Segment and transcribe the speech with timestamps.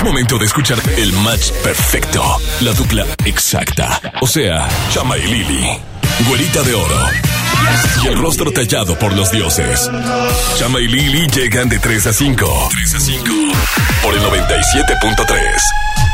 [0.00, 2.24] Es momento de escuchar el match perfecto.
[2.62, 4.00] La dupla exacta.
[4.22, 5.78] O sea, Chama y Lili.
[6.26, 7.04] Güerita de oro.
[8.02, 9.90] Y el rostro tallado por los dioses.
[10.56, 12.68] Chama y Lili llegan de 3 a 5.
[12.70, 13.24] 3 a 5.
[14.02, 16.09] Por el 97.3.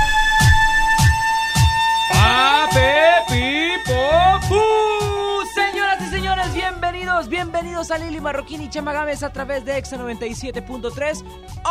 [7.77, 11.23] bienvenidos, a Lili Marroquín y Chamagames a través de Exa 97.3.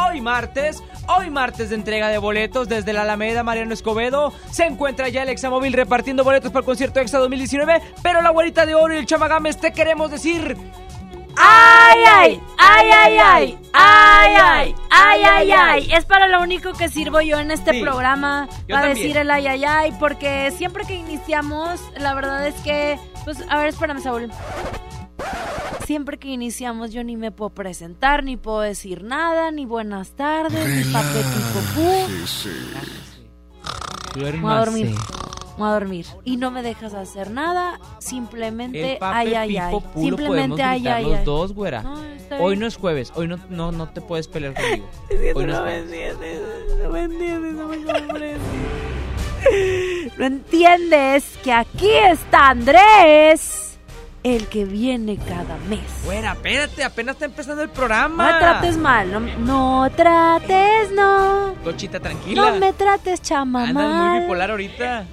[0.07, 4.31] Hoy martes, hoy martes de entrega de boletos desde la Alameda Mariano Escobedo.
[4.51, 7.81] Se encuentra ya el Examóvil repartiendo boletos para el concierto Exa 2019.
[8.03, 10.55] Pero la güerita de oro y el Chamagames te queremos decir.
[11.37, 12.41] ¡Ay, ay!
[12.59, 13.59] ¡Ay, ay, ay!
[13.73, 14.75] ¡Ay, ay!
[14.91, 15.89] ¡Ay, ay, ay!
[15.91, 19.47] Es para lo único que sirvo yo en este Sí, programa, para decir el ay,
[19.47, 24.31] ay, ay, porque siempre que iniciamos, la verdad es que, pues, a ver, espérame, Saúl.
[25.85, 30.67] Siempre que iniciamos yo ni me puedo presentar, ni puedo decir nada, ni buenas tardes,
[30.67, 30.93] ni.
[34.15, 34.87] Me voy a dormir.
[34.87, 34.95] Me
[35.57, 36.05] voy a dormir.
[36.23, 39.77] Y no me dejas hacer nada, simplemente ay, ay, ay.
[39.95, 41.83] Simplemente ay, ay, los dos, güera.
[41.83, 42.01] No,
[42.39, 44.89] Hoy no es jueves, hoy no, no, no te puedes pelear conmigo.
[45.35, 46.17] Hoy no es jueves.
[46.89, 48.39] No entiendes, no me comprendes.
[50.17, 53.74] No entiendes que aquí está Andrés,
[54.25, 55.81] el que viene cada mes.
[56.03, 58.25] Güera, espérate, apenas está empezando el No programa.
[58.33, 61.53] me trates mal, no, no trates, no.
[61.63, 62.49] Cochita, tranquila.
[62.51, 64.21] No me trates, chama Andas muy mal.
[64.21, 65.05] bipolar ahorita.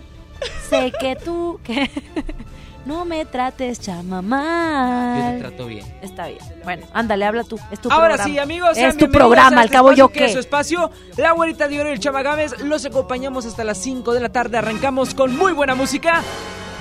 [0.71, 1.91] Sé que tú, que
[2.87, 5.39] no me trates, chama Yo te mal.
[5.41, 5.85] trato bien.
[6.01, 6.39] Está bien.
[6.65, 7.59] Bueno, ándale, habla tú.
[7.71, 8.25] Es tu Ahora programa.
[8.25, 8.79] sí, amigos.
[8.79, 10.33] Es tu programa, al este cabo yo que es qué.
[10.33, 10.91] su espacio.
[11.19, 12.59] La güerita de oro y el chamagames.
[12.63, 14.57] Los acompañamos hasta las 5 de la tarde.
[14.57, 16.23] Arrancamos con muy buena música.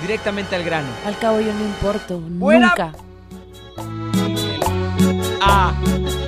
[0.02, 0.88] Directamente al grano.
[1.06, 2.92] Al cabo yo no importo, Buena- nunca.
[5.40, 5.72] Ah,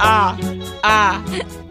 [0.01, 0.37] ah,
[0.83, 1.21] ah,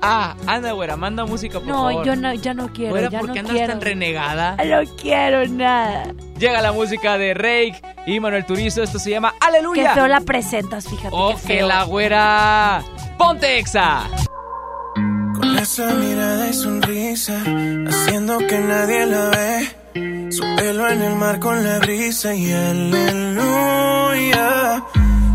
[0.01, 0.35] ah.
[0.47, 2.05] Anda, güera, manda música, por No, favor.
[2.05, 3.73] yo no, ya no quiero, Güera, ya ¿por no qué andas quiero.
[3.73, 4.55] tan renegada?
[4.57, 6.13] No quiero nada.
[6.37, 8.81] Llega la música de Rake y Manuel Turizo.
[8.83, 9.93] Esto se llama Aleluya.
[9.93, 11.09] feo la presentas, fíjate.
[11.11, 11.67] Oh, que feo.
[11.67, 12.81] la güera.
[13.17, 14.03] Ponte exa.
[14.95, 17.41] Con esa mirada y sonrisa,
[17.87, 19.67] haciendo que nadie la ve.
[20.33, 23.63] Su pelo en el mar con la brisa y aleluya.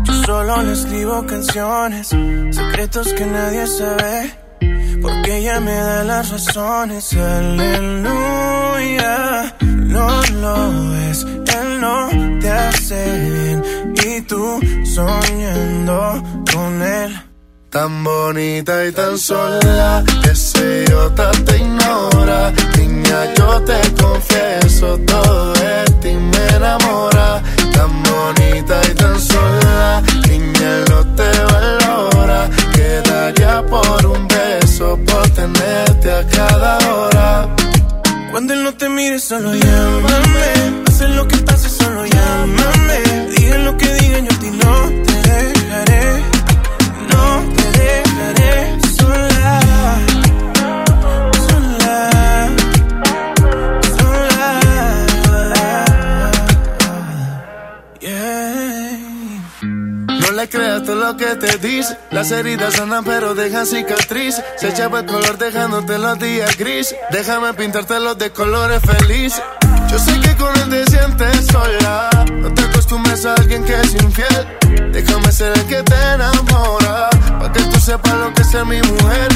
[0.03, 4.37] Yo solo le escribo canciones, secretos que nadie sabe.
[5.01, 7.95] Porque ella me da las razones, aleluya.
[9.61, 12.09] No lo es, él no
[12.41, 13.63] te hace bien.
[14.05, 16.21] Y tú soñando
[16.53, 17.28] con él.
[17.69, 22.51] Tan bonita y tan sola, que ese idiota te ignora.
[22.75, 27.43] Niña, yo te confieso, todo de ti me enamora.
[27.71, 32.49] Tan bonita y tan sola, niña, no te valora.
[32.73, 37.55] Quedaría por un beso, por tenerte a cada hora.
[38.31, 40.83] Cuando él no te mire, solo llámame.
[40.87, 43.29] Haz lo que pase, solo llámame.
[43.37, 44.49] Digan lo que digan, yo a ti
[60.39, 61.97] le creas todo lo que te dice.
[62.11, 64.41] Las heridas sanan pero dejan cicatriz.
[64.57, 66.95] Se echaba el color dejándote los días gris.
[67.11, 69.41] Déjame pintártelos de colores felices.
[69.91, 72.09] Yo sé que con él te sientes sola.
[72.31, 74.47] No te acostumbres a alguien que es infiel.
[74.93, 77.09] Déjame ser el que te enamora.
[77.39, 79.29] Pa' que tú sepas lo que es ser mi mujer.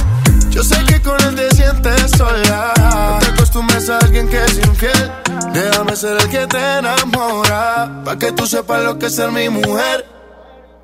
[0.51, 2.73] Yo sé que con él te sientes sola.
[2.77, 5.11] No te acostumbres a alguien que es infiel.
[5.51, 8.03] Déjame ser el que te enamora.
[8.05, 10.13] Pa' que tú sepas lo que es ser mi mujer.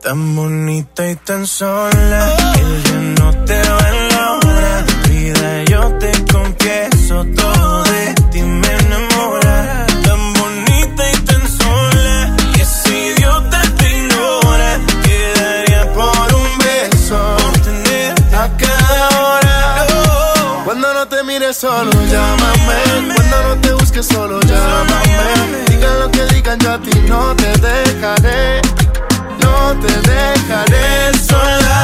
[0.01, 4.85] Tan bonita y tan sola, que ya no te valora.
[5.09, 9.85] Vida, yo te confieso, todo de ti me enamora.
[10.03, 14.79] Tan bonita y tan sola, que ese idiota te ignora.
[15.03, 17.37] Quedaría por un beso,
[18.37, 19.85] a cada hora.
[20.63, 23.13] Cuando no te mires solo, llámame.
[23.15, 25.65] Cuando no te busques solo, llámame.
[25.67, 28.68] Digan lo que digan, yo a ti no te dejaré.
[29.69, 31.81] No te dejaré sola.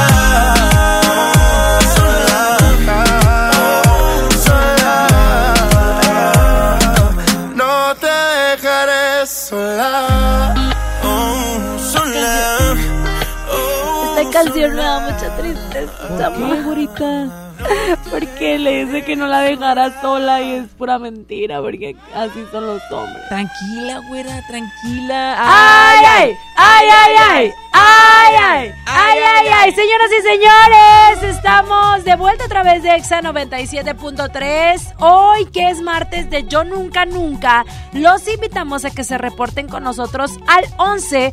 [1.94, 2.40] Sola.
[7.54, 10.54] No te dejaré sola.
[11.04, 11.58] Oh,
[11.92, 12.74] sola.
[13.52, 16.54] Oh, Esta canción me da mucha tristeza, chama.
[16.64, 17.10] güerita?
[18.10, 22.66] Porque le dice que no la dejara sola y es pura mentira, porque así son
[22.66, 23.28] los hombres.
[23.28, 25.36] Tranquila, güera, tranquila.
[25.38, 26.36] ¡Ay, ay!
[26.56, 27.52] ¡Ay, ay, ay!
[27.72, 28.72] ¡Ay, ay!
[28.86, 29.72] ¡Ay, ay, ay!
[29.72, 34.94] Señoras y señores, estamos de vuelta a través de Exa 97.3.
[35.00, 39.84] Hoy, que es martes de Yo Nunca Nunca, los invitamos a que se reporten con
[39.84, 41.32] nosotros al 11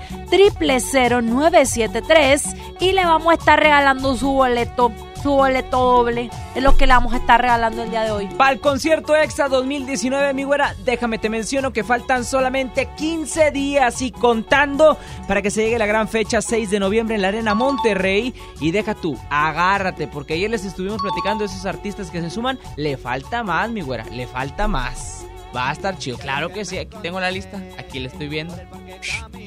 [1.21, 2.43] 973
[2.79, 4.91] y le vamos a estar regalando su boleto
[5.23, 6.29] su boleto doble.
[6.53, 8.27] Es lo que le vamos a estar regalando el día de hoy.
[8.37, 14.01] Para el concierto EXA 2019, mi güera, déjame te menciono que faltan solamente 15 días
[14.01, 14.97] y contando
[15.27, 18.33] para que se llegue la gran fecha 6 de noviembre en la Arena Monterrey.
[18.59, 22.59] Y deja tú, agárrate, porque ayer les estuvimos platicando de esos artistas que se suman.
[22.75, 25.25] Le falta más, mi güera, le falta más.
[25.55, 26.17] Va a estar chido.
[26.17, 27.61] Claro que sí, aquí tengo la lista.
[27.77, 28.55] Aquí la estoy viendo.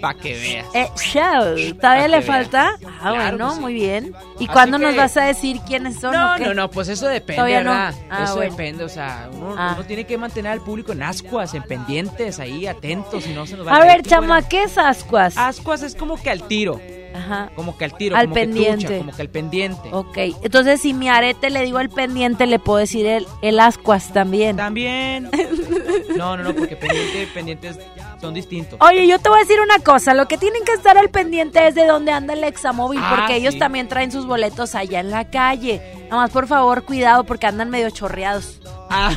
[0.01, 0.67] Para que veas.
[0.75, 1.75] Eh, show.
[1.81, 2.77] ¿Todavía le falta?
[3.01, 4.15] Ah, bueno, muy bien.
[4.39, 6.13] ¿Y cuándo nos vas a decir quiénes son?
[6.13, 7.95] No, no, no, pues eso depende, ¿verdad?
[8.11, 9.75] Ah, eso depende, o sea, ah.
[9.77, 13.57] uno, tiene que mantener al público en ascuas, en pendientes, ahí, atentos, y no se
[13.57, 15.37] nos va a A ver, chama, ¿qué es ascuas?
[15.37, 16.81] Ascuas es como que al tiro.
[17.17, 17.51] Ajá.
[17.55, 18.87] Como que al tiro, al como pendiente.
[18.87, 19.89] que como que al pendiente.
[19.93, 24.13] Ok, entonces si mi arete le digo al pendiente, le puedo decir el, el ascuas
[24.13, 24.57] también.
[24.57, 25.31] También.
[26.17, 27.79] no, no, no, porque pendiente, pendientes
[28.21, 28.79] son distintos.
[28.81, 31.67] Oye, yo te voy a decir una cosa, lo que tienen que estar al pendiente
[31.67, 35.11] es de dónde anda el examóvil, ah, porque ellos también traen sus boletos allá en
[35.11, 35.81] la calle.
[36.11, 38.61] Nada más, por favor, cuidado, porque andan medio chorreados.
[38.91, 39.11] Ah,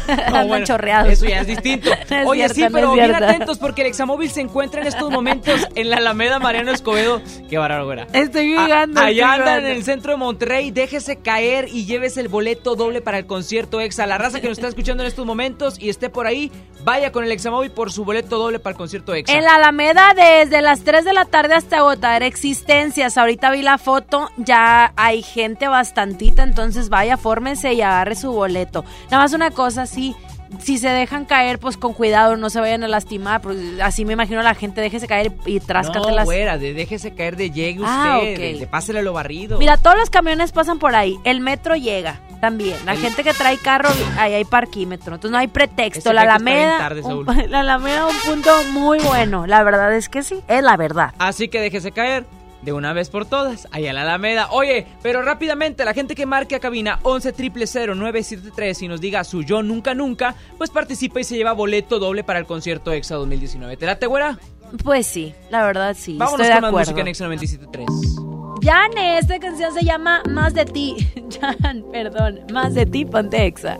[0.47, 1.11] no, chorreados.
[1.11, 1.89] Eso ya es distinto.
[2.25, 5.97] Oye, sí, pero bien atentos porque el examóvil se encuentra en estos momentos en la
[5.97, 7.21] Alameda Mariano Escobedo.
[7.49, 8.07] Qué barato, güera.
[8.13, 8.99] Estoy jugando.
[8.99, 10.71] allá andan en el centro de Monterrey.
[10.71, 14.05] Déjese caer y llévese el boleto doble para el concierto Exa.
[14.05, 16.51] La raza que nos está escuchando en estos momentos y esté por ahí,
[16.83, 19.33] vaya con el examóvil por su boleto doble para el concierto Exa.
[19.33, 23.17] En la Alameda, desde las 3 de la tarde hasta agotar existencias.
[23.17, 28.85] Ahorita vi la foto, ya hay gente bastantita, entonces vaya, fórmese y agarre su boleto.
[29.11, 30.15] Nada más una cosas así
[30.59, 33.41] si se dejan caer, pues con cuidado, no se vayan a lastimar.
[33.41, 36.25] Pues, así me imagino la gente, déjese caer y tráscatelas.
[36.25, 39.59] No, fuera, de, déjese caer de llegue ah, usted, de, pásele lo barrido.
[39.59, 41.17] Mira, todos los camiones pasan por ahí.
[41.23, 42.77] El metro llega también.
[42.85, 45.15] La gente que trae carro, ahí hay parquímetro.
[45.15, 46.13] Entonces no hay pretexto.
[46.13, 46.89] La Alameda,
[47.47, 49.45] la Alameda, un punto muy bueno.
[49.45, 51.13] La verdad es que sí, es la verdad.
[51.19, 52.25] Así que déjese caer
[52.61, 54.49] de una vez por todas, allá la Alameda.
[54.51, 59.43] Oye, pero rápidamente, la gente que marque a cabina 11 973 y nos diga su
[59.43, 63.77] yo nunca nunca, pues participa y se lleva boleto doble para el concierto EXA 2019.
[63.77, 64.37] ¿Te late, güera?
[64.83, 66.15] Pues sí, la verdad sí.
[66.17, 68.29] Vámonos con más música en EXA 973.
[68.61, 70.95] Jan, esta canción se llama Más de ti.
[71.39, 73.77] Jan, perdón, Más de ti, ponte EXA.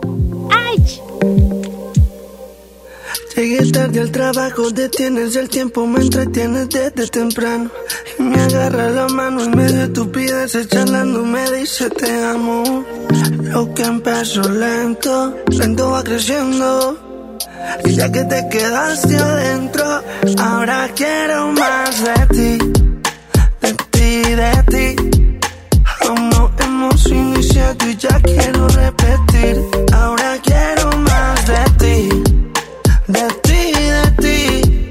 [0.50, 1.59] ¡Ay!
[3.36, 7.70] Llegué tarde al trabajo, detienes el tiempo, me entretienes desde temprano.
[8.18, 12.84] Y me agarra la mano en medio de estupideces, charlando, me dice te amo.
[13.42, 16.98] Lo que empezó lento, lento va creciendo.
[17.84, 20.02] Y ya que te quedaste adentro,
[20.38, 22.58] ahora quiero más de ti,
[23.60, 25.40] de ti, de ti.
[26.06, 29.62] Aún no hemos iniciado y ya quiero repetir,
[29.92, 30.79] ahora quiero
[33.12, 34.90] de ti, de ti.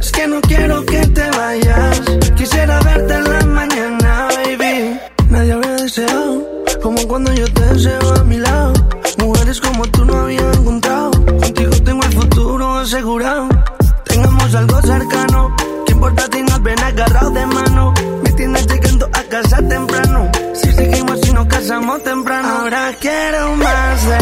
[0.00, 2.00] Es que no quiero que te vayas.
[2.36, 5.00] Quisiera verte en la mañana, baby.
[5.28, 6.46] Nadie había deseado
[6.82, 8.72] como cuando yo te deseo a mi lado.
[9.18, 11.10] Mujeres como tú no había encontrado.
[11.10, 13.48] Contigo tengo el futuro asegurado.
[14.04, 15.56] Tengamos algo cercano.
[15.86, 17.94] ¿Qué importa si nos ven agarrados de mano?
[18.22, 20.30] Me tienes llegando a casa temprano.
[20.54, 22.48] Si seguimos y nos casamos temprano.
[22.48, 24.21] Ahora quiero más de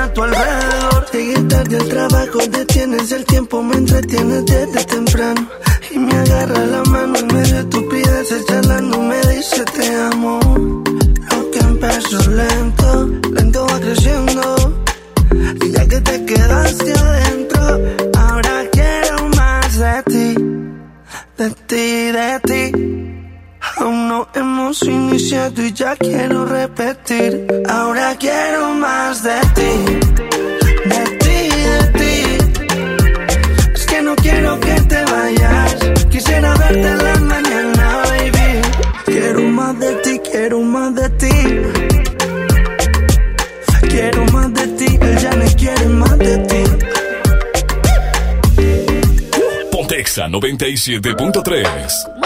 [0.00, 1.06] a tu alrededor.
[1.12, 5.48] Llegué tarde al trabajo, detienes el tiempo, me entretienes desde temprano.
[5.90, 10.40] Y me agarra la mano en medio de estupideces, charlando, me dice te amo.
[11.30, 14.84] Lo que empezó lento, lento va creciendo.
[15.64, 17.62] Y ya que te quedaste adentro,
[18.18, 20.28] ahora quiero más de ti,
[21.38, 21.86] de ti,
[22.18, 22.62] de ti.
[23.76, 27.46] Aún no hemos iniciado y ya quiero repetir.
[27.68, 29.79] Ahora quiero más de ti.
[50.76, 52.19] 97.3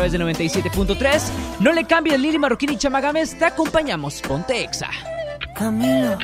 [0.00, 1.20] través de 97.3.
[1.60, 4.22] No le cambies, Lili Marroquín y Chamagames, te acompañamos.
[4.22, 4.88] Ponte Exa.
[5.54, 6.16] Camilo.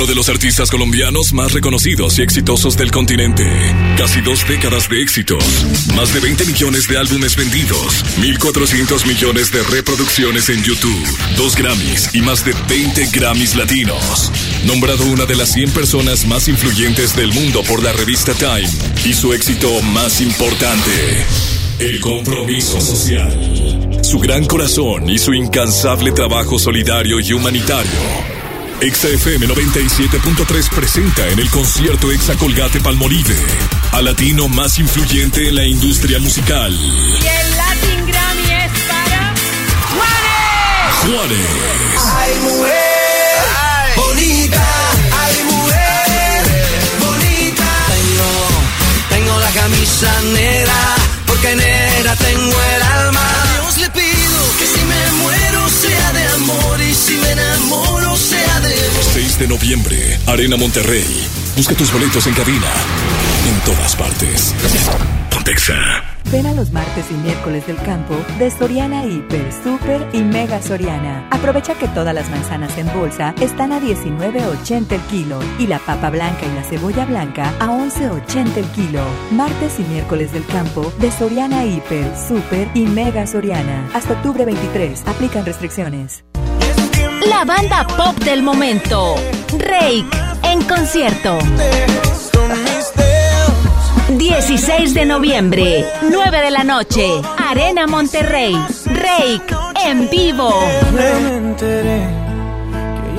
[0.00, 3.44] Uno de los artistas colombianos más reconocidos y exitosos del continente.
[3.98, 5.44] Casi dos décadas de éxitos.
[5.94, 8.02] Más de 20 millones de álbumes vendidos.
[8.16, 11.06] 1.400 millones de reproducciones en YouTube.
[11.36, 14.32] Dos Grammys y más de 20 Grammys latinos.
[14.64, 18.70] Nombrado una de las 100 personas más influyentes del mundo por la revista Time.
[19.04, 21.26] Y su éxito más importante.
[21.78, 24.00] El compromiso social.
[24.02, 28.29] Su gran corazón y su incansable trabajo solidario y humanitario.
[28.80, 33.36] Exa FM 97.3 presenta en el concierto Exa Colgate Palmolive
[33.92, 39.34] al latino más influyente en la industria musical, Y el Latin Grammy es para
[39.92, 40.94] Juanes.
[41.02, 41.46] Juanes.
[42.16, 44.66] Ay, mujer, bonita,
[45.12, 46.42] ay, mujer,
[47.00, 47.66] bonita.
[47.88, 48.30] Tengo,
[49.10, 50.94] tengo la camisa negra,
[51.26, 53.20] porque negra tengo el alma.
[53.20, 57.99] A Dios le pido que si me muero sea de amor y si me enamoro.
[59.12, 61.26] 6 de noviembre, Arena Monterrey.
[61.56, 62.70] Busca tus boletos en cabina.
[63.48, 64.54] En todas partes.
[65.30, 65.74] Pontexa.
[66.30, 71.26] Ven a los martes y miércoles del campo de Soriana Hiper, Super y Mega Soriana.
[71.30, 76.10] Aprovecha que todas las manzanas en bolsa están a 19.80 el kilo y la papa
[76.10, 79.04] blanca y la cebolla blanca a 11.80 el kilo.
[79.32, 83.90] Martes y miércoles del campo de Soriana Hiper, Super y Mega Soriana.
[83.92, 85.02] Hasta octubre 23.
[85.06, 86.24] Aplican restricciones.
[87.30, 89.14] La banda pop del momento.
[89.56, 90.04] Rake
[90.42, 91.38] en concierto.
[94.08, 97.06] 16 de noviembre, 9 de la noche,
[97.38, 98.52] Arena Monterrey.
[98.84, 99.54] Rake
[99.86, 100.52] en vivo.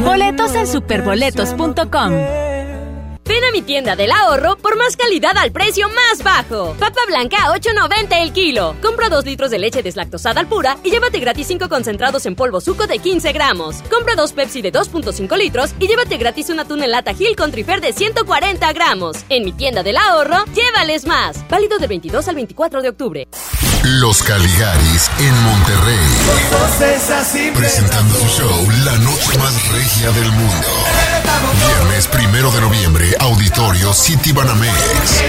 [0.04, 2.12] Boletos en superboletos.com.
[3.32, 6.76] Ven a mi tienda del ahorro por más calidad al precio más bajo.
[6.78, 8.76] Papa blanca a 8.90 el kilo.
[8.82, 12.60] Compra 2 litros de leche deslactosada al pura y llévate gratis 5 concentrados en polvo
[12.60, 13.84] suco de 15 gramos.
[13.84, 17.52] Compra 2 Pepsi de 2.5 litros y llévate gratis una tuna en lata Gil con
[17.52, 19.24] trifer de 140 gramos.
[19.30, 21.48] En mi tienda del ahorro, llévales más.
[21.48, 23.28] Válido del 22 al 24 de octubre.
[23.84, 25.98] Los Caligaris en Monterrey.
[27.56, 30.68] Presentando su show La Noche Más Regia del Mundo.
[31.66, 35.24] Viernes primero de noviembre, Auditorio City Banamex.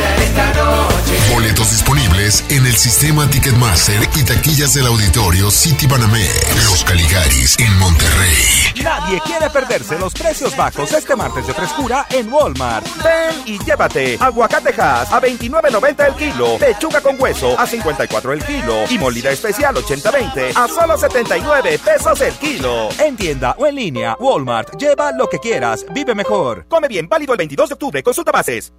[1.32, 6.64] Boletos disponibles en el sistema Ticketmaster y taquillas del Auditorio City Banamex.
[6.66, 8.62] Los Caligaris en Monterrey.
[8.82, 12.86] Nadie quiere perderse los precios bajos este martes de frescura en Walmart.
[13.02, 18.84] Ven y llévate aguacatejas a 29.90 el kilo, pechuga con hueso a 54 el kilo
[18.90, 22.88] y molida especial 80-20 a solo 79 pesos el kilo.
[22.98, 26.66] En tienda o en línea, Walmart, lleva lo que quieras, vive mejor.
[26.68, 28.72] Come bien, válido el 22 de octubre, consulta bases.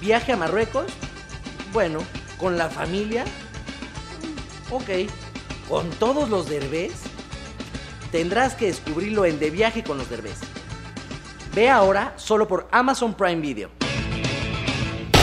[0.00, 0.86] ¿Viaje a Marruecos?
[1.72, 2.00] Bueno,
[2.38, 3.24] ¿con la familia?
[4.70, 5.08] Ok.
[5.68, 6.92] ¿Con todos los derbés?
[8.12, 10.38] Tendrás que descubrirlo en De Viaje con los Derbés.
[11.54, 13.85] Ve ahora solo por Amazon Prime Video.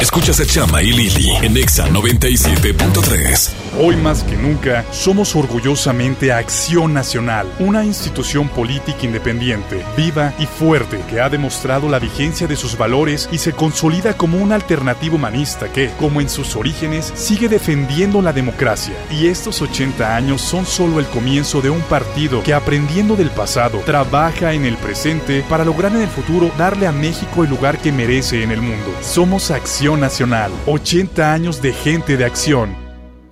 [0.04, 3.52] Escuchas a Chama y Lili en Exa 97.3.
[3.80, 11.00] Hoy más que nunca, somos orgullosamente Acción Nacional, una institución política independiente, viva y fuerte
[11.10, 15.72] que ha demostrado la vigencia de sus valores y se consolida como una alternativa humanista
[15.72, 18.94] que, como en sus orígenes, sigue defendiendo la democracia.
[19.10, 23.80] Y estos 80 años son solo el comienzo de un partido que, aprendiendo del pasado,
[23.86, 27.94] trabaja en el presente para lograr en el futuro darle a México el lugar que
[27.94, 28.94] merece en el mundo.
[29.02, 32.83] Somos Acción Nacional, 80 años de gente de acción.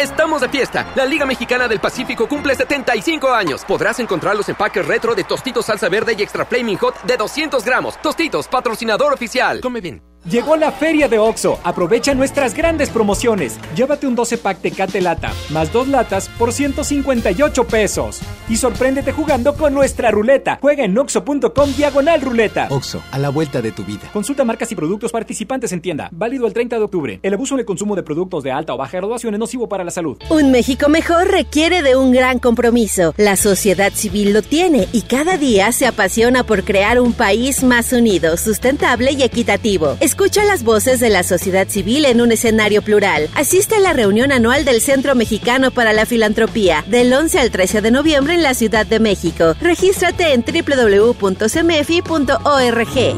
[0.02, 0.92] Estamos de fiesta.
[0.96, 3.64] La Liga Mexicana del Pacífico cumple 75 años.
[3.64, 7.64] Podrás encontrar los empaques retro de Tostitos Salsa Verde y Extra Flaming Hot de 200
[7.64, 8.02] gramos.
[8.02, 9.62] Tostitos, patrocinador oficial.
[9.62, 10.02] Come bien.
[10.30, 11.60] Llegó la feria de OXO.
[11.64, 13.60] Aprovecha nuestras grandes promociones.
[13.76, 18.20] Llévate un 12 pack Tecate Lata, más dos latas por 158 pesos.
[18.48, 20.60] Y sorpréndete jugando con nuestra ruleta.
[20.62, 22.68] Juega en oxo.com diagonal ruleta.
[22.70, 24.10] OXO, a la vuelta de tu vida.
[24.14, 26.10] Consulta marcas y productos participantes en tienda.
[26.12, 27.20] Válido el 30 de octubre.
[27.24, 29.84] El abuso en el consumo de productos de alta o baja graduación es nocivo para
[29.84, 30.18] la salud.
[30.30, 33.14] Un México mejor requiere de un gran compromiso.
[33.18, 37.94] La sociedad civil lo tiene y cada día se apasiona por crear un país más
[37.94, 39.98] unido, sustentable y equitativo.
[40.00, 43.30] Escucha las voces de la sociedad civil en un escenario plural.
[43.36, 47.82] Asiste a la reunión anual del Centro Mexicano para la Filantropía del 11 al 13
[47.82, 49.56] de noviembre en la Ciudad de México.
[49.62, 51.22] Regístrate en www.cmefi.org.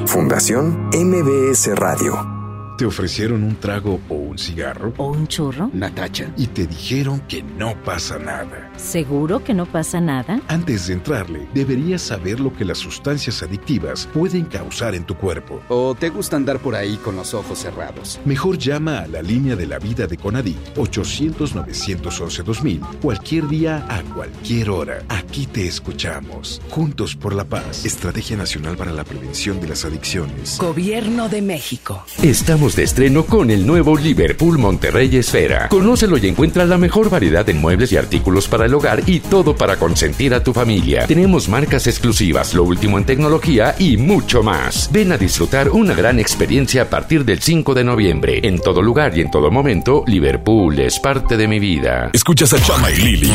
[0.07, 2.42] Fundación MBS Radio.
[2.77, 4.93] ¿Te ofrecieron un trago o un cigarro?
[4.97, 5.69] ¿O un churro?
[5.73, 6.31] Natacha.
[6.37, 8.71] Y te dijeron que no pasa nada.
[8.77, 10.41] ¿Seguro que no pasa nada?
[10.47, 15.61] Antes de entrarle, deberías saber lo que las sustancias adictivas pueden causar en tu cuerpo.
[15.69, 18.19] ¿O te gusta andar por ahí con los ojos cerrados?
[18.25, 24.69] Mejor llama a la línea de la vida de Conadic 800-911-2000 cualquier día a cualquier
[24.69, 25.03] hora.
[25.09, 26.61] Aquí te escuchamos.
[26.69, 27.85] Juntos por la paz.
[27.85, 30.57] Estrategia Nacional para la Prevención de las Adicciones.
[30.59, 32.03] Gobierno de México.
[32.21, 35.69] Estamos de estreno con el nuevo Liverpool Monterrey Esfera.
[35.69, 39.55] Conócelo y encuentra la mejor variedad de muebles y artículos para el hogar y todo
[39.55, 41.05] para consentir a tu familia.
[41.07, 44.89] Tenemos marcas exclusivas, lo último en tecnología y mucho más.
[44.91, 48.39] Ven a disfrutar una gran experiencia a partir del 5 de noviembre.
[48.43, 52.09] En todo lugar y en todo momento, Liverpool es parte de mi vida.
[52.13, 53.31] Escuchas a Chama y Lili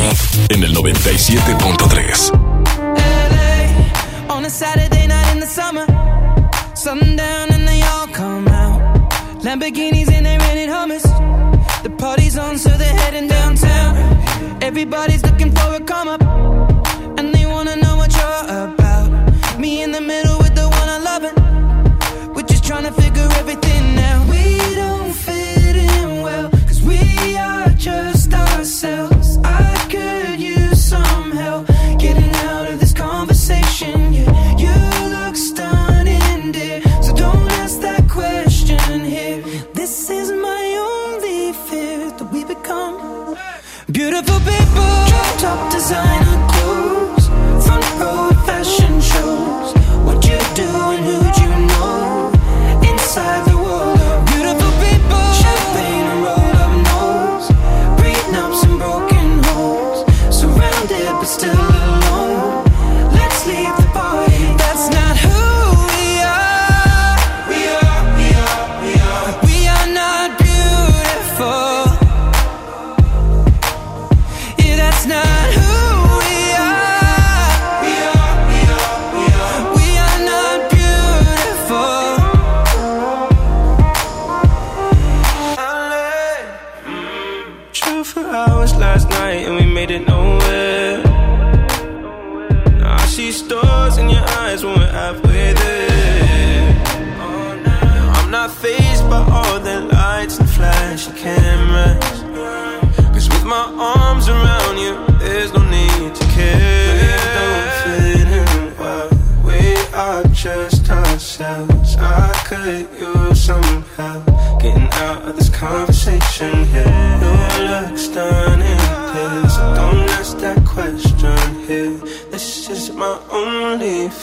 [0.49, 2.31] en el 97.3.
[4.29, 5.85] On a Saturday night in the summer,
[6.75, 8.79] sundown and they all come out.
[9.43, 11.03] Lamborghinis and they rented hummus.
[11.83, 13.95] The party's on, so they're heading downtown.
[14.69, 16.21] Everybody's looking for a come up,
[17.17, 19.09] and they wanna know what you're about.
[19.57, 21.35] Me in the middle with the one I love it.
[22.35, 24.29] We're just trying to figure everything out.
[24.29, 26.99] We don't fit in well, cause we
[27.35, 29.08] are just ourselves.
[45.39, 46.58] top designer.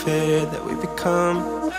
[0.04, 1.72] Fear that we become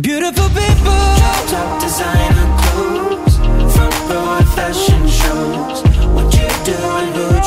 [0.00, 1.00] Beautiful people.
[1.20, 3.36] Drop top designer clothes,
[3.74, 5.82] front row fashion shows.
[6.14, 7.39] What you do and who'd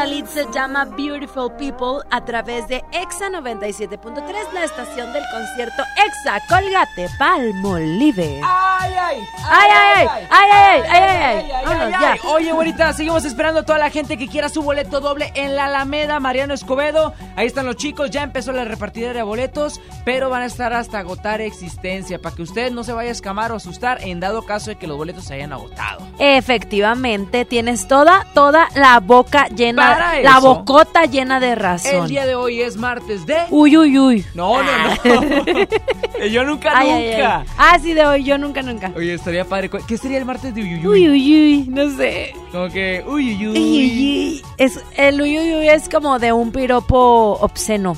[0.00, 6.40] Khalid se llama Beautiful People a través de Exa 97.3, la estación del concierto Exa
[6.48, 8.40] Colgate Palmolive.
[8.42, 9.16] ¡Ay, ay!
[9.44, 10.26] ¡Ay, ay, ay!
[10.30, 11.50] ¡Ay, ay, ay!
[11.66, 12.18] ¡Ay, ay!
[12.32, 15.66] Oye, güerita, seguimos esperando a toda la gente que quiera su boleto doble en la
[15.66, 17.12] Alameda Mariano Escobedo.
[17.36, 21.00] Ahí están los chicos, ya empezó la repartidera de boletos, pero van a estar hasta
[21.00, 24.70] agotar existencia para que usted no se vaya a escamar o asustar en dado caso
[24.70, 26.06] de que los boletos se hayan agotado.
[26.18, 32.04] Efectivamente, tienes toda, toda la boca llena, Para la eso, bocota llena de razón.
[32.04, 33.36] El día de hoy es martes de...
[33.50, 34.24] Uy, uy, uy.
[34.34, 34.70] No, no,
[35.04, 36.26] no.
[36.30, 37.38] Yo nunca, Ay, nunca.
[37.40, 37.46] ay.
[37.56, 38.92] Ah, sí, de hoy, yo nunca, nunca.
[38.94, 39.70] Oye, estaría padre.
[39.88, 40.86] ¿Qué sería el martes de Uyuyuy?
[40.86, 42.34] Uy, uy, uy, no sé.
[42.52, 43.56] Como que, uy, uy, uy.
[43.58, 44.42] Uy, uy, uy.
[44.58, 47.96] Es, el uy, uy, uy es como de un piropo obsceno.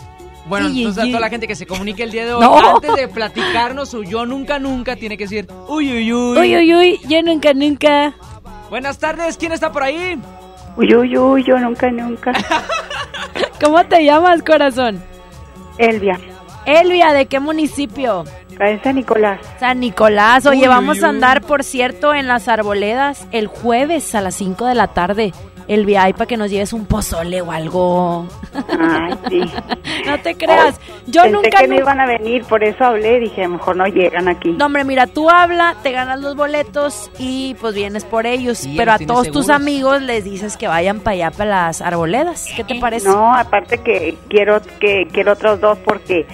[0.49, 1.31] Bueno, Uy, entonces a uy, toda la uy.
[1.31, 2.77] gente que se comunique el día de hoy, No.
[2.77, 6.39] antes de platicarnos su yo nunca nunca, tiene que decir, uy, uy, uy.
[6.39, 8.13] Uy, uy, uy, yo nunca, nunca.
[8.71, 10.19] Buenas tardes, ¿quién está por ahí?
[10.77, 12.33] Uy, uy, uy, yo nunca, nunca.
[13.61, 15.03] ¿Cómo te llamas, corazón?
[15.79, 16.19] Elvia,
[16.67, 18.25] Elvia, ¿de qué municipio?
[18.55, 19.41] acá en San Nicolás.
[19.59, 20.47] San Nicolás.
[20.47, 24.35] Oye, Uy, vamos uy, a andar, por cierto, en las arboledas el jueves a las
[24.35, 25.33] 5 de la tarde.
[25.69, 28.27] Elvia, ahí para que nos lleves un pozole o algo.
[28.79, 29.41] Ay, sí.
[30.07, 30.81] no te creas.
[31.07, 31.59] Yo Pensé nunca...
[31.59, 34.51] que no iban a venir, por eso hablé, dije, a lo mejor no llegan aquí.
[34.53, 38.59] No, hombre, mira, tú habla, te ganas los boletos y pues vienes por ellos.
[38.59, 39.51] Sí, pero a todos tus seguros.
[39.51, 42.49] amigos les dices que vayan para allá, para las arboledas.
[42.57, 43.09] ¿Qué te parece?
[43.09, 46.27] No, aparte que quiero que quiero otros dos porque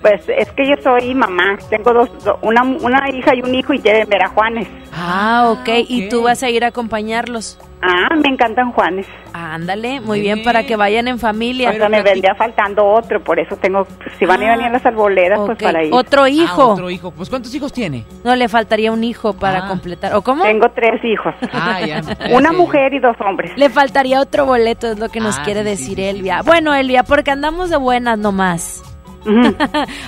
[0.00, 3.72] pues es que yo soy mamá, tengo dos, do- una, una hija y un hijo
[3.74, 4.68] y quieren ver a Juanes.
[4.92, 5.68] Ah, ok.
[5.88, 7.58] Y tú vas a ir a acompañarlos.
[7.80, 9.06] Ah, me encantan Juanes.
[9.32, 11.70] Ándale, muy bien, para que vayan en familia.
[11.88, 13.86] Me vendría faltando otro, por eso tengo,
[14.18, 15.94] si van a venir a las arboledas, pues para ir.
[15.94, 16.62] Otro hijo.
[16.62, 17.12] Ah, otro hijo.
[17.12, 18.04] Pues ¿cuántos hijos tiene?
[18.24, 19.68] No, le faltaría un hijo para Ah.
[19.68, 20.14] completar.
[20.16, 20.42] ¿O cómo?
[20.42, 21.32] Tengo tres hijos.
[21.52, 22.02] Ah, ya.
[22.34, 23.52] Una mujer y dos hombres.
[23.56, 26.04] Le faltaría otro boleto, es lo que nos Ah, quiere sí, sí, decir sí, sí,
[26.08, 26.42] Elvia.
[26.42, 28.82] Bueno, Elvia, porque andamos de buenas nomás.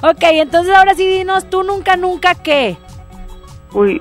[0.02, 2.76] ok, entonces ahora sí dinos, tú nunca, nunca qué.
[3.72, 4.00] Uy,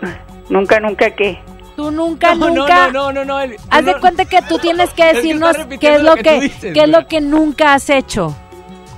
[0.50, 1.40] nunca, nunca qué.
[1.80, 2.88] Tú nunca, No, nunca.
[2.92, 6.02] no, no, no, no, el- Haz de cuenta que tú tienes que decirnos qué es
[6.04, 8.36] lo que qué es lo que nunca has hecho.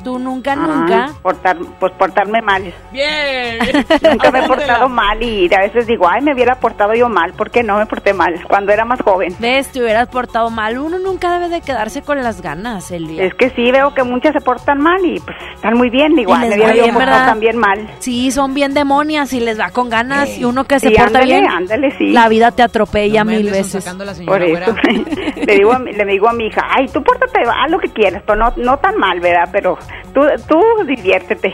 [0.04, 1.10] Tú nunca, nunca.
[1.22, 2.74] Portar, pues portarme mal.
[2.92, 3.60] Bien.
[4.02, 7.34] Nunca me he portado mal y a veces digo, ay, me hubiera portado yo mal,
[7.34, 8.34] ¿por qué no me porté mal?
[8.48, 9.36] Cuando era más joven.
[9.40, 10.78] Ves, te hubieras portado mal.
[10.80, 13.24] Uno nunca debe de quedarse con las ganas, Elvia.
[13.24, 16.42] Es que sí, veo que muchas se portan mal y pues están muy bien, igual,
[16.42, 17.88] me hubiera yo bien, portado también mal.
[18.00, 20.38] Sí, son bien demonias y les va con ganas.
[20.38, 22.12] y uno que se Sí, porta ándale, bien, ándale, sí.
[22.12, 23.86] la vida te atropella No mil veces.
[24.26, 24.74] Por eso
[25.36, 27.90] le digo, a mi- le digo a mi hija, ay, tú pórtate, haz lo que
[27.90, 29.50] quieras, pero no, no tan mal, ¿verdad?
[29.52, 29.78] Pero
[30.14, 31.54] tú, tú diviértete.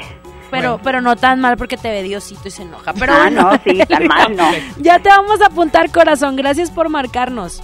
[0.49, 2.93] Pero, pero no tan mal porque te ve Diosito y se enoja.
[2.93, 3.51] Pero Ah, bueno.
[3.51, 4.49] no, sí, tan mal, no.
[4.77, 6.35] Ya te vamos a apuntar, corazón.
[6.37, 7.61] Gracias por marcarnos.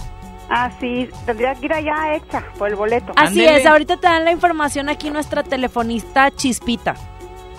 [0.50, 3.12] Ah, sí, tendría que ir allá a Exa por el boleto.
[3.16, 6.94] Así es, ahorita te dan la información aquí nuestra telefonista Chispita.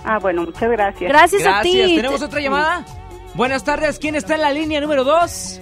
[0.04, 1.10] Ah, bueno, muchas gracias.
[1.10, 1.96] Gracias, a ti.
[1.96, 2.84] ¿Tenemos otra llamada?
[3.34, 5.60] Buenas tardes, ¿quién está en la línea número 2?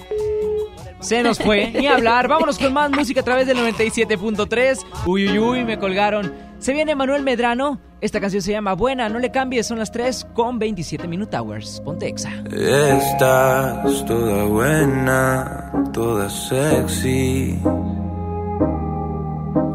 [1.05, 2.29] Se nos fue, ni hablar.
[2.29, 4.87] Vámonos con más música a través del 97.3.
[5.05, 6.33] Uy, uy, uy, me colgaron.
[6.59, 7.79] Se viene Manuel Medrano.
[8.01, 9.67] Esta canción se llama Buena, no le cambies.
[9.67, 11.83] Son las 3 con 27 Minute Hours.
[11.85, 12.31] Ponte exa.
[12.51, 17.59] Estás toda buena, toda sexy.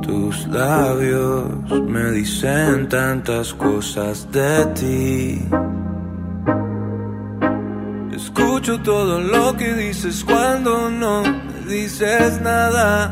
[0.02, 5.42] Tus labios me dicen tantas cosas de ti.
[8.22, 13.10] Escucho todo lo que dices cuando no me dices nada.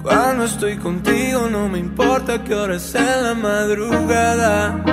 [0.00, 4.84] Cuando estoy contigo no me importa que hora en la madrugada.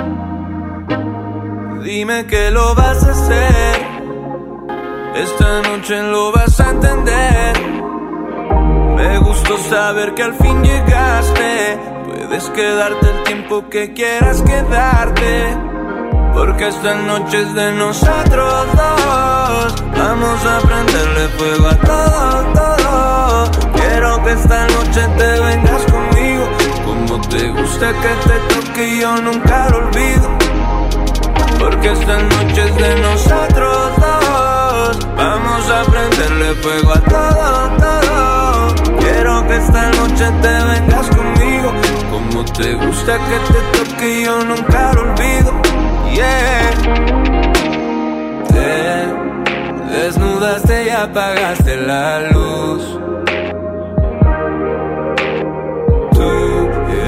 [1.84, 3.86] Dime que lo vas a hacer.
[5.14, 7.56] Esta noche lo vas a entender.
[8.96, 11.78] Me gustó saber que al fin llegaste.
[12.04, 15.07] Puedes quedarte el tiempo que quieras quedarte.
[16.58, 19.84] Porque esta noche es de nosotros dos.
[19.96, 23.50] Vamos a prenderle fuego a todo, todo.
[23.74, 26.48] Quiero que esta noche te vengas conmigo.
[26.84, 30.28] Como te gusta que te toque yo nunca lo olvido.
[31.60, 35.06] Porque esta noche es de nosotros dos.
[35.16, 38.98] Vamos a prenderle fuego a todo, todo.
[38.98, 41.72] Quiero que esta noche te vengas conmigo.
[42.10, 45.57] Como te gusta que te toque yo nunca lo olvido.
[48.48, 49.06] Te
[49.92, 52.98] desnudaste y apagaste la luz.
[56.12, 56.30] Tú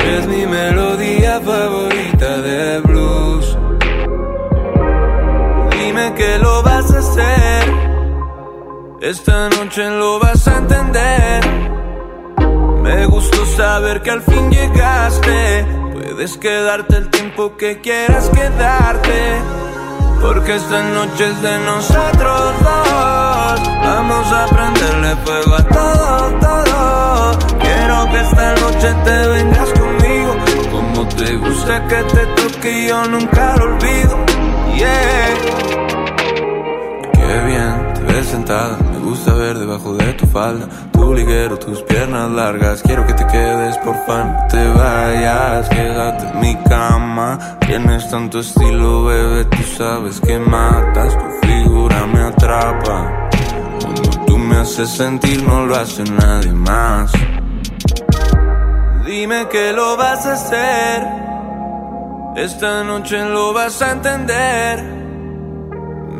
[0.00, 3.58] eres mi melodía favorita de blues.
[5.72, 7.74] Dime que lo vas a hacer.
[9.00, 11.42] Esta noche lo vas a entender.
[12.82, 15.66] Me gustó saber que al fin llegaste.
[15.94, 17.19] Puedes quedarte el tiempo
[17.56, 19.42] que quieras quedarte.
[20.20, 23.60] Porque esta noche es de nosotros dos.
[23.82, 27.38] Vamos a prenderle fuego a todo, todo.
[27.58, 30.36] Quiero que esta noche te vengas conmigo.
[30.70, 34.16] Como te gusta que te toque yo nunca lo olvido.
[34.74, 35.34] Yeah.
[37.14, 38.89] Qué bien te ves sentada.
[39.10, 40.68] Gusta ver debajo de tu falda.
[40.92, 42.80] Tu liguero, tus piernas largas.
[42.80, 44.36] Quiero que te quedes, por fan.
[44.36, 47.36] No te vayas, quédate en mi cama.
[47.66, 49.46] Tienes tanto estilo, bebé.
[49.46, 51.18] Tú sabes que matas.
[51.18, 53.28] Tu figura me atrapa.
[53.80, 57.10] Cuando tú me haces sentir, no lo hace nadie más.
[59.04, 61.06] Dime que lo vas a hacer.
[62.36, 64.99] Esta noche lo vas a entender.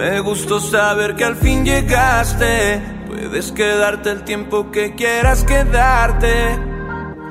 [0.00, 2.82] Me gustó saber que al fin llegaste.
[3.06, 6.58] Puedes quedarte el tiempo que quieras quedarte.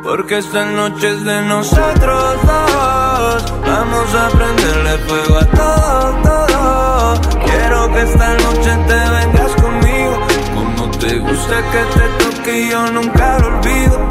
[0.04, 3.54] Porque esta noche es de nosotros dos.
[3.66, 7.22] Vamos a prenderle fuego a todo, todo.
[7.44, 10.20] Quiero que esta noche te vengas conmigo.
[10.54, 14.08] Como te gusta que te toque yo nunca lo olvido.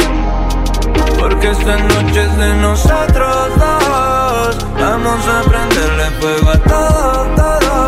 [1.17, 4.67] Porque esta noche es de nosotros dos.
[4.81, 7.88] Vamos a prenderle fuego a todo, todo.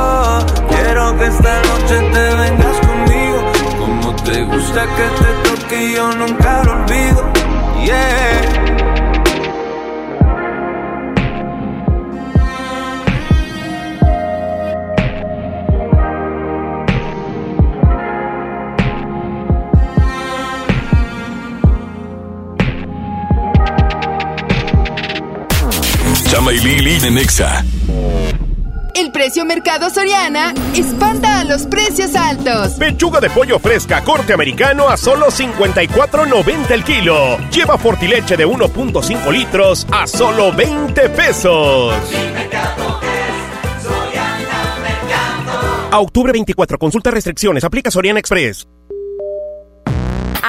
[1.00, 3.52] Quiero que esta noche te vengas conmigo.
[3.78, 7.32] Como te gusta que te toque yo nunca lo olvido.
[7.86, 8.60] Yeah.
[26.30, 27.64] Chama y Lili de Nexa.
[29.00, 32.74] El precio Mercado Soriana espanta a los precios altos.
[32.74, 37.38] Pechuga de pollo fresca corte americano a solo 54.90 el kilo.
[37.50, 41.94] Lleva fortileche de 1.5 litros a solo 20 pesos.
[45.90, 48.68] A octubre 24, consulta restricciones, aplica Soriana Express.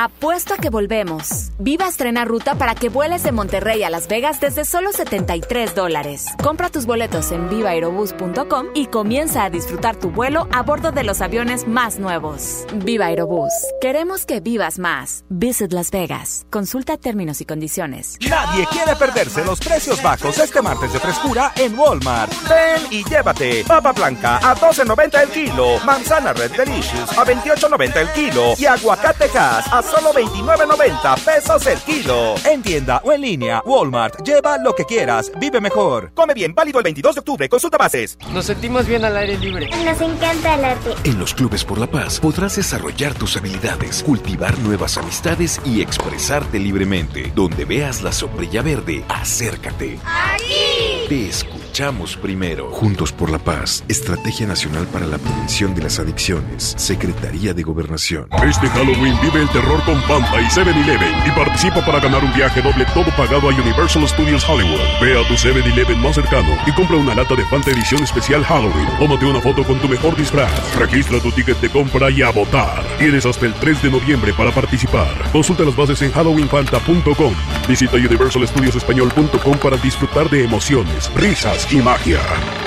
[0.04, 1.52] Apuesto a que volvemos.
[1.60, 6.26] Viva estrena ruta para que vueles de Monterrey a Las Vegas desde solo 73 dólares.
[6.42, 11.22] Compra tus boletos en vivaerobus.com y comienza a disfrutar tu vuelo a bordo de los
[11.22, 12.66] aviones más nuevos.
[12.84, 13.54] Viva Aerobús.
[13.80, 15.24] Queremos que vivas más.
[15.30, 16.48] Visit Las Vegas.
[16.50, 18.18] Consulta términos y condiciones.
[18.28, 22.34] Nadie quiere perderse los precios bajos este martes de frescura en Walmart.
[22.50, 28.12] Ven y llévate papa blanca a 12.90 el kilo, manzana Red Delicious a 28.90 el
[28.14, 32.36] kilo y aguacate Hass a solo 29.90 pesos el kilo.
[32.46, 34.24] En tienda o en línea, Walmart.
[34.24, 36.14] Lleva lo que quieras, vive mejor.
[36.14, 37.50] Come bien, válido el 22 de octubre.
[37.50, 38.18] Consulta bases.
[38.32, 39.70] Nos sentimos bien al aire libre.
[39.84, 40.92] Nos encanta el arte.
[41.04, 46.58] En los clubes por la paz podrás desarrollar tus habilidades, cultivar nuevas amistades y expresarte
[46.60, 47.32] libremente.
[47.36, 50.00] Donde veas la sombrilla verde, acércate.
[50.06, 51.08] ¡Aquí!
[51.10, 51.28] Te
[51.72, 52.70] escuchamos primero.
[52.72, 58.28] Juntos por la paz, Estrategia Nacional para la Prevención de las Adicciones, Secretaría de Gobernación.
[58.46, 62.62] Este Halloween vive el terror con Fanta y 7-Eleven y participa para ganar un viaje
[62.62, 64.82] doble todo pagado a Universal Studios Hollywood.
[65.02, 68.90] Ve a tu 7-Eleven más cercano y compra una lata de Fanta edición especial Halloween.
[69.00, 70.76] Tómate una foto con tu mejor disfraz.
[70.76, 72.84] Registra tu ticket de compra y a votar.
[73.00, 75.08] Tienes hasta el 3 de noviembre para participar.
[75.32, 77.34] Consulta las bases en halloweenfanta.com.
[77.70, 82.20] Visita universalstudiosespañol.com para disfrutar de emociones, risas y magia.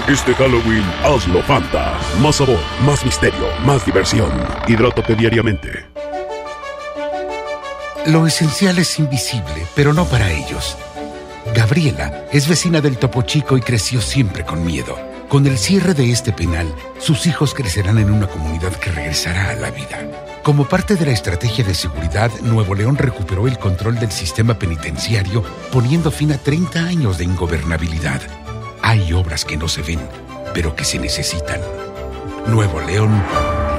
[0.06, 1.98] Este Halloween hazlo Fanta.
[2.20, 4.30] Más sabor, más misterio, más diversión.
[4.68, 5.86] Hidrátate diariamente.
[8.06, 10.76] Lo esencial es invisible, pero no para ellos.
[11.54, 14.98] Gabriela es vecina del Topo Chico y creció siempre con miedo.
[15.28, 19.54] Con el cierre de este penal, sus hijos crecerán en una comunidad que regresará a
[19.54, 19.98] la vida.
[20.42, 25.42] Como parte de la estrategia de seguridad, Nuevo León recuperó el control del sistema penitenciario,
[25.72, 28.43] poniendo fin a 30 años de ingobernabilidad.
[28.86, 29.98] Hay obras que no se ven,
[30.52, 31.58] pero que se necesitan.
[32.46, 33.10] Nuevo León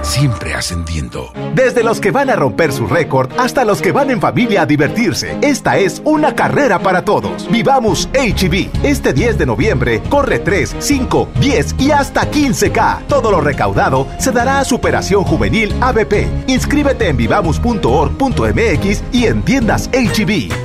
[0.01, 1.31] siempre ascendiendo.
[1.53, 4.65] Desde los que van a romper su récord hasta los que van en familia a
[4.65, 7.47] divertirse, esta es una carrera para todos.
[7.51, 8.83] Vivamos HB.
[8.83, 13.05] Este 10 de noviembre corre 3, 5, 10 y hasta 15K.
[13.07, 16.27] Todo lo recaudado se dará a Superación Juvenil ABP.
[16.47, 20.64] Inscríbete en vivamos.org.mx y en tiendas HB.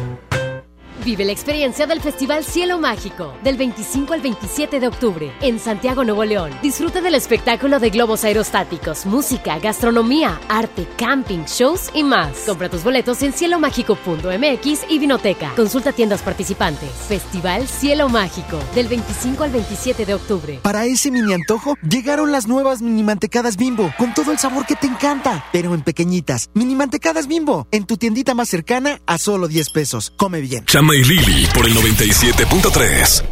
[1.04, 6.04] Vive la experiencia del Festival Cielo Mágico del 25 al 27 de octubre en Santiago,
[6.04, 6.50] Nuevo León.
[6.60, 12.36] Disfruta del espectáculo de globos aerostáticos, música, gastronomía, arte, camping, shows y más.
[12.44, 15.52] Compra tus boletos en cielomágico.mx y Vinoteca.
[15.56, 16.90] Consulta tiendas participantes.
[17.08, 20.60] Festival Cielo Mágico del 25 al 27 de octubre.
[20.62, 24.76] Para ese mini antojo llegaron las nuevas mini mantecadas Bimbo con todo el sabor que
[24.76, 26.50] te encanta, pero en pequeñitas.
[26.52, 30.12] Mini mantecadas Bimbo en tu tiendita más cercana a solo 10 pesos.
[30.18, 30.66] Come bien.
[30.66, 33.22] Chama y Lili por el 97.3.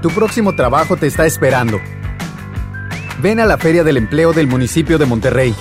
[0.00, 1.80] Tu próximo trabajo te está esperando.
[3.20, 5.54] Ven a la Feria del Empleo del municipio de Monterrey.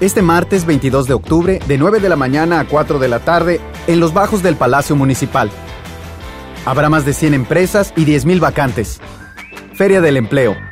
[0.00, 3.60] Este martes 22 de octubre, de 9 de la mañana a 4 de la tarde,
[3.86, 5.50] en los bajos del Palacio Municipal.
[6.64, 9.00] Habrá más de 100 empresas y 10.000 vacantes.
[9.74, 10.71] Feria del Empleo.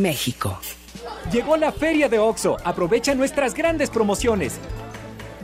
[0.00, 0.58] México.
[1.32, 2.56] Llegó la feria de OXO.
[2.64, 4.58] Aprovecha nuestras grandes promociones.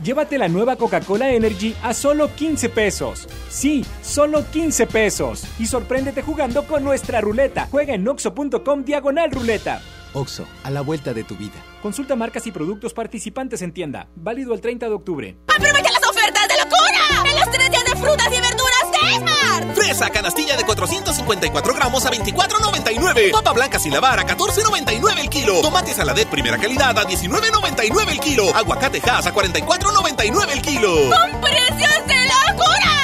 [0.03, 3.27] Llévate la nueva Coca-Cola Energy a solo 15 pesos.
[3.49, 5.43] Sí, solo 15 pesos.
[5.59, 7.67] Y sorpréndete jugando con nuestra ruleta.
[7.71, 9.81] Juega en oxo.com diagonal ruleta.
[10.13, 11.55] Oxo, a la vuelta de tu vida.
[11.81, 14.07] Consulta marcas y productos participantes en tienda.
[14.15, 15.37] Válido el 30 de octubre.
[15.47, 17.29] ¡Aprovecha las ofertas de locura!
[17.29, 18.86] En los tres días de frutas y verduras
[19.73, 23.31] Fresa canastilla de 454 gramos a 24.99.
[23.31, 25.61] Papa blanca sin lavar a 14.99 el kilo.
[25.61, 28.55] Tomate saladet primera calidad a 19.99 el kilo.
[28.55, 30.93] Aguacate Hass a 44.99 el kilo.
[31.09, 32.96] ¡Con precios de locura!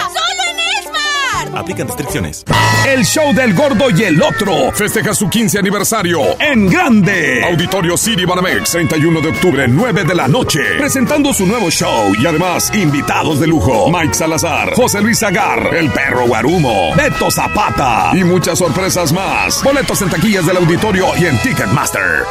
[1.56, 2.44] Aplican restricciones.
[2.88, 7.44] El show del gordo y el otro festeja su 15 aniversario en grande.
[7.44, 10.62] Auditorio City Banamex, 31 de octubre, 9 de la noche.
[10.78, 13.90] Presentando su nuevo show y además invitados de lujo.
[13.90, 19.64] Mike Salazar, José Luis Agar, El Perro Guarumo, Beto Zapata y muchas sorpresas más.
[19.64, 22.24] Boletos en taquillas del auditorio y en Ticketmaster.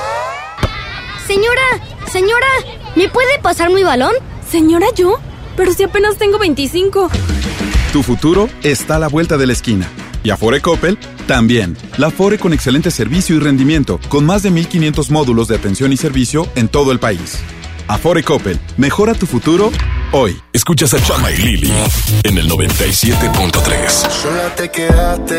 [1.26, 1.62] Señora,
[2.10, 2.46] señora,
[2.96, 4.12] ¿me puede pasar mi balón?
[4.50, 5.18] Señora, ¿yo?
[5.56, 7.10] Pero si apenas tengo 25.
[7.92, 9.86] Tu futuro está a la vuelta de la esquina.
[10.24, 11.76] Y Afore Coppel también.
[11.98, 15.98] La Afore con excelente servicio y rendimiento, con más de 1500 módulos de atención y
[15.98, 17.38] servicio en todo el país.
[17.88, 19.70] Afore Coppel, mejora tu futuro
[20.12, 20.40] hoy.
[20.54, 21.72] Escuchas a Chama y Lili
[22.22, 23.88] en el 97.3.
[23.90, 25.38] Sola te quedaste,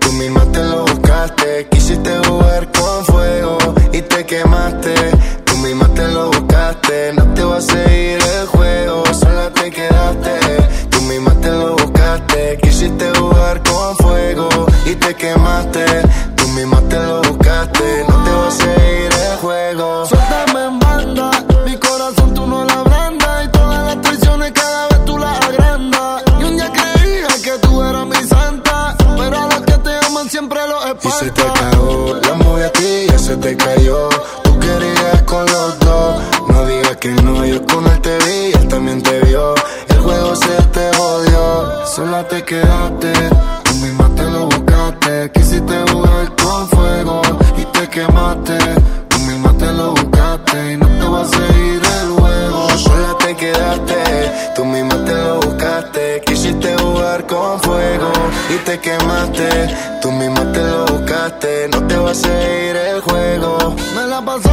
[0.00, 1.68] tú misma te lo buscaste.
[1.70, 3.58] Quisiste jugar con fuego
[3.92, 4.94] y te quemaste.
[14.92, 15.84] Y te quemaste.
[16.36, 20.06] Tú misma te lo buscaste, no te va a seguir el juego.
[20.06, 21.30] Suéltame en banda,
[21.64, 23.44] mi corazón tú no la abrandas.
[23.44, 26.22] Y todas las traiciones cada vez tú las agrandas.
[26.40, 28.96] Y un día creía que tú eras mi santa.
[29.16, 31.22] Pero a los que te aman siempre los espantas.
[31.22, 34.08] Y se te cagó, la moví a ti ya se te cayó.
[34.42, 36.22] Tú querías con los dos.
[36.48, 39.54] No digas que no, yo con él te vi y él también te vio.
[39.88, 41.86] El juego se te jodió.
[41.86, 43.12] Sola te quedaste,
[58.72, 59.48] te quemaste.
[60.00, 63.74] Tú misma te lo buscaste, no te va a seguir el juego.
[63.94, 64.51] Me la pasaba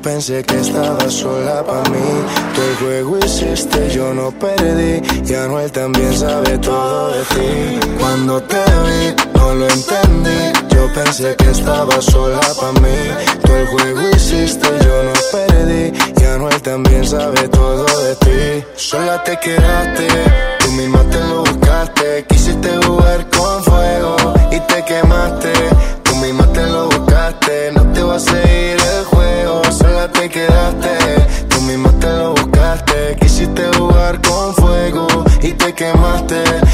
[0.00, 1.98] Yo pensé que estaba sola para mí.
[2.54, 5.02] Tú el juego hiciste, yo no perdí.
[5.28, 7.88] Y Anuel también sabe todo de ti.
[7.98, 10.58] Cuando te vi, no lo entendí.
[10.74, 12.98] Yo pensé que estaba sola para mí.
[13.44, 15.92] Tú el juego hiciste, yo no perdí.
[16.18, 18.66] Y Anuel también sabe todo de ti.
[18.76, 20.08] Sola te quedaste,
[20.60, 22.24] tú misma te lo buscaste.
[22.26, 24.16] Quisiste jugar con fuego
[24.50, 25.52] y te quemaste.
[26.04, 28.49] Tú misma te lo buscaste, no te vas a
[35.80, 36.69] quemaste.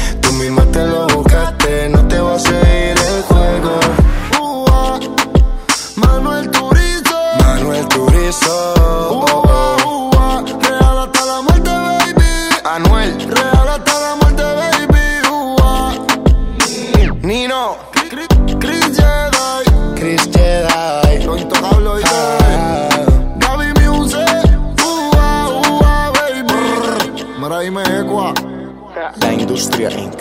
[29.21, 30.19] La industria Inc.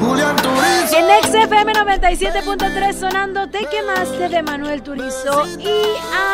[0.00, 0.96] Julián Turizo.
[0.96, 5.82] En XFM 97.3 sonando Te quemaste de Manuel Turizo y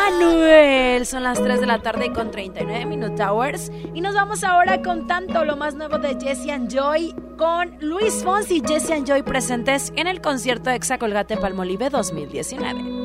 [0.07, 1.05] Anuel.
[1.05, 3.71] Son las 3 de la tarde con 39 Minute Hours.
[3.93, 8.23] Y nos vamos ahora con tanto lo más nuevo de Jesse and Joy con Luis
[8.23, 13.03] Fonsi y Jesse and Joy presentes en el concierto Exa Colgate Palmolive 2019.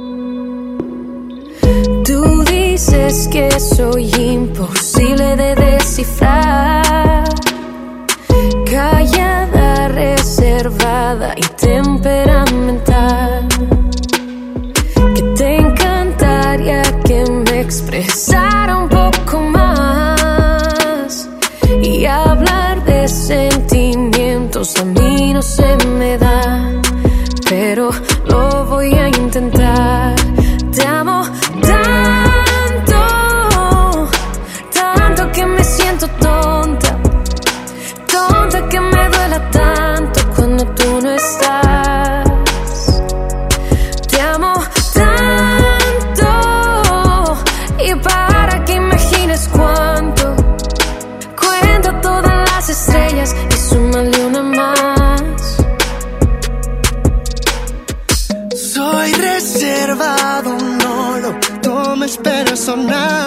[2.04, 7.07] Tú dices que soy imposible de descifrar.
[8.78, 13.48] Callada, reservada y temperamental.
[15.16, 21.28] Que te encantaría que me expresara un poco más.
[21.82, 26.70] Y hablar de sentimientos a mí no se me da.
[27.48, 27.90] Pero
[62.68, 63.17] So now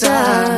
[0.00, 0.55] de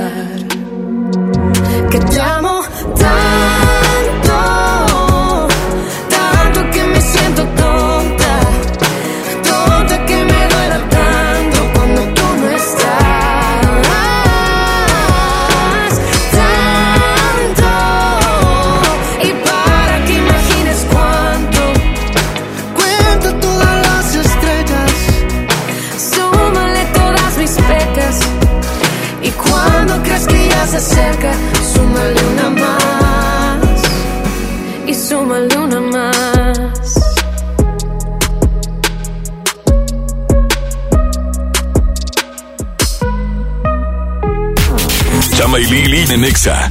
[45.39, 46.69] Chama y Lili en Exa.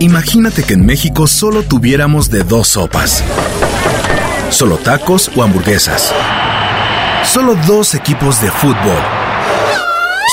[0.00, 3.22] Imagínate que en México solo tuviéramos de dos sopas.
[4.50, 6.12] Solo tacos o hamburguesas.
[7.22, 8.98] Solo dos equipos de fútbol.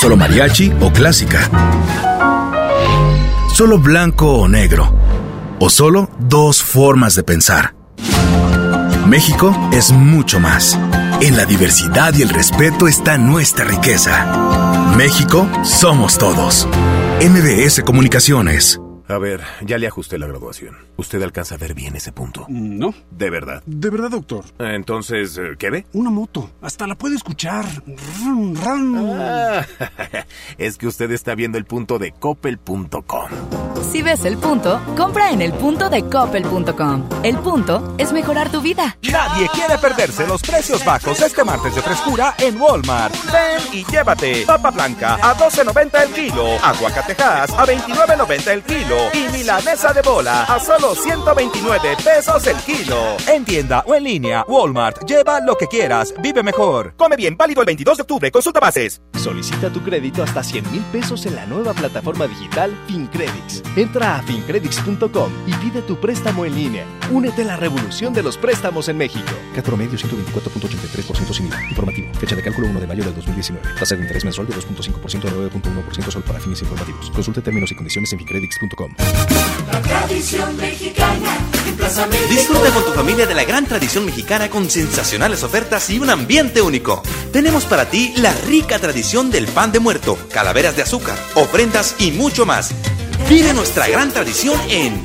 [0.00, 1.48] Solo mariachi o clásica.
[3.54, 4.92] Solo blanco o negro.
[5.60, 7.76] O solo dos formas de pensar.
[9.06, 10.76] México es mucho más.
[11.20, 14.39] En la diversidad y el respeto está nuestra riqueza.
[14.96, 16.66] México somos todos.
[17.20, 18.80] MBS Comunicaciones.
[19.10, 20.76] A ver, ya le ajusté la graduación.
[20.96, 22.46] ¿Usted alcanza a ver bien ese punto?
[22.48, 22.94] No.
[23.10, 23.60] ¿De verdad?
[23.66, 24.44] De verdad, doctor.
[24.60, 25.84] Entonces, eh, ¿qué ve?
[25.94, 26.48] Una moto.
[26.62, 27.64] Hasta la puede escuchar.
[28.22, 29.16] Rum, rum.
[29.18, 29.66] Ah,
[30.58, 33.30] es que usted está viendo el punto de coppel.com.
[33.90, 37.08] Si ves el punto, compra en el punto de coppel.com.
[37.24, 38.96] El punto es mejorar tu vida.
[39.10, 43.14] Nadie quiere perderse los precios bajos este martes de frescura en Walmart.
[43.32, 49.28] Ven y llévate papa blanca a 12.90 el kilo, aguacatejas a 29.90 el kilo y
[49.32, 53.16] milanesa de bola a solo 129 pesos el kilo.
[53.26, 55.04] En tienda o en línea, Walmart.
[55.06, 56.94] Lleva lo que quieras, vive mejor.
[56.96, 58.30] Come bien, válido el 22 de octubre.
[58.30, 59.00] Consulta bases.
[59.14, 63.62] Solicita tu crédito hasta 100 mil pesos en la nueva plataforma digital FinCredits.
[63.76, 66.86] Entra a fincredits.com y pide tu préstamo en línea.
[67.10, 69.30] Únete a la revolución de los préstamos en México.
[69.54, 71.62] CAT promedio 124.83% sin IVA.
[71.68, 72.14] Informativo.
[72.14, 73.74] Fecha de cálculo 1 de mayo del 2019.
[73.78, 77.10] Tasa de interés mensual de 2.5% a 9.1% solo para fines informativos.
[77.10, 78.89] Consulte términos y condiciones en fincredits.com.
[79.72, 81.36] La tradición mexicana.
[82.28, 86.60] Disfruta con tu familia de la gran tradición mexicana con sensacionales ofertas y un ambiente
[86.62, 87.02] único.
[87.32, 92.12] Tenemos para ti la rica tradición del pan de muerto, calaveras de azúcar, ofrendas y
[92.12, 92.72] mucho más.
[93.28, 95.04] Vive nuestra gran tradición en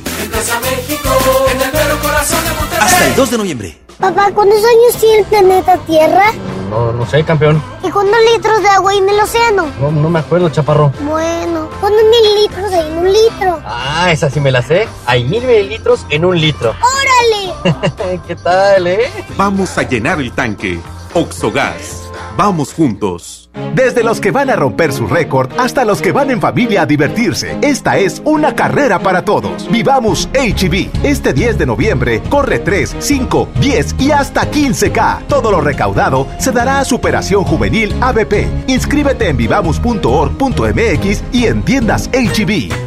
[2.80, 3.78] hasta el 2 de noviembre.
[3.98, 6.32] Papá, ¿cuántos años tiene el planeta Tierra?
[6.70, 7.62] No, no sé, campeón.
[7.82, 9.66] ¿Y cuántos litros de agua hay en el océano?
[9.80, 10.92] No, no me acuerdo, chaparro.
[11.00, 13.60] Bueno, ¿cuántos mililitros hay en un litro?
[13.64, 14.88] Ah, esa sí me la sé.
[15.06, 16.74] Hay mil mililitros en un litro.
[17.64, 18.20] ¡Órale!
[18.26, 19.10] ¿Qué tal, eh?
[19.36, 20.80] Vamos a llenar el tanque.
[21.14, 22.10] Oxogas.
[22.36, 23.45] Vamos juntos.
[23.74, 26.86] Desde los que van a romper su récord hasta los que van en familia a
[26.86, 29.70] divertirse, esta es una carrera para todos.
[29.70, 31.04] Vivamos HB.
[31.04, 35.26] Este 10 de noviembre corre 3, 5, 10 y hasta 15K.
[35.28, 38.46] Todo lo recaudado se dará a Superación Juvenil ABP.
[38.66, 42.85] Inscríbete en vivamos.org.mx y en tiendas HB.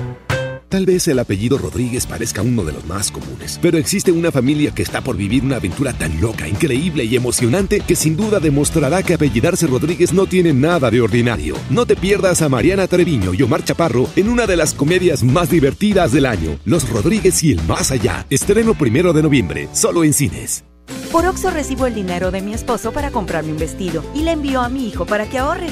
[0.69, 4.71] Tal vez el apellido Rodríguez parezca uno de los más comunes, pero existe una familia
[4.71, 9.01] que está por vivir una aventura tan loca, increíble y emocionante que sin duda demostrará
[9.01, 11.55] que apellidarse Rodríguez no tiene nada de ordinario.
[11.71, 15.49] No te pierdas a Mariana Treviño y Omar Chaparro en una de las comedias más
[15.49, 18.27] divertidas del año, Los Rodríguez y el Más Allá.
[18.29, 20.65] Estreno primero de noviembre, solo en cines.
[21.11, 24.61] Por Oxo recibo el dinero de mi esposo para comprarme un vestido y le envío
[24.61, 25.67] a mi hijo para que ahorre.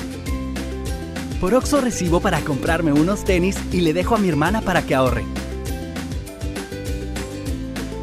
[1.39, 4.95] Por Oxo recibo para comprarme unos tenis y le dejo a mi hermana para que
[4.95, 5.23] ahorre.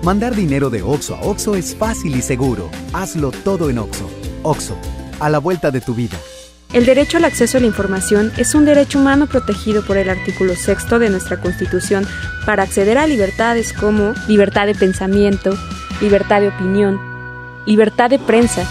[0.05, 2.71] Mandar dinero de Oxo a Oxo es fácil y seguro.
[2.93, 4.09] Hazlo todo en Oxo.
[4.43, 4.77] Oxo,
[5.19, 6.17] a la vuelta de tu vida.
[6.73, 10.55] El derecho al acceso a la información es un derecho humano protegido por el artículo
[10.55, 12.07] sexto de nuestra Constitución
[12.47, 15.57] para acceder a libertades como libertad de pensamiento,
[16.01, 17.01] libertad de opinión,
[17.67, 18.69] libertad de prensa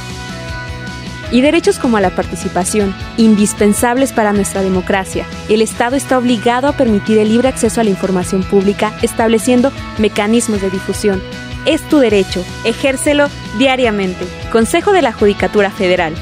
[1.34, 5.26] y derechos como a la participación, indispensables para nuestra democracia.
[5.50, 10.62] El Estado está obligado a permitir el libre acceso a la información pública, estableciendo mecanismos
[10.62, 11.22] de difusión.
[11.66, 14.28] Es tu derecho, ejércelo diariamente.
[14.52, 16.14] Consejo de la Judicatura Federal.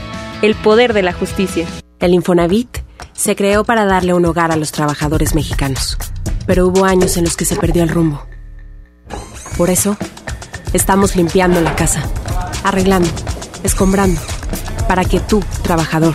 [0.41, 1.68] El poder de la justicia.
[1.99, 2.78] El Infonavit
[3.12, 5.97] se creó para darle un hogar a los trabajadores mexicanos,
[6.47, 8.26] pero hubo años en los que se perdió el rumbo.
[9.57, 9.97] Por eso,
[10.72, 12.01] estamos limpiando la casa,
[12.64, 13.09] arreglando,
[13.64, 14.22] escombrando,
[14.92, 16.14] para que tú, trabajador,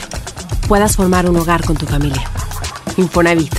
[0.68, 2.22] puedas formar un hogar con tu familia.
[2.98, 3.54] Infonavit,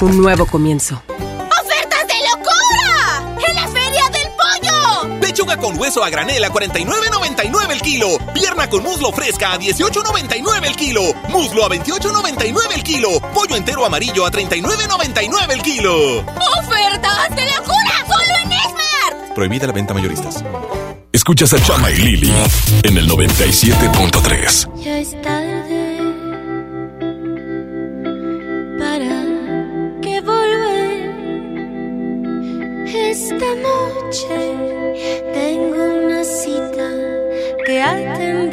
[0.00, 1.02] un nuevo comienzo.
[1.06, 3.46] ¡Ofertas de locura!
[3.46, 5.20] ¡En la Feria del Pollo!
[5.20, 8.08] Pechuga con hueso a granel a 49.99 el kilo.
[8.32, 11.02] Pierna con muslo fresca a 18.99 el kilo.
[11.28, 13.20] Muslo a 28.99 el kilo.
[13.34, 16.20] Pollo entero amarillo a 39.99 el kilo.
[16.20, 18.06] ¡Ofertas de locura!
[18.06, 19.34] ¡Solo en Esmar!
[19.34, 20.42] Prohibida la venta mayoristas.
[21.18, 22.32] Escuchas a Chama y Lili
[22.84, 24.82] en el 97.3.
[24.84, 25.98] Ya es tarde
[28.78, 29.24] para
[30.00, 31.10] que volver.
[32.86, 34.28] Esta noche
[35.34, 36.88] tengo una cita
[37.66, 38.47] que atender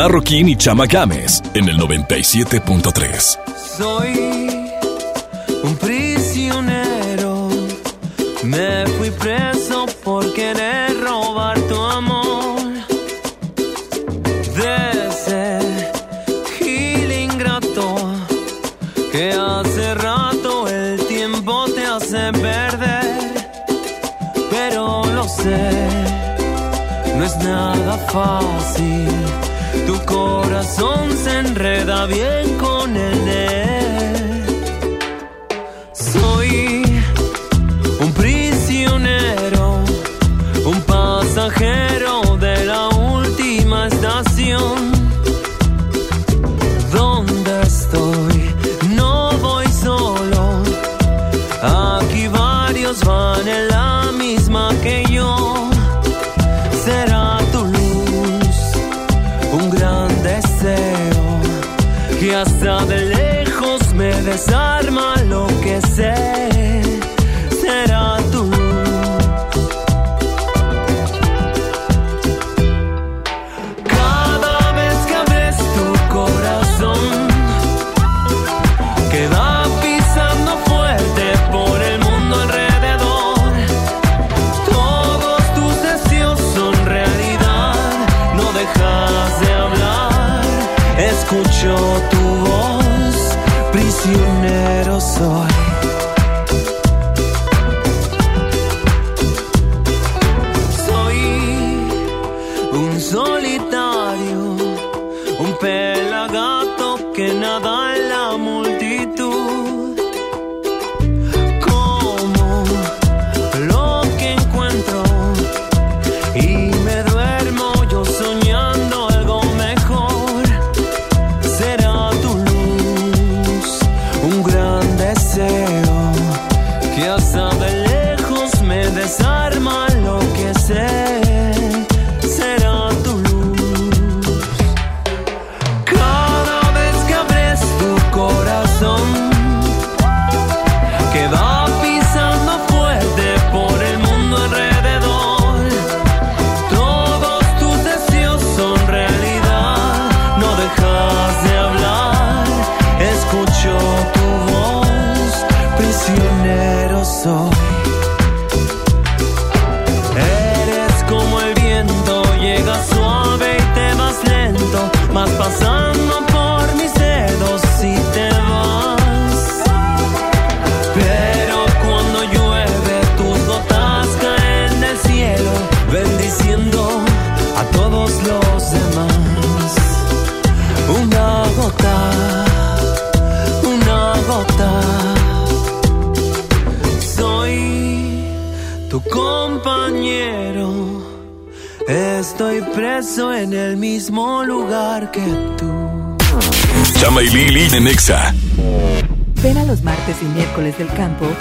[0.00, 3.38] Lili Marroquín y Chama Games en el 97.3.
[3.76, 4.50] Soy
[5.62, 7.50] un prisionero,
[8.42, 9.59] me fui preso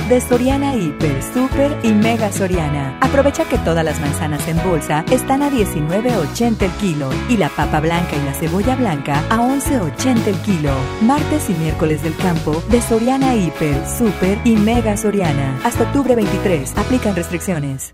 [0.09, 2.97] de Soriana Hiper, Super y Mega Soriana.
[2.99, 7.79] Aprovecha que todas las manzanas en bolsa están a 19.80 el kilo y la papa
[7.79, 10.73] blanca y la cebolla blanca a 11.80 el kilo.
[11.01, 15.59] Martes y miércoles del campo de Soriana Hiper, Super y Mega Soriana.
[15.63, 16.75] Hasta octubre 23.
[16.75, 17.93] Aplican restricciones.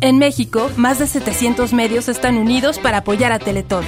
[0.00, 3.84] En México, más de 700 medios están unidos para apoyar a Teletón.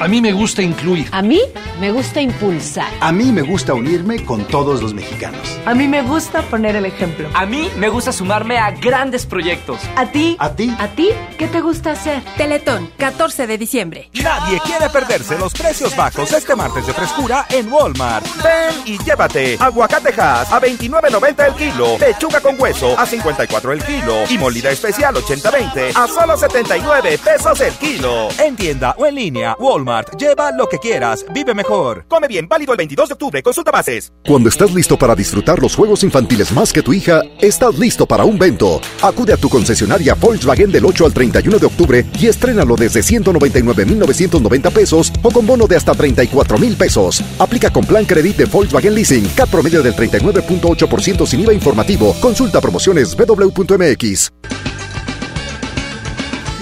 [0.00, 1.08] A mí me gusta incluir.
[1.10, 1.40] A mí
[1.80, 2.88] me gusta impulsar.
[3.00, 5.58] A mí me gusta unirme con todos los mexicanos.
[5.66, 7.28] A mí me gusta poner el ejemplo.
[7.34, 9.80] A mí me gusta sumarme a grandes proyectos.
[9.96, 10.36] ¿A ti?
[10.38, 10.72] ¿A ti?
[10.78, 11.08] ¿A ti?
[11.36, 12.22] ¿Qué te gusta hacer?
[12.36, 14.08] Teletón, 14 de diciembre.
[14.22, 18.24] Nadie quiere perderse los precios bajos este martes de frescura en Walmart.
[18.36, 24.14] Ven y llévate aguacatejas a 29.90 el kilo, pechuga con hueso a 54 el kilo
[24.30, 28.28] y molida especial 80-20 a solo 79 pesos el kilo.
[28.38, 29.87] En tienda o en línea, Walmart.
[30.18, 32.04] Lleva lo que quieras, vive mejor.
[32.08, 34.12] Come bien, válido el 22 de octubre, consulta bases.
[34.24, 38.24] Cuando estás listo para disfrutar los juegos infantiles más que tu hija, estás listo para
[38.24, 38.80] un vento.
[39.02, 44.70] Acude a tu concesionaria Volkswagen del 8 al 31 de octubre y estrénalo desde 199,990
[44.70, 47.22] pesos o con bono de hasta 34,000 pesos.
[47.38, 52.14] Aplica con plan crédito de Volkswagen Leasing, CAT promedio del 39.8% sin IVA informativo.
[52.20, 54.32] Consulta promociones www.mx.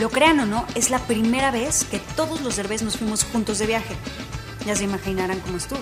[0.01, 3.59] Lo crean o no, es la primera vez que todos los derbés nos fuimos juntos
[3.59, 3.94] de viaje.
[4.66, 5.80] Ya se imaginarán cómo estuvo.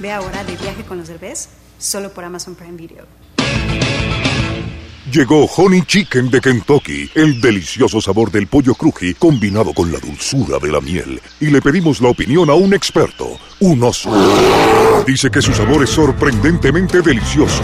[0.00, 3.04] Ve ahora de viaje con los derbés, solo por Amazon Prime Video.
[5.12, 10.58] Llegó Honey Chicken de Kentucky, el delicioso sabor del pollo cruji combinado con la dulzura
[10.58, 11.18] de la miel.
[11.40, 14.10] Y le pedimos la opinión a un experto, un oso.
[15.06, 17.62] Dice que su sabor es sorprendentemente delicioso.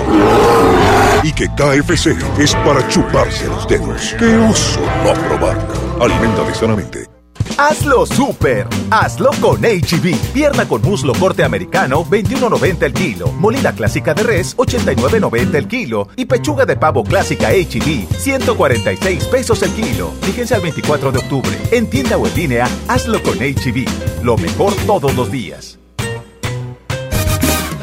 [1.22, 4.14] Y que KFC es para chuparse los dedos.
[4.18, 6.02] ¡Qué oso no probarlo!
[6.02, 7.13] Aliméntate sanamente.
[7.56, 8.66] Hazlo super.
[8.90, 10.16] Hazlo con HB.
[10.32, 13.32] Pierna con muslo corte americano, 21.90 el kilo.
[13.32, 16.08] Molida clásica de res, 89.90 el kilo.
[16.16, 20.12] Y pechuga de pavo clásica HB, 146 pesos el kilo.
[20.22, 21.58] Fíjense al 24 de octubre.
[21.70, 23.86] En tienda o en línea, hazlo con HB.
[24.22, 25.78] Lo mejor todos los días.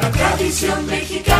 [0.01, 1.30] La tradición mexicana.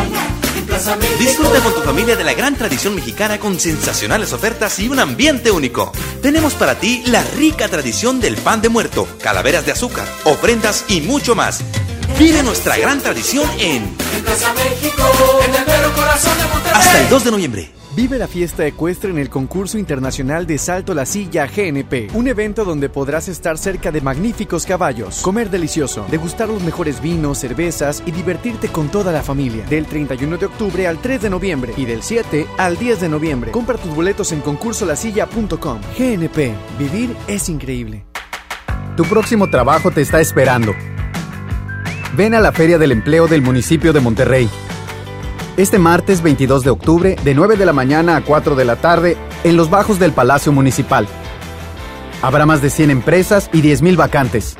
[1.20, 5.52] Disfruta con tu familia de la gran tradición mexicana con sensacionales ofertas y un ambiente
[5.52, 5.92] único.
[6.24, 11.02] Tenemos para ti la rica tradición del pan de muerto, calaveras de azúcar, ofrendas y
[11.02, 11.62] mucho más.
[12.18, 15.04] Vive nuestra gran tradición en México,
[15.48, 16.74] en el mero corazón de Monterrey.
[16.74, 17.81] hasta el 2 de noviembre.
[17.94, 22.64] Vive la fiesta ecuestre en el concurso internacional de Salto la Silla GNP, un evento
[22.64, 28.12] donde podrás estar cerca de magníficos caballos, comer delicioso, degustar los mejores vinos, cervezas y
[28.12, 29.66] divertirte con toda la familia.
[29.66, 33.52] Del 31 de octubre al 3 de noviembre y del 7 al 10 de noviembre.
[33.52, 35.82] Compra tus boletos en concursolasilla.com.
[35.98, 38.06] GNP, vivir es increíble.
[38.96, 40.74] Tu próximo trabajo te está esperando.
[42.16, 44.50] Ven a la Feria del Empleo del municipio de Monterrey.
[45.58, 49.18] Este martes 22 de octubre, de 9 de la mañana a 4 de la tarde,
[49.44, 51.06] en los bajos del Palacio Municipal.
[52.22, 54.56] Habrá más de 100 empresas y 10.000 vacantes.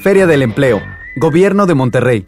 [0.00, 0.82] Feria del Empleo,
[1.16, 2.26] Gobierno de Monterrey.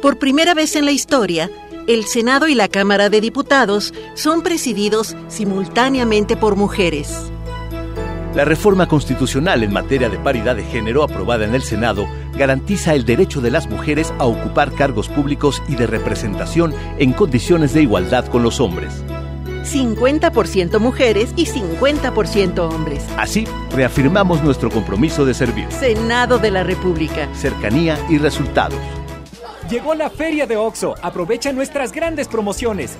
[0.00, 1.50] Por primera vez en la historia,
[1.88, 7.32] el Senado y la Cámara de Diputados son presididos simultáneamente por mujeres.
[8.36, 12.06] La reforma constitucional en materia de paridad de género aprobada en el Senado
[12.36, 17.74] garantiza el derecho de las mujeres a ocupar cargos públicos y de representación en condiciones
[17.74, 19.02] de igualdad con los hombres.
[19.64, 23.04] 50% mujeres y 50% hombres.
[23.16, 25.66] Así, reafirmamos nuestro compromiso de servir.
[25.70, 27.28] Senado de la República.
[27.34, 28.78] Cercanía y resultados.
[29.68, 30.94] Llegó la feria de OXO.
[31.02, 32.96] Aprovecha nuestras grandes promociones.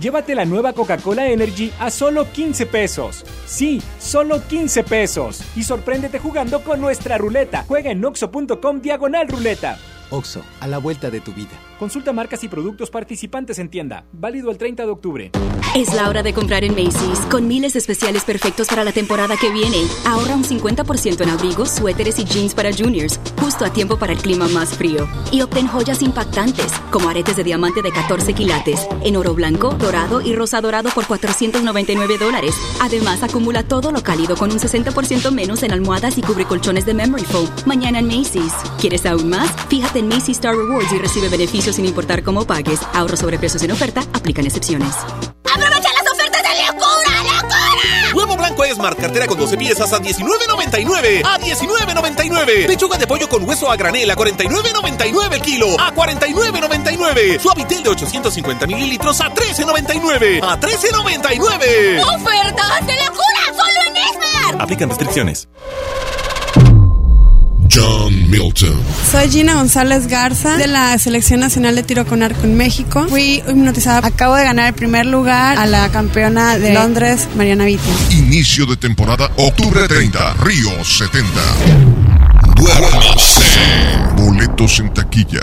[0.00, 3.24] Llévate la nueva Coca-Cola Energy a solo 15 pesos.
[3.46, 5.42] Sí, solo 15 pesos.
[5.54, 7.64] Y sorpréndete jugando con nuestra ruleta.
[7.68, 9.78] Juega en oxo.com diagonal ruleta.
[10.12, 11.50] OXO, a la vuelta de tu vida.
[11.78, 14.04] Consulta marcas y productos participantes en tienda.
[14.12, 15.30] Válido el 30 de octubre.
[15.74, 19.36] Es la hora de comprar en Macy's, con miles de especiales perfectos para la temporada
[19.36, 19.78] que viene.
[20.06, 24.18] Ahorra un 50% en abrigos, suéteres y jeans para juniors, justo a tiempo para el
[24.18, 25.08] clima más frío.
[25.32, 30.20] Y obtén joyas impactantes, como aretes de diamante de 14 quilates, en oro blanco, dorado
[30.20, 32.54] y rosa dorado por 499 dólares.
[32.80, 36.92] Además, acumula todo lo cálido con un 60% menos en almohadas y cubre colchones de
[36.92, 37.48] Memory Foam.
[37.64, 38.52] Mañana en Macy's.
[38.78, 39.50] ¿Quieres aún más?
[39.68, 42.80] Fíjate en Macy's Star Rewards y recibe beneficios sin importar cómo pagues.
[42.92, 44.94] Ahorro sobre precios en oferta, aplican excepciones.
[45.44, 48.14] ¡Aprovecha las ofertas de locura, locura!
[48.14, 51.22] Huevo blanco Esmar, cartera con 12 piezas a 19.99.
[51.24, 52.66] A 19.99.
[52.66, 55.80] Pechuga de pollo con hueso a granel a 49.99 el kilo.
[55.80, 57.40] A 49.99.
[57.40, 60.40] Suavitel de 850 mililitros a 13.99.
[60.42, 62.02] A 13.99.
[62.02, 63.42] ¡Ofertas de locura!
[63.56, 64.62] ¡Solo en Esmar!
[64.62, 65.48] Aplican restricciones.
[67.74, 68.01] John
[68.32, 68.74] Milton.
[69.10, 73.06] Soy Gina González Garza de la Selección Nacional de Tiro con Arco en México.
[73.10, 74.08] Fui hipnotizada.
[74.08, 77.90] Acabo de ganar el primer lugar a la campeona de Londres, Mariana Vitti.
[78.10, 81.28] Inicio de temporada, octubre 30, Río 70.
[82.56, 83.50] Duérmase.
[84.16, 85.42] Boletos en taquilla.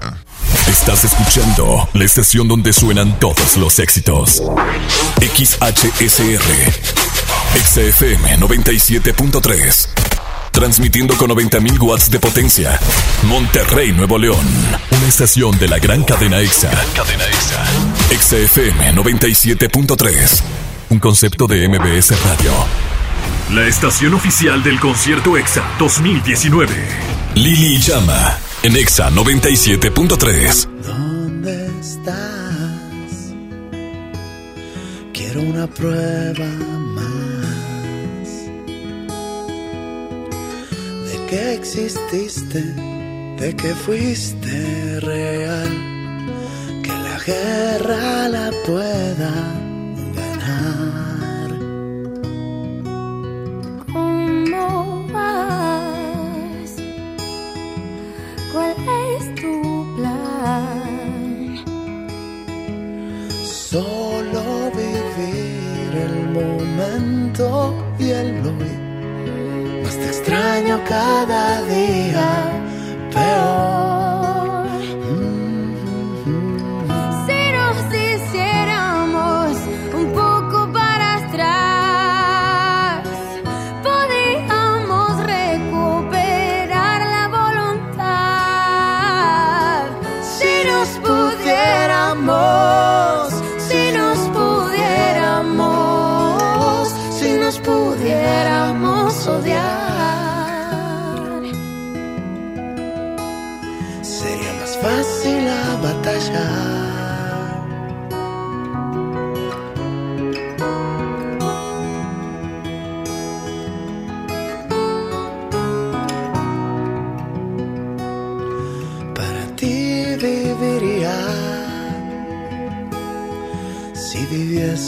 [0.67, 4.41] Estás escuchando la estación donde suenan todos los éxitos.
[5.21, 6.41] XHSR.
[7.53, 10.08] XFM 97.3.
[10.51, 12.79] Transmitiendo con 90.000 watts de potencia.
[13.23, 14.45] Monterrey, Nuevo León.
[14.91, 16.71] Una estación de la gran cadena EXA.
[16.95, 17.65] Cadena EXA.
[18.19, 20.41] XFM 97.3.
[20.89, 22.51] Un concepto de MBS Radio.
[23.53, 26.73] La estación oficial del concierto EXA 2019.
[27.35, 28.37] Lili Llama.
[28.63, 30.67] En EXA 97.3.
[30.83, 33.33] ¿Dónde estás?
[35.13, 36.45] Quiero una prueba
[41.29, 42.59] que exististe,
[43.37, 45.69] de que fuiste real,
[46.81, 49.31] que la guerra la pueda
[50.19, 51.49] ganar.
[53.93, 56.71] ¿Cómo vas?
[58.51, 58.75] ¿Cuál
[59.13, 59.53] es tu
[59.97, 61.63] plan?
[63.43, 68.88] Solo vivir el momento y el hoy.
[69.89, 72.29] Más te extraño cada día
[73.11, 73.98] peor.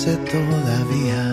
[0.09, 1.30] Todavía.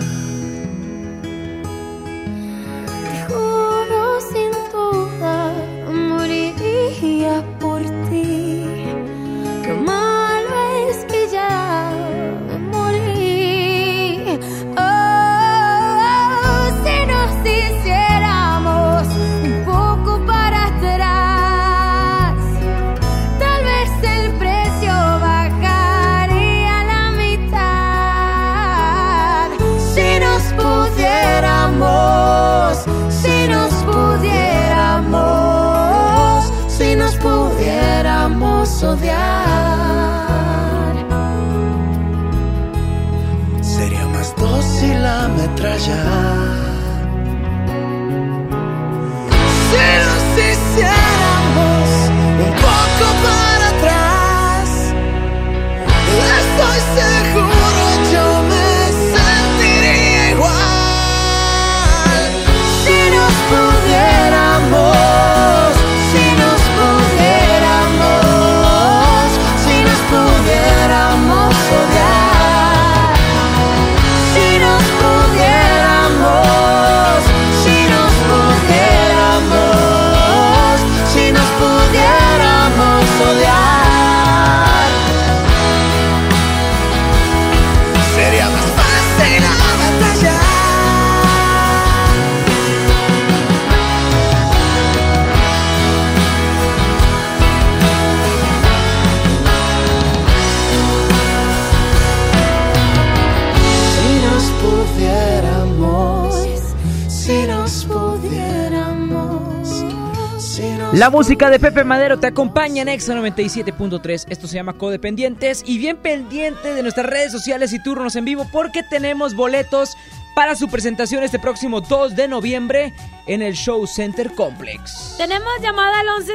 [111.09, 114.25] La música de Pepe Madero te acompaña en Exa 97.3.
[114.29, 115.63] Esto se llama Codependientes.
[115.65, 119.97] Y bien pendiente de nuestras redes sociales y turnos en vivo porque tenemos boletos
[120.35, 122.93] para su presentación este próximo 2 de noviembre
[123.25, 125.15] en el Show Center Complex.
[125.17, 126.33] Tenemos llamada al 11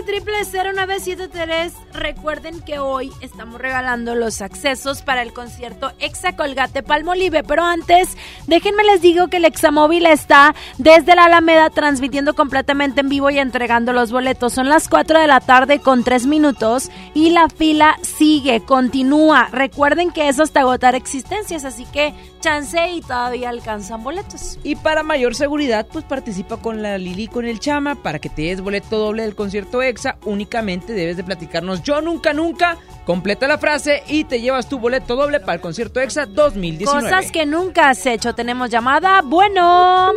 [0.75, 1.73] 0973.
[1.95, 7.45] Recuerden que hoy estamos regalando los accesos para el concierto Exa Colgate Palmolive.
[7.45, 8.17] Pero antes,
[8.49, 13.39] déjenme les digo que el Examóvil está desde la Alameda transmitiendo completamente en vivo y
[13.39, 14.55] entregando los boletos.
[14.55, 19.49] Son las 4 de la tarde con 3 minutos y la fila sigue, continúa.
[19.53, 24.59] Recuerden que es hasta agotar existencias, así que chance y todavía alcanzan boletos.
[24.65, 28.43] Y para mayor seguridad, pues participa con la Lili con el Chama para que te
[28.43, 30.19] des boleto doble del concierto EXA.
[30.25, 32.79] Únicamente debes de platicarnos yo nunca nunca.
[33.05, 37.03] Completa la frase y te llevas tu boleto doble para el concierto EXA 2019.
[37.11, 38.35] Cosas que nunca has hecho.
[38.35, 39.21] Tenemos llamada.
[39.23, 40.11] Bueno.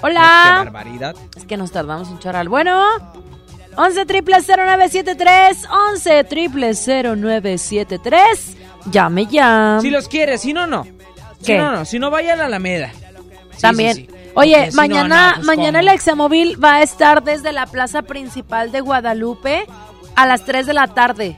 [0.00, 0.58] Hola.
[0.58, 1.14] Qué barbaridad.
[1.36, 2.48] Es que nos tardamos un choral.
[2.48, 2.82] Bueno.
[3.76, 8.56] 11 triple 0973 11 triple 0973
[8.90, 9.78] Llame ya.
[9.80, 10.84] Si los quieres, si no, no.
[11.40, 11.58] Si ¿Qué?
[11.58, 11.84] no, no.
[11.84, 12.92] Si no, vaya a la Alameda.
[13.52, 13.96] Sí, También.
[13.96, 14.14] sí, sí.
[14.36, 15.90] Oye, Porque si no, mañana, no, pues, mañana ¿cómo?
[15.90, 19.66] el Examóvil va a estar desde la plaza principal de Guadalupe
[20.16, 21.36] a las 3 de la tarde.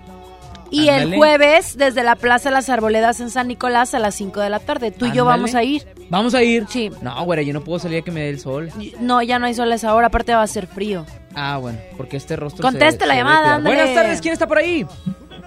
[0.69, 4.51] Y el jueves desde la Plaza Las Arboledas en San Nicolás a las 5 de
[4.51, 4.91] la tarde.
[4.91, 5.87] Tú y yo vamos a ir.
[6.11, 6.67] ¿Vamos a ir?
[6.69, 6.91] Sí.
[7.03, 8.71] No, güera, yo no puedo salir a que me dé el sol.
[8.99, 11.07] No, ya no hay sol a esa hora, aparte va a ser frío.
[11.37, 13.59] Ah, bueno, porque este rostro Conteste se- la se llamada.
[13.59, 14.85] Buenas tardes, ¿quién está por ahí?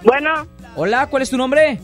[0.04, 1.80] Bueno, Hola, ¿cuál es tu nombre?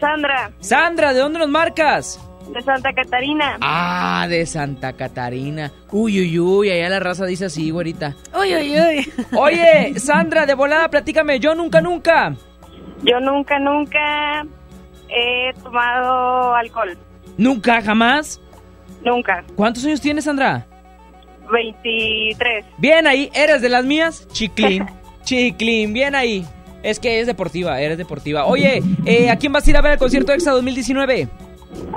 [0.00, 2.20] Sandra, Sandra, ¿de dónde nos marcas?
[2.52, 3.58] De Santa Catarina.
[3.60, 5.72] Ah, de Santa Catarina.
[5.90, 8.14] Uy, uy, uy, allá la raza dice así, güerita.
[8.38, 9.12] Uy, uy, uy.
[9.38, 12.34] Oye, Sandra, de volada, platícame, yo nunca, nunca.
[13.02, 14.46] Yo nunca, nunca
[15.08, 16.96] he tomado alcohol.
[17.36, 18.40] ¿Nunca, jamás?
[19.04, 19.44] Nunca.
[19.56, 20.66] ¿Cuántos años tienes, Sandra?
[21.50, 22.64] 23.
[22.78, 24.26] Bien ahí, ¿eres de las mías?
[24.28, 24.86] Chiclín,
[25.24, 26.46] chiclín, bien ahí.
[26.82, 28.44] Es que es deportiva, eres deportiva.
[28.44, 31.28] Oye, eh, ¿a quién vas a ir a ver el concierto EXA 2019?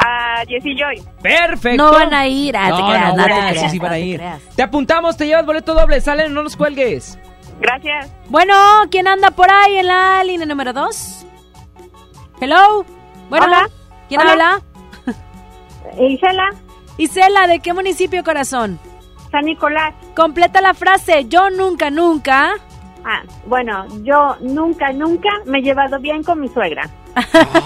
[0.03, 1.03] A Jessie Joy.
[1.21, 1.83] Perfecto.
[1.83, 3.79] No van a ir, ah, te no, creas, no, no te güera, sí, creas, sí
[3.79, 4.21] van no a te ir.
[4.55, 7.19] Te apuntamos, te llevas boleto doble, salen, no nos cuelgues.
[7.59, 8.11] Gracias.
[8.29, 8.53] Bueno,
[8.91, 11.25] ¿quién anda por ahí en la línea número 2?
[12.39, 12.85] Hello.
[13.29, 13.69] Bueno, Hola.
[14.07, 14.31] ¿quién Hola.
[14.31, 14.61] habla?
[15.99, 16.49] Isela.
[16.97, 18.79] Isela, ¿de qué municipio, corazón?
[19.31, 19.93] San Nicolás.
[20.15, 22.53] Completa la frase, yo nunca, nunca.
[23.03, 26.89] Ah, bueno, yo nunca, nunca me he llevado bien con mi suegra.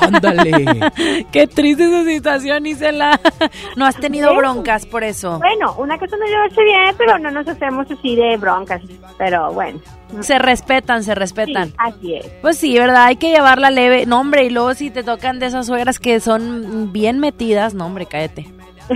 [0.01, 0.91] Ándale.
[1.31, 3.19] Qué triste esa situación, Isela.
[3.75, 5.39] No has tenido broncas por eso.
[5.39, 8.81] Bueno, una cosa no llevarse bien, pero no nos hacemos así de broncas.
[9.17, 9.79] Pero bueno.
[10.21, 11.69] Se respetan, se respetan.
[11.69, 12.25] Sí, así es.
[12.41, 13.05] Pues sí, ¿verdad?
[13.05, 14.05] Hay que llevarla leve.
[14.05, 17.85] No, hombre, y luego si te tocan de esas suegras que son bien metidas, no,
[17.85, 18.47] hombre, cállate.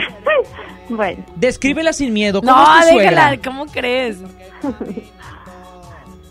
[0.87, 1.25] Bueno.
[1.35, 2.41] Descríbela sin miedo.
[2.41, 3.09] ¿Cómo No, es tu suegra?
[3.09, 4.17] déjala, ¿cómo crees?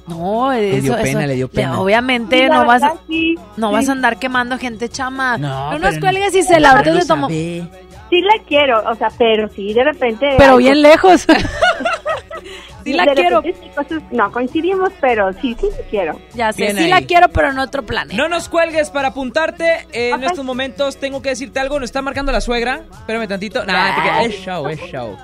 [0.07, 1.81] No, eso, dio pena, eso- le dio pena.
[1.81, 3.75] Obviamente Sí, no vas, verdad, sí, no sí.
[3.75, 5.39] vas a andar quemando gente chama.
[5.39, 7.29] No, No, nos cuelgues y se la ahorita tomo.
[7.29, 7.65] sabe.
[8.11, 10.35] Sí la quiero, o sea, pero sí, de repente...
[10.37, 11.23] Pero bien lejos.
[12.85, 13.43] sí la quiero.
[13.43, 16.21] sí cosas- no coincidimos, pero sí, sí la quiero.
[16.35, 16.91] Ya sé, Bien sí ahí.
[16.91, 18.09] la quiero, pero en otro plan.
[18.15, 19.87] No nos cuelgues para apuntarte.
[19.93, 21.81] En estos momentos tengo que decirte algo.
[21.81, 22.83] Nos está marcando la suegra.
[22.93, 23.65] Espérame tantito.
[23.65, 24.27] Nah, te quedas.
[24.27, 25.17] es show, es show.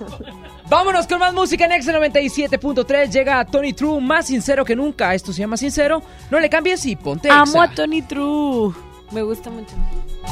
[0.68, 3.10] Vámonos con más música en Exa 97.3.
[3.10, 5.14] Llega Tony True, más sincero que nunca.
[5.14, 6.02] Esto se llama Sincero.
[6.30, 7.62] No le cambies y ponte Amo Exa.
[7.62, 8.74] a Tony True.
[9.10, 9.74] Me gusta mucho.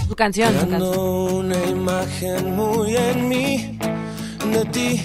[0.07, 0.99] Su canción, su canción.
[0.99, 3.79] Una imagen muy en mí,
[4.53, 5.03] de ti.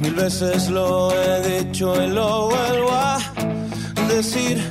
[0.00, 3.18] Mil veces lo he dicho y lo vuelvo a
[4.08, 4.62] decir.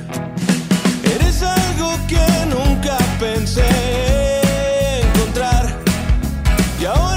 [1.02, 2.24] Eres algo que
[2.54, 3.66] nunca pensé
[5.02, 5.76] encontrar.
[6.80, 7.09] Y ahora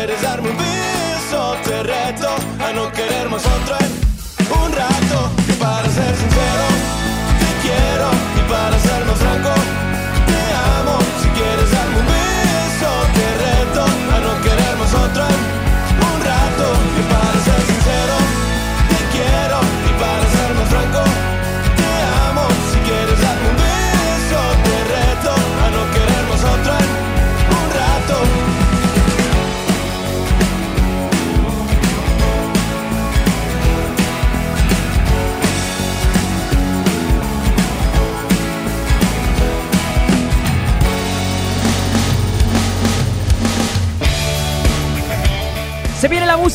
[0.00, 2.28] quieres darme un beso, te reto
[2.58, 5.39] a no querer más otro en un rato.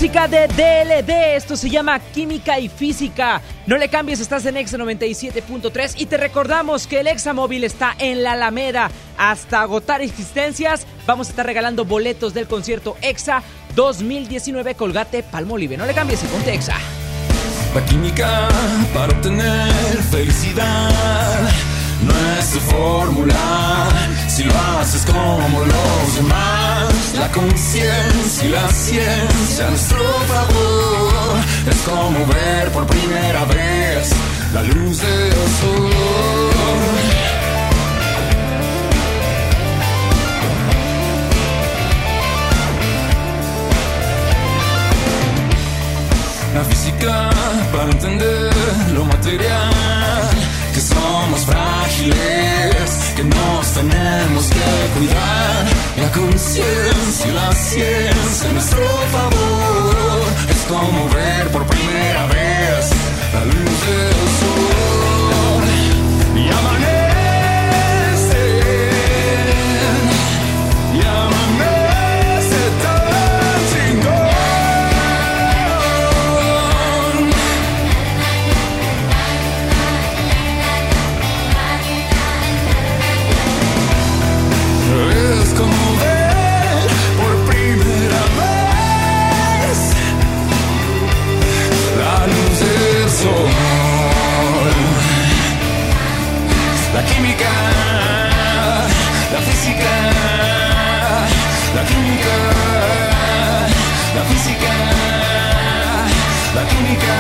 [0.05, 1.35] Música de DLD.
[1.35, 3.41] Esto se llama Química y Física.
[3.65, 5.95] No le cambies, estás en Exa 97.3.
[5.97, 8.91] Y te recordamos que el Exa Móvil está en la Alameda.
[9.17, 13.41] Hasta agotar existencias, vamos a estar regalando boletos del concierto Exa
[13.75, 15.75] 2019 Colgate Palmolive.
[15.75, 16.75] No le cambies y ponte Exa.
[17.73, 18.47] La química
[18.93, 19.73] para obtener
[20.11, 21.49] felicidad
[22.05, 23.87] no es su fórmula.
[24.27, 31.35] Si lo haces como los demás, la conciencia y la ciencia a nuestro favor
[31.69, 34.11] es como ver por primera vez
[34.53, 35.89] la luz del sol.
[46.53, 47.29] La física
[47.73, 48.53] para entender
[48.93, 49.73] lo material,
[51.25, 55.65] somos frágiles, que nos tenemos que cuidar.
[55.97, 62.91] La conciencia y la ciencia nuestro favor es como ver por primera vez
[63.33, 65.65] la luz del sol.
[66.35, 66.94] Y amanece,
[106.55, 107.15] la química.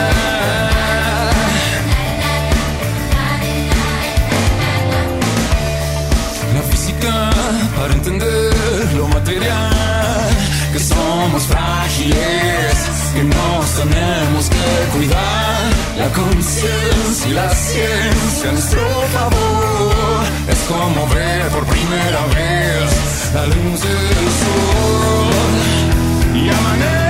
[6.55, 7.29] La física
[7.75, 10.29] para entender lo material,
[10.71, 12.75] que somos frágiles,
[13.13, 15.63] que nos tenemos que cuidar.
[15.97, 20.23] La conciencia y la ciencia nuestro favor
[20.53, 22.89] es como ver por primera vez
[23.33, 25.33] la luz del sol
[26.35, 27.04] y amanecer.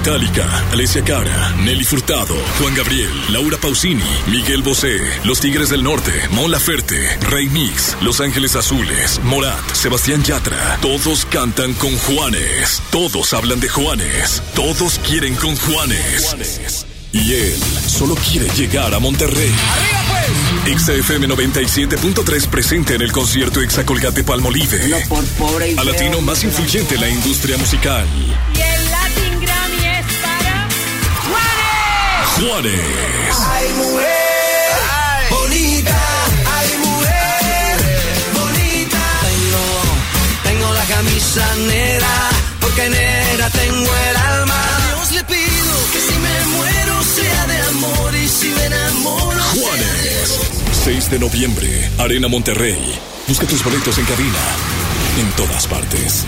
[0.00, 6.10] Metallica, Alessia Cara, Nelly Furtado, Juan Gabriel, Laura Pausini, Miguel Bosé, Los Tigres del Norte,
[6.30, 10.78] Mon Laferte, Rey Mix, Los Ángeles Azules, Morat, Sebastián Yatra.
[10.80, 12.82] Todos cantan con Juanes.
[12.90, 14.42] Todos hablan de Juanes.
[14.54, 16.86] Todos quieren con Juanes.
[17.12, 19.52] Y él solo quiere llegar a Monterrey.
[20.78, 24.80] XFM 97.3 presente en el concierto Exacolgate Palmolive.
[25.76, 28.06] A latino más influyente en la industria musical.
[32.40, 32.72] Juanes.
[32.72, 33.36] Juanes.
[33.50, 36.00] Ay, mujer, bonita,
[36.56, 37.76] ay, mujer,
[38.32, 39.02] bonita.
[39.28, 39.64] Tengo,
[40.44, 42.30] tengo la camisa negra,
[42.60, 44.54] porque negra tengo el alma.
[44.54, 49.42] A Dios le pido que si me muero sea de amor y si me enamoro.
[49.42, 50.40] Juanes.
[50.84, 52.98] 6 de noviembre, Arena Monterrey.
[53.28, 54.38] Busca tus boletos en cabina.
[55.18, 56.24] En todas partes.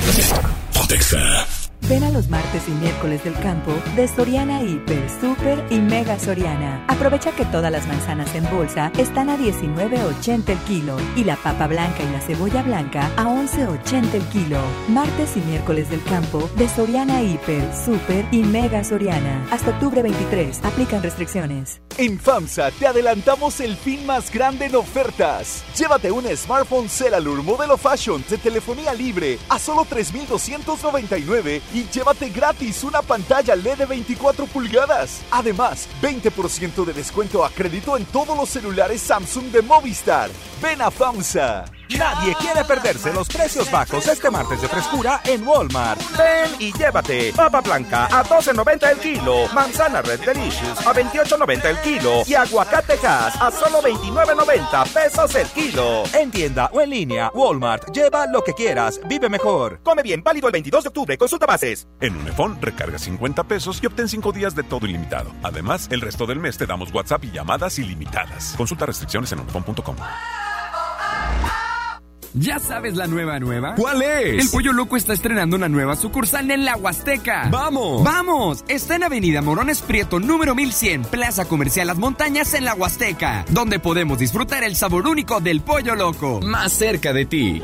[0.75, 1.62] Pontexa.
[1.93, 6.83] Ven a los martes y miércoles del campo de Soriana Hiper, Super y Mega Soriana.
[6.89, 11.67] Aprovecha que todas las manzanas en bolsa están a 19.80 el kilo y la papa
[11.67, 14.59] blanca y la cebolla blanca a 11.80 el kilo.
[14.89, 19.47] Martes y miércoles del campo de Soriana Hiper, Super y Mega Soriana.
[19.51, 20.65] Hasta octubre 23.
[20.65, 21.83] Aplican restricciones.
[21.99, 25.63] En FAMSA te adelantamos el fin más grande en ofertas.
[25.77, 32.85] Llévate un smartphone Celalur modelo Fashion de telefonía libre a solo 3,299 y llévate gratis
[32.85, 35.23] una pantalla LED de 24 pulgadas.
[35.31, 40.31] Además, 20% de descuento a crédito en todos los celulares Samsung de Movistar.
[40.61, 41.82] Ven a FAMSA.
[41.99, 46.01] Nadie quiere perderse los precios bajos este martes de frescura en Walmart.
[46.17, 51.81] Ven y llévate papa blanca a 12.90 el kilo, manzana Red Delicious a 28.90 el
[51.81, 56.05] kilo y aguacate Hass a solo 29.90 pesos el kilo.
[56.15, 57.93] En tienda o en línea, Walmart.
[57.93, 59.81] Lleva lo que quieras, vive mejor.
[59.83, 61.19] Come bien, válido el 22 de octubre.
[61.19, 61.89] Consulta bases.
[62.01, 65.33] En Unifón recarga 50 pesos y obtén 5 días de todo ilimitado.
[65.43, 68.55] Además, el resto del mes te damos WhatsApp y llamadas ilimitadas.
[68.57, 69.97] Consulta restricciones en unifón.com.
[72.35, 73.75] ¿Ya sabes la nueva nueva?
[73.75, 74.45] ¿Cuál es?
[74.45, 77.49] El Pollo Loco está estrenando una nueva sucursal en la Huasteca.
[77.51, 78.03] ¡Vamos!
[78.03, 78.65] ¡Vamos!
[78.69, 83.79] Está en Avenida Morones Prieto, número 1100, Plaza Comercial Las Montañas en la Huasteca, donde
[83.79, 86.41] podemos disfrutar el sabor único del Pollo Loco.
[86.41, 87.63] Más cerca de ti.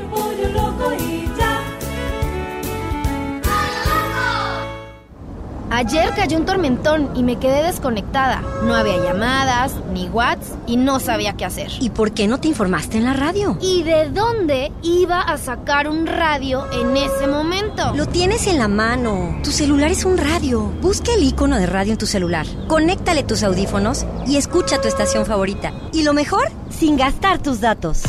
[5.71, 8.41] Ayer cayó un tormentón y me quedé desconectada.
[8.63, 11.71] No había llamadas, ni whats y no sabía qué hacer.
[11.79, 13.57] ¿Y por qué no te informaste en la radio?
[13.61, 17.93] ¿Y de dónde iba a sacar un radio en ese momento?
[17.95, 19.37] Lo tienes en la mano.
[19.43, 20.71] Tu celular es un radio.
[20.81, 22.47] Busca el icono de radio en tu celular.
[22.67, 25.71] Conéctale tus audífonos y escucha tu estación favorita.
[25.93, 28.03] Y lo mejor, sin gastar tus datos.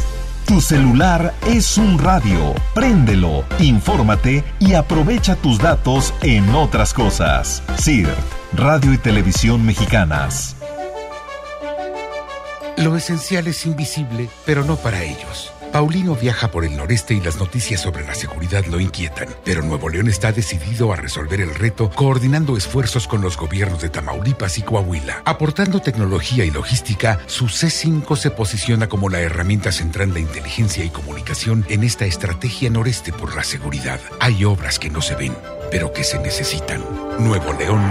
[0.51, 2.57] Tu celular es un radio.
[2.75, 7.63] Préndelo, infórmate y aprovecha tus datos en otras cosas.
[7.79, 8.19] CIRT,
[8.55, 10.57] Radio y Televisión Mexicanas.
[12.77, 15.53] Lo esencial es invisible, pero no para ellos.
[15.73, 19.89] Paulino viaja por el noreste y las noticias sobre la seguridad lo inquietan, pero Nuevo
[19.89, 24.63] León está decidido a resolver el reto coordinando esfuerzos con los gobiernos de Tamaulipas y
[24.63, 25.23] Coahuila.
[25.25, 30.91] Aportando tecnología y logística, su C5 se posiciona como la herramienta central de inteligencia y
[30.91, 34.01] comunicación en esta estrategia noreste por la seguridad.
[34.19, 35.37] Hay obras que no se ven,
[35.71, 36.83] pero que se necesitan.
[37.19, 37.83] Nuevo León,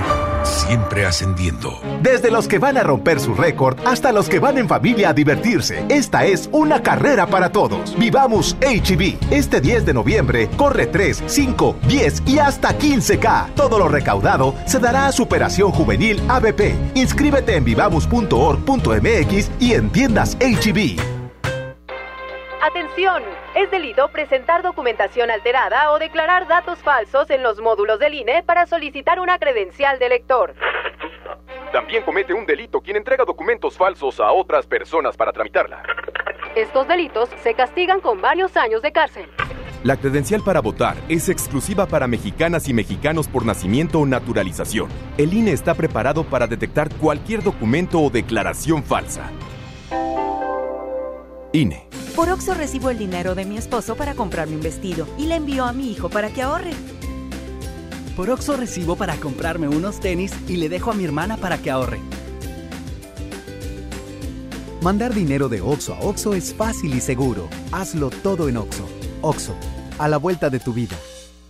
[0.43, 1.79] siempre ascendiendo.
[2.01, 5.13] Desde los que van a romper su récord hasta los que van en familia a
[5.13, 7.97] divertirse, esta es una carrera para todos.
[7.97, 9.17] Vivamos HB.
[9.31, 13.53] Este 10 de noviembre corre 3, 5, 10 y hasta 15K.
[13.53, 16.75] Todo lo recaudado se dará a Superación Juvenil ABP.
[16.95, 21.18] Inscríbete en vivamos.org.mx y en tiendas HB.
[22.61, 23.23] Atención,
[23.55, 28.65] es delito presentar documentación alterada o declarar datos falsos en los módulos del INE para
[28.65, 30.55] solicitar una credencial de lector.
[31.71, 35.83] También comete un delito quien entrega documentos falsos a otras personas para tramitarla.
[36.53, 39.29] Estos delitos se castigan con varios años de cárcel.
[39.83, 44.89] La credencial para votar es exclusiva para mexicanas y mexicanos por nacimiento o naturalización.
[45.17, 49.31] El INE está preparado para detectar cualquier documento o declaración falsa.
[51.53, 51.87] INE.
[52.15, 55.65] Por Oxo recibo el dinero de mi esposo para comprarme un vestido y le envío
[55.65, 56.71] a mi hijo para que ahorre.
[58.15, 61.71] Por Oxo recibo para comprarme unos tenis y le dejo a mi hermana para que
[61.71, 61.99] ahorre.
[64.81, 67.49] Mandar dinero de Oxo a Oxo es fácil y seguro.
[67.71, 68.85] Hazlo todo en Oxo.
[69.21, 69.53] Oxo,
[69.97, 70.95] a la vuelta de tu vida.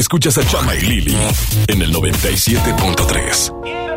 [0.00, 1.14] Escuchas a Chama y Lili
[1.66, 3.89] en el 97.3.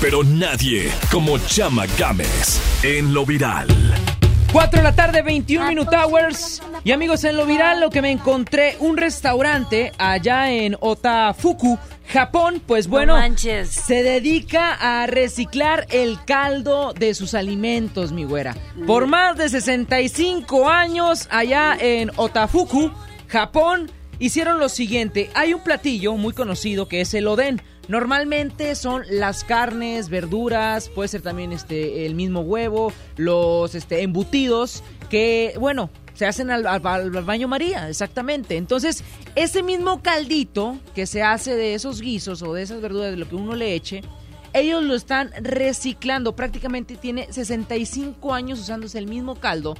[0.00, 3.66] pero nadie como Chama Games en lo viral.
[4.52, 6.62] 4 de la tarde, 21 Minute Hours.
[6.84, 11.76] Y amigos, en lo viral lo que me encontré un restaurante allá en Otafuku,
[12.12, 18.54] Japón, pues bueno, se dedica a reciclar el caldo de sus alimentos, mi güera.
[18.86, 22.92] Por más de 65 años allá en Otafuku,
[23.26, 23.90] Japón,
[24.20, 25.30] hicieron lo siguiente.
[25.34, 27.60] Hay un platillo muy conocido que es el oden.
[27.88, 34.84] Normalmente son las carnes, verduras, puede ser también este el mismo huevo, los este, embutidos
[35.10, 38.56] que, bueno, se hacen al, baño María, exactamente.
[38.56, 39.02] Entonces,
[39.34, 43.28] ese mismo caldito que se hace de esos guisos o de esas verduras, de lo
[43.28, 44.02] que uno le eche,
[44.52, 46.36] ellos lo están reciclando.
[46.36, 49.74] Prácticamente tiene 65 años usándose el mismo caldo.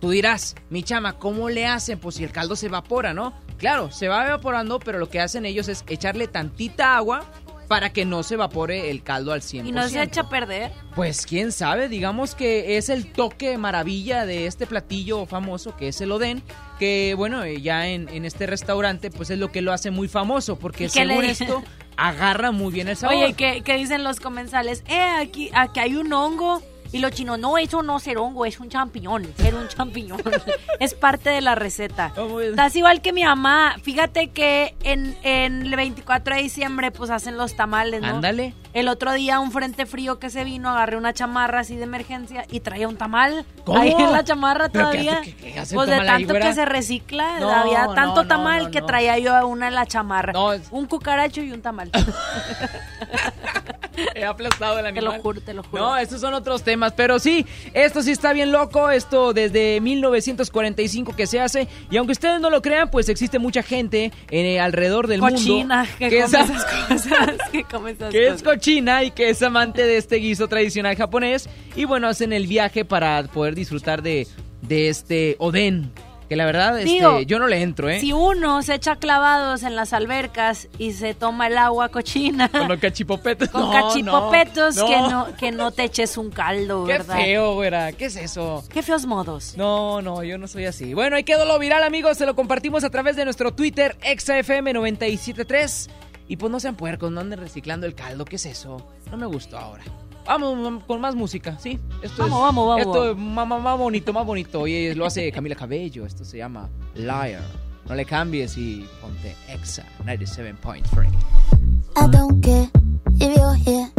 [0.00, 1.98] Tú dirás, mi chama, ¿cómo le hacen?
[1.98, 3.32] Pues si el caldo se evapora, ¿no?
[3.64, 7.24] Claro, se va evaporando, pero lo que hacen ellos es echarle tantita agua
[7.66, 9.66] para que no se evapore el caldo al 100%.
[9.66, 10.70] ¿Y no se echa a perder?
[10.94, 16.00] Pues quién sabe, digamos que es el toque maravilla de este platillo famoso que es
[16.02, 16.42] el Oden,
[16.78, 20.90] que bueno, ya en, este restaurante pues es lo que lo hace muy famoso, porque
[20.90, 21.64] según esto
[21.96, 23.16] agarra muy bien el sabor.
[23.16, 24.84] Oye, ¿qué, ¿qué, dicen los comensales?
[24.88, 26.62] Eh, aquí, aquí hay un hongo
[26.94, 30.22] y los chinos, no, eso no ser hongo, es un champiñón, ser un champiñón.
[30.78, 32.12] es parte de la receta.
[32.16, 33.74] Oh, Estás igual que mi mamá.
[33.82, 38.14] Fíjate que en, el 24 de diciembre, pues hacen los tamales, ¿no?
[38.14, 38.54] Ándale.
[38.74, 42.46] El otro día, un frente frío que se vino, agarré una chamarra así de emergencia
[42.48, 43.44] y traía un tamal.
[43.64, 43.80] ¿Cómo?
[43.80, 45.20] Ahí en la chamarra todavía.
[45.74, 49.86] pues de tanto que se recicla, había tanto tamal que traía yo una en la
[49.86, 50.32] chamarra.
[50.70, 51.90] Un cucaracho y un tamal.
[54.14, 55.10] He aplastado el animal.
[55.10, 55.82] Te lo juro, te lo juro.
[55.82, 56.92] No, estos son otros temas.
[56.92, 58.90] Pero sí, esto sí está bien loco.
[58.90, 61.68] Esto desde 1945 que se hace.
[61.90, 65.90] Y aunque ustedes no lo crean, pues existe mucha gente eh, alrededor del cochina, mundo.
[65.98, 67.50] que, come esas cosas.
[67.50, 71.48] Que, come esas que es cochina y que es amante de este guiso tradicional japonés.
[71.76, 74.26] Y bueno, hacen el viaje para poder disfrutar de,
[74.62, 75.92] de este oden
[76.34, 78.00] que la verdad, este, yo no le entro, ¿eh?
[78.00, 82.48] Si uno se echa clavados en las albercas y se toma el agua cochina.
[82.48, 83.48] Con los cachipopetos.
[83.52, 87.16] Con cachipopetos, Que, no, que no te eches un caldo, ¿verdad?
[87.16, 87.92] Qué feo, güera.
[87.92, 88.64] ¿Qué es eso?
[88.68, 89.54] Qué feos modos.
[89.56, 90.92] No, no, yo no soy así.
[90.92, 92.18] Bueno, ahí quedó lo viral, amigos.
[92.18, 95.88] Se lo compartimos a través de nuestro Twitter, ExaFM973.
[96.26, 98.24] Y pues no sean puercos, no anden reciclando el caldo.
[98.24, 98.84] ¿Qué es eso?
[99.08, 99.84] No me gustó ahora.
[100.26, 101.78] Vamos con más música, ¿sí?
[102.02, 102.86] Esto vamos, vamos, vamos.
[102.86, 104.66] Esto es más, más, bonito, más bonito.
[104.66, 106.06] Y lo hace Camila Cabello.
[106.06, 107.42] Esto se llama Liar.
[107.88, 111.08] No le cambies y ponte Exa 97.3.
[111.96, 112.70] I don't care
[113.20, 113.90] if you're here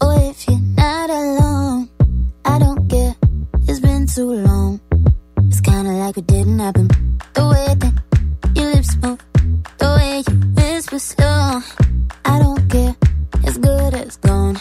[0.00, 1.88] or if you're not alone.
[2.44, 3.16] I don't care,
[3.66, 4.80] it's been too long.
[5.48, 6.86] It's kinda like it didn't happen.
[7.34, 7.92] The way that
[8.54, 9.18] your lips move,
[9.78, 11.60] the way you whisper slow.
[12.24, 12.94] I don't care,
[13.42, 14.56] it's good as gone.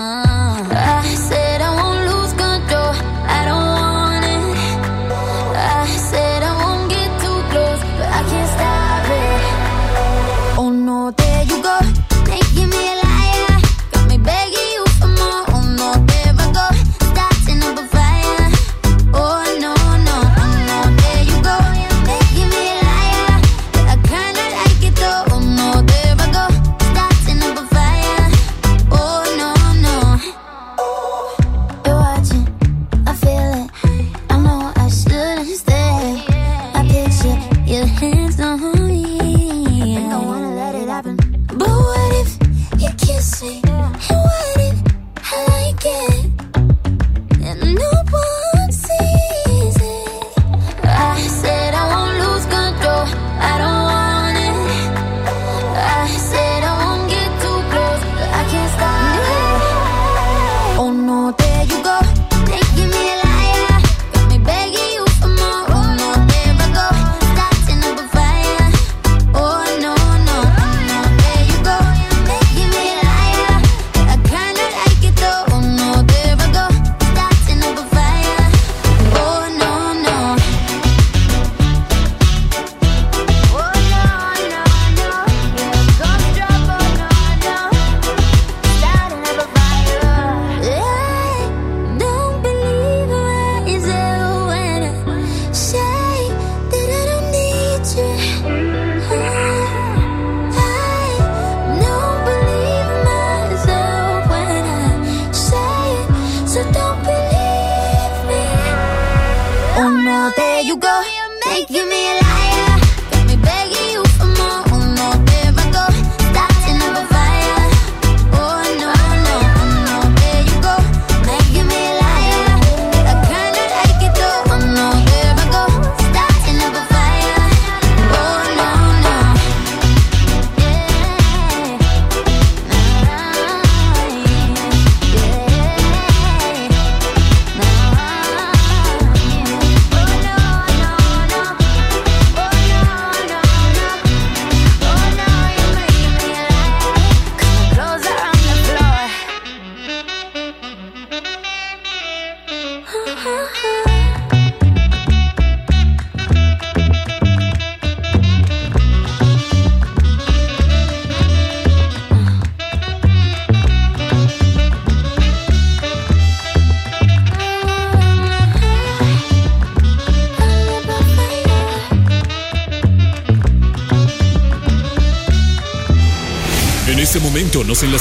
[0.00, 1.47] I said I won't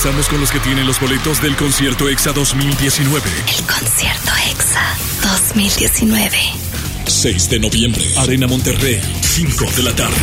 [0.07, 3.29] con los que tienen los boletos del concierto EXA 2019.
[3.29, 4.81] El concierto EXA
[5.21, 6.37] 2019.
[7.05, 10.15] 6 de noviembre, Arena Monterrey, 5 de la tarde.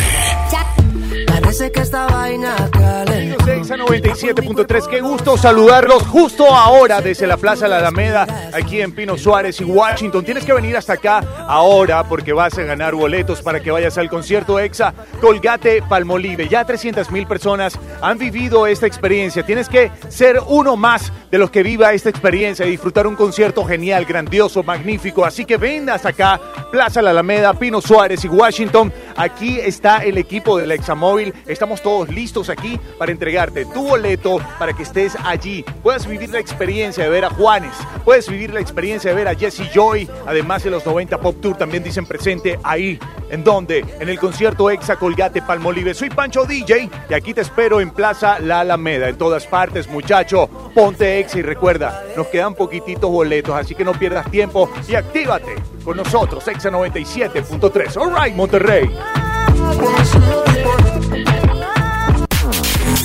[1.27, 3.45] Parece que esta vaina calentó.
[3.45, 9.59] 97.3, qué gusto saludarlos justo ahora desde la Plaza La Alameda, aquí en Pino Suárez
[9.61, 10.23] y Washington.
[10.23, 14.09] Tienes que venir hasta acá ahora porque vas a ganar boletos para que vayas al
[14.09, 16.47] concierto EXA Colgate Palmolive.
[16.47, 19.45] Ya 300 mil personas han vivido esta experiencia.
[19.45, 23.65] Tienes que ser uno más de los que viva esta experiencia y disfrutar un concierto
[23.65, 25.25] genial, grandioso, magnífico.
[25.25, 26.39] Así que ven hasta acá,
[26.71, 28.91] Plaza La Alameda, Pino Suárez y Washington.
[29.17, 31.33] Aquí está el equipo del Examóvil.
[31.45, 35.63] Estamos todos listos aquí para entregarte tu boleto para que estés allí.
[35.83, 37.73] Puedas vivir la experiencia de ver a Juanes,
[38.03, 40.09] puedes vivir la experiencia de ver a Jesse Joy.
[40.25, 42.99] Además de los 90 Pop Tour también dicen presente ahí.
[43.29, 43.85] ¿En dónde?
[43.99, 45.93] En el concierto Exa Colgate Palmolive.
[45.93, 49.09] Soy Pancho DJ y aquí te espero en Plaza La Alameda.
[49.09, 50.49] En todas partes, muchacho.
[50.73, 55.55] Ponte Exa y recuerda, nos quedan poquititos boletos, así que no pierdas tiempo y actívate
[55.83, 57.97] con nosotros, Exa 97.3.
[57.97, 58.89] All right, Monterrey.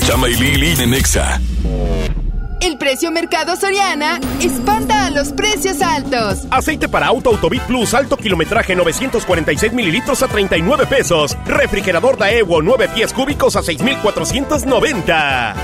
[0.06, 1.40] Chama y Lili en EXA.
[2.60, 6.46] El precio Mercado Soriana espanta a los precios altos.
[6.50, 11.38] Aceite para auto Autobit Plus alto kilometraje 946 mililitros a 39 pesos.
[11.46, 15.54] Refrigerador Daewoo 9 pies cúbicos a 6,490.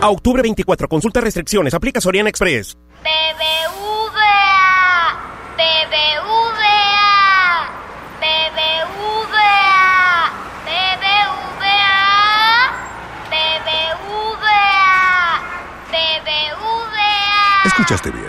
[0.00, 2.76] A octubre 24, consulta restricciones, aplica Soriana Express.
[3.02, 3.54] BBVA,
[17.64, 18.23] Escuchaste bien.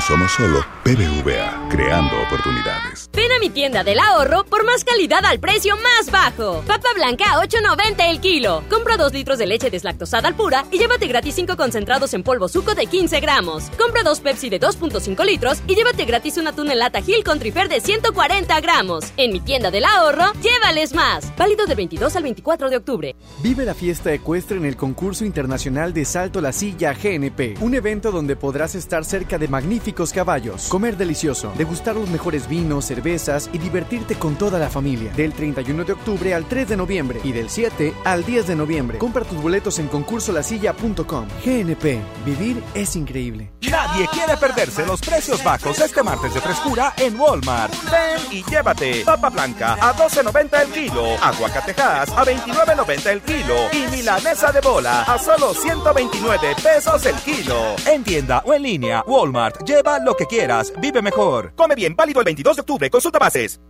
[0.00, 3.10] Ahora somos solo BBVA, creando oportunidades.
[3.12, 6.62] Ven a mi tienda del ahorro por más calidad al precio más bajo.
[6.66, 8.62] Papa blanca a 8.90 el kilo.
[8.70, 12.48] Compra 2 litros de leche deslactosada al pura y llévate gratis 5 concentrados en polvo
[12.48, 13.64] suco de 15 gramos.
[13.78, 17.38] Compra 2 Pepsi de 2.5 litros y llévate gratis una tuna en lata Gil con
[17.38, 19.12] trifer de 140 gramos.
[19.18, 21.36] En mi tienda del ahorro, llévales más.
[21.36, 23.16] Válido del 22 al 24 de octubre.
[23.42, 28.12] Vive la fiesta ecuestre en el concurso internacional de Salto la Silla GNP, un evento
[28.12, 33.58] donde podrás estar cerca de magníficos caballos, comer delicioso, degustar los mejores vinos, cervezas y
[33.58, 35.12] divertirte con toda la familia.
[35.12, 38.98] Del 31 de octubre al 3 de noviembre y del 7 al 10 de noviembre.
[38.98, 41.26] Compra tus boletos en concursolasilla.com.
[41.44, 43.50] GNP, vivir es increíble.
[43.70, 47.72] Nadie quiere perderse los precios bajos este martes de frescura en Walmart.
[47.90, 53.90] Ven y llévate papa blanca a 12.90 el kilo, aguacatejas a 29.90 el kilo y
[53.90, 57.76] milanesa de bola a solo 129 pesos el kilo.
[57.86, 61.52] En tienda o en línea, Walmart, lleva lo que quieras, vive mejor.
[61.56, 63.60] Come bien, válido el 22 de octubre, consulta bases.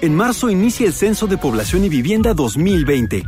[0.00, 3.22] En marzo inicia el Censo de Población y Vivienda 2020.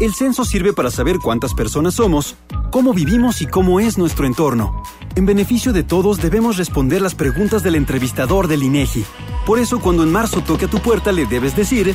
[0.00, 2.36] El censo sirve para saber cuántas personas somos,
[2.70, 4.82] cómo vivimos y cómo es nuestro entorno.
[5.16, 9.04] En beneficio de todos debemos responder las preguntas del entrevistador del INEGI.
[9.44, 11.94] Por eso cuando en marzo toque a tu puerta le debes decir,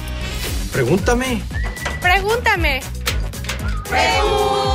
[0.72, 1.41] pregúntame.
[2.01, 2.81] Pregúntame.
[3.89, 4.73] Pregúntame.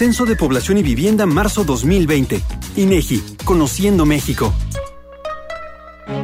[0.00, 2.40] Censo de Población y Vivienda marzo 2020.
[2.76, 4.50] INEGI, Conociendo México.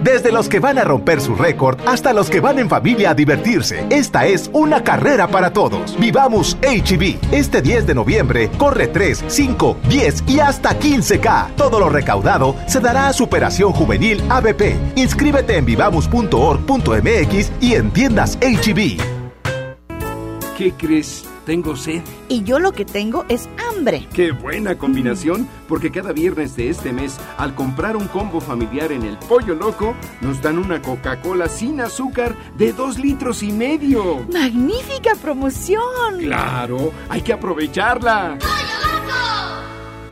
[0.03, 3.15] Desde los que van a romper su récord hasta los que van en familia a
[3.15, 5.95] divertirse, esta es una carrera para todos.
[6.01, 7.19] Vivamos HB.
[7.33, 11.57] Este 10 de noviembre corre 3, 5, 10 y hasta 15K.
[11.57, 14.75] Todo lo recaudado se dará a Superación Juvenil ABP.
[14.97, 18.97] Inscríbete en vivamos.org.mx y en tiendas HB.
[20.57, 21.27] ¿Qué crees?
[21.47, 22.03] Tengo sed.
[22.29, 24.09] Y yo lo que tengo es hambre.
[24.13, 29.03] Qué buena combinación, porque cada viernes de este mes, al comprar un combo familiar en
[29.03, 34.27] el Pollo Loco, nos dan una Coca-Cola sin azúcar de dos litros y medio.
[34.33, 36.19] ¡Magnífica promoción!
[36.19, 38.39] Claro, hay que aprovecharla.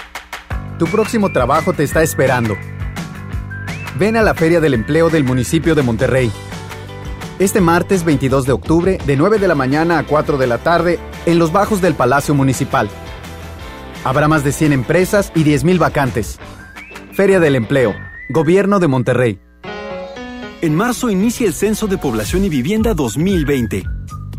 [0.79, 2.57] Tu próximo trabajo te está esperando.
[3.97, 6.31] Ven a la Feria del Empleo del municipio de Monterrey.
[7.39, 10.99] Este martes 22 de octubre, de 9 de la mañana a 4 de la tarde,
[11.27, 12.89] en los bajos del Palacio Municipal.
[14.05, 16.39] Habrá más de 100 empresas y 10.000 vacantes.
[17.13, 17.95] Feria del Empleo,
[18.31, 19.41] Gobierno de Monterrey.
[20.61, 23.85] En marzo inicia el Censo de Población y Vivienda 2020.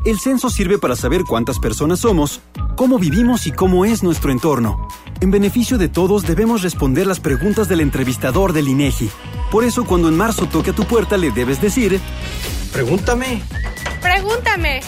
[0.05, 2.41] El censo sirve para saber cuántas personas somos,
[2.75, 4.87] cómo vivimos y cómo es nuestro entorno.
[5.21, 9.09] En beneficio de todos debemos responder las preguntas del entrevistador del INEGI.
[9.51, 11.99] Por eso cuando en marzo toque a tu puerta le debes decir,
[12.71, 13.41] pregúntame.
[14.01, 14.79] Pregúntame.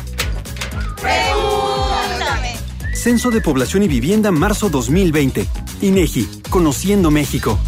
[1.02, 2.56] Pregúntame.
[2.94, 5.48] Censo de Población y Vivienda marzo 2020.
[5.82, 7.60] INEGI, Conociendo México.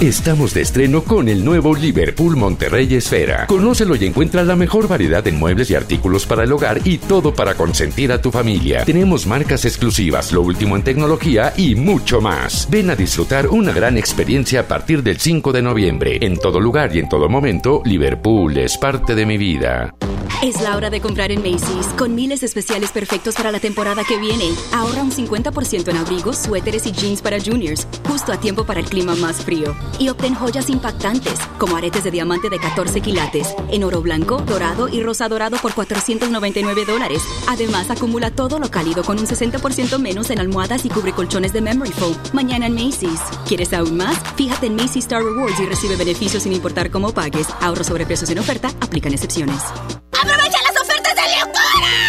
[0.00, 3.46] Estamos de estreno con el nuevo Liverpool Monterrey Esfera.
[3.46, 7.32] Conócelo y encuentra la mejor variedad en muebles y artículos para el hogar y todo
[7.32, 8.84] para consentir a tu familia.
[8.84, 12.68] Tenemos marcas exclusivas, lo último en tecnología y mucho más.
[12.70, 16.18] Ven a disfrutar una gran experiencia a partir del 5 de noviembre.
[16.20, 19.94] En todo lugar y en todo momento, Liverpool es parte de mi vida.
[20.42, 24.04] Es la hora de comprar en Macy's, con miles de especiales perfectos para la temporada
[24.04, 24.50] que viene.
[24.72, 28.86] Ahorra un 50% en abrigos, suéteres y jeans para juniors, justo a tiempo para el
[28.86, 29.74] clima más frío.
[29.98, 34.88] Y obtén joyas impactantes, como aretes de diamante de 14 quilates, en oro blanco, dorado
[34.88, 37.22] y rosa dorado por 499 dólares.
[37.48, 41.60] Además, acumula todo lo cálido con un 60% menos en almohadas y cubre colchones de
[41.60, 42.14] Memory Foam.
[42.32, 43.20] Mañana en Macy's.
[43.46, 44.16] ¿Quieres aún más?
[44.36, 47.48] Fíjate en Macy's Star Rewards y recibe beneficios sin importar cómo pagues.
[47.60, 49.60] Ahorro sobre precios en oferta, aplican excepciones.
[50.12, 52.05] ¡Aprovecha las ofertas de locura!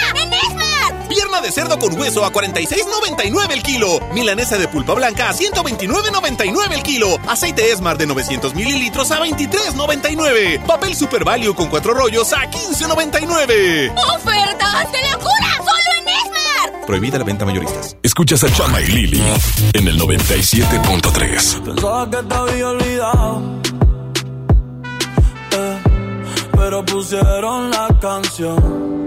[1.07, 3.99] Pierna de cerdo con hueso a 46.99 el kilo.
[4.13, 7.17] Milanesa de pulpa blanca a 129.99 el kilo.
[7.27, 10.65] Aceite Esmar de 900 mililitros a 23.99.
[10.65, 13.93] Papel Super Value con cuatro rollos a 15.99.
[14.15, 15.55] ¡Ofertas de locura!
[15.57, 16.85] ¡Solo en Esmart!
[16.85, 17.97] Prohibida la venta mayoristas.
[18.03, 19.23] Escuchas a Chama y Lili
[19.73, 21.63] en el 97.3.
[21.63, 23.41] Pensaba que te había olvidado.
[25.51, 25.79] eh,
[26.55, 29.06] pero pusieron la canción.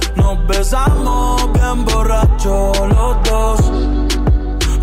[0.51, 3.71] nos besamos bien borracho los dos.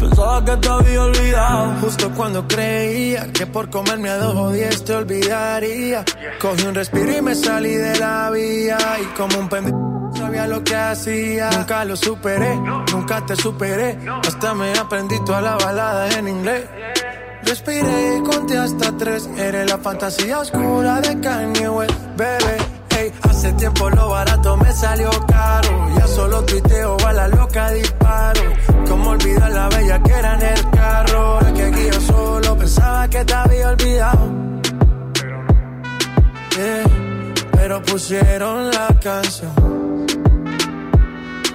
[0.01, 1.75] Pensaba que te había olvidado.
[1.81, 6.05] Justo cuando creía que por comerme a dos o diez te olvidaría.
[6.41, 8.79] Cogí un respiro y me salí de la vía.
[9.03, 11.51] Y como un pendejo sabía lo que hacía.
[11.51, 12.57] Nunca lo superé,
[12.93, 13.99] nunca te superé.
[14.27, 16.65] Hasta me aprendí toda la balada en inglés.
[17.43, 19.29] Respiré y conté hasta tres.
[19.37, 22.78] Eres la fantasía oscura de Kanye West, bebé.
[23.23, 25.89] Hace tiempo lo barato me salió caro.
[25.97, 28.43] Ya solo tuiteo a la loca disparo.
[28.89, 31.41] Como olvidar la bella que era en el carro.
[31.41, 34.29] La que guía solo pensaba que te había olvidado.
[36.57, 36.85] Yeah,
[37.53, 40.07] pero pusieron la canción.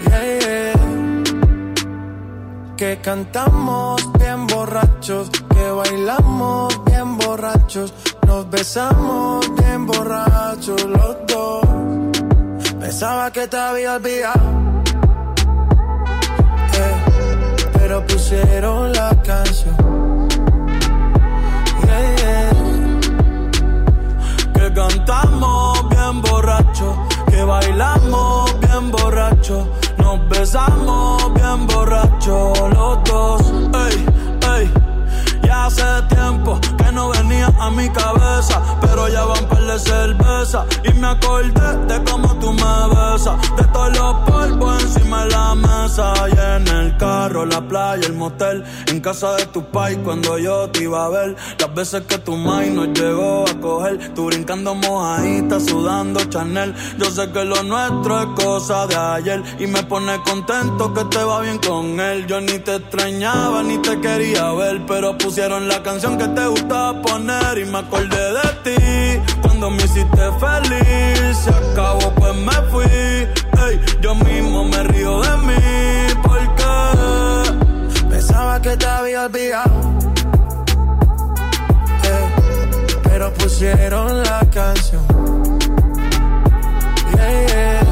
[0.08, 0.74] Yeah.
[2.78, 7.94] Que cantamos bien borrachos, que bailamos bien borrachos,
[8.34, 11.62] nos besamos bien borrachos los dos.
[12.80, 14.50] Pensaba que te había olvidado,
[16.82, 16.96] eh,
[17.74, 19.78] pero pusieron la canción.
[24.56, 26.88] Que cantamos bien borracho,
[27.30, 29.56] que bailamos bien borracho,
[30.00, 33.34] nos besamos bien borracho los dos.
[35.64, 40.66] Hace tiempo que no venía a mi cabeza, pero ya van par de cerveza.
[40.84, 45.56] Y me acordé de cómo tú me besas, de todos los polvos encima de la
[45.56, 46.14] mesa.
[46.30, 50.70] Y en el carro, la playa, el motel, en casa de tu pai cuando yo
[50.70, 54.76] te iba a ver, las veces que tu mai nos llegó a coger, tú brincando
[54.76, 60.22] mojadita, sudando Chanel, yo sé que lo nuestro es cosa de ayer y me pone
[60.24, 64.86] contento que te va bien con él, yo ni te extrañaba ni te quería ver,
[64.88, 69.84] pero pusieron la canción que te gustaba poner y me acordé de ti, cuando me
[69.84, 73.28] hiciste feliz, se acabó pues me fui,
[74.02, 76.54] yo mismo me río de mí, porque
[78.10, 79.74] Pensaba que te había olvidado.
[83.04, 85.04] Pero pusieron la canción.
[87.16, 87.84] Yeah.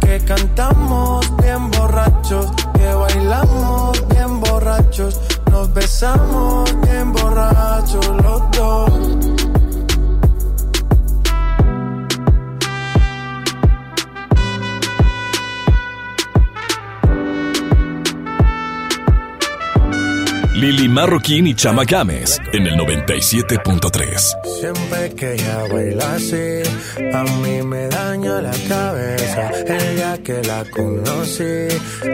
[0.00, 9.59] Que cantamos bien borrachos, que bailamos bien borrachos, nos besamos bien borrachos los dos.
[20.60, 24.58] Lili Marroquín y Chama Games en el 97.3.
[24.60, 26.60] Siempre que ella baila así,
[27.14, 29.48] a mí me daña la cabeza.
[29.66, 31.66] El día que la conocí,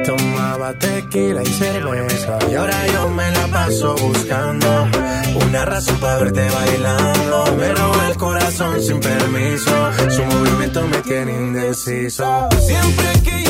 [0.04, 2.38] tomaba tequila y cerveza.
[2.48, 4.88] Y ahora yo me la paso buscando
[5.44, 7.56] una razón para verte bailando.
[7.58, 12.48] Me roba el corazón sin permiso, su movimiento me tiene indeciso.
[12.60, 13.45] Siempre que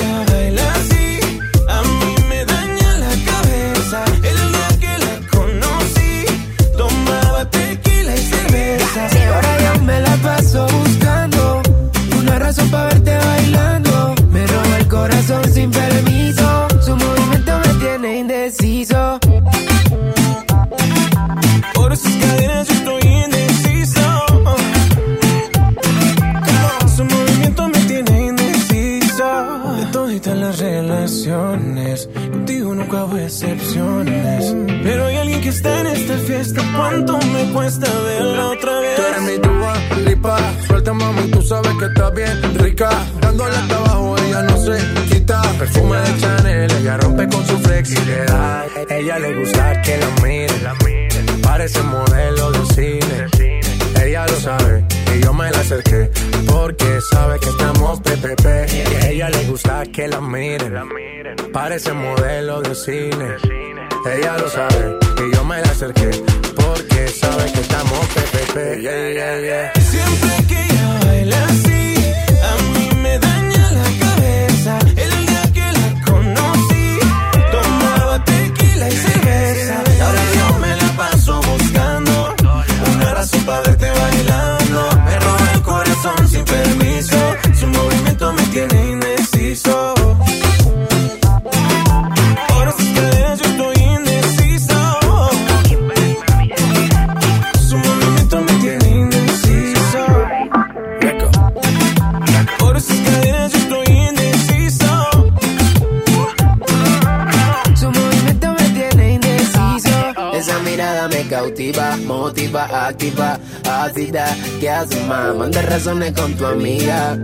[115.86, 117.16] razones con tu amiga.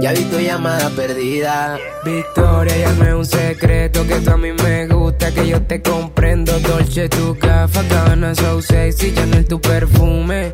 [0.00, 1.78] Ya vi tu llamada perdida.
[2.04, 6.52] Victoria, llame un secreto que tú a mí me gusta, que yo te comprendo.
[6.60, 10.52] Dolce, tu gafa, cabana, so sexy, Chanel, tu perfume.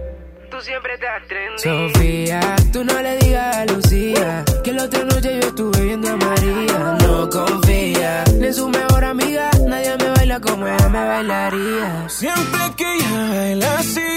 [0.51, 1.59] Tú siempre estás trendy.
[1.59, 2.41] Sofía,
[2.73, 6.97] tú no le digas a Lucía que la otra noche yo estuve viendo a María.
[7.01, 9.51] No confía ni en su mejor amiga,
[10.63, 12.09] me como bailaría.
[12.09, 14.09] Siempre que ella baila así,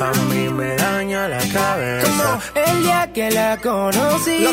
[0.00, 2.38] a mí me daña la cabeza.
[2.54, 4.46] El día que la conocí,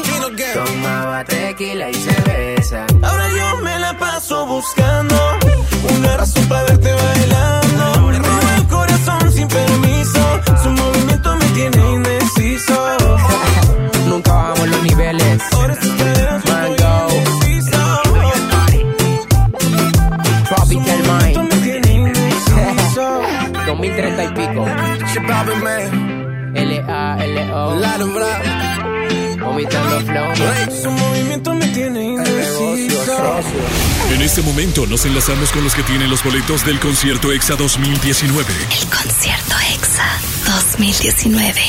[0.53, 2.85] Tomaba tequila y cerveza.
[3.01, 5.15] Ahora yo me la paso buscando
[5.97, 8.01] una razón para verte bailando.
[8.07, 10.23] Me roba el corazón sin permiso,
[10.63, 12.24] su movimiento me tiene indeciso.
[23.95, 24.65] 2030 y pico.
[26.55, 27.75] L-A-L-O.
[29.39, 30.35] Vomitando flow.
[30.81, 33.39] Su movimiento me tiene indeciso.
[34.13, 38.53] En este momento nos enlazamos con los que tienen los boletos del concierto EXA 2019.
[38.81, 40.05] El concierto EXA
[40.45, 41.61] 2019.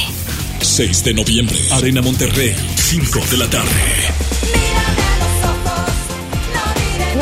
[0.60, 4.65] 6 de noviembre, Arena Monterrey, 5 de la tarde.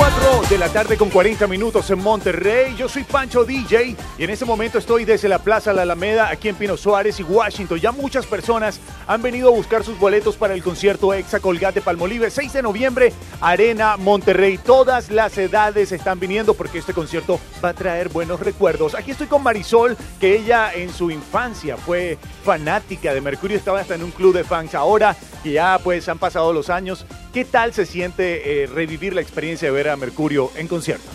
[0.05, 2.75] 4 de la tarde con 40 minutos en Monterrey.
[2.77, 6.51] Yo soy Pancho DJ y en este momento estoy desde la Plaza La Alameda aquí
[6.51, 7.81] en Pino Suárez y Washington.
[7.81, 12.31] Ya muchas personas han venido a buscar sus boletos para el concierto Exa Colgate Palmolive
[12.31, 14.59] 6 de noviembre, Arena Monterrey.
[14.59, 18.95] Todas las edades están viniendo porque este concierto va a traer buenos recuerdos.
[18.95, 23.95] Aquí estoy con Marisol, que ella en su infancia fue fanática de Mercurio, estaba hasta
[23.95, 24.75] en un club de fans.
[24.75, 29.21] Ahora que ya pues han pasado los años, ¿qué tal se siente eh, revivir la
[29.21, 31.11] experiencia de ver a Mercurio en concierto?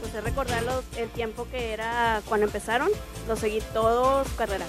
[0.00, 0.64] Pues es recordar
[0.96, 2.88] el tiempo que era cuando empezaron,
[3.28, 4.64] lo seguí todo su carrera.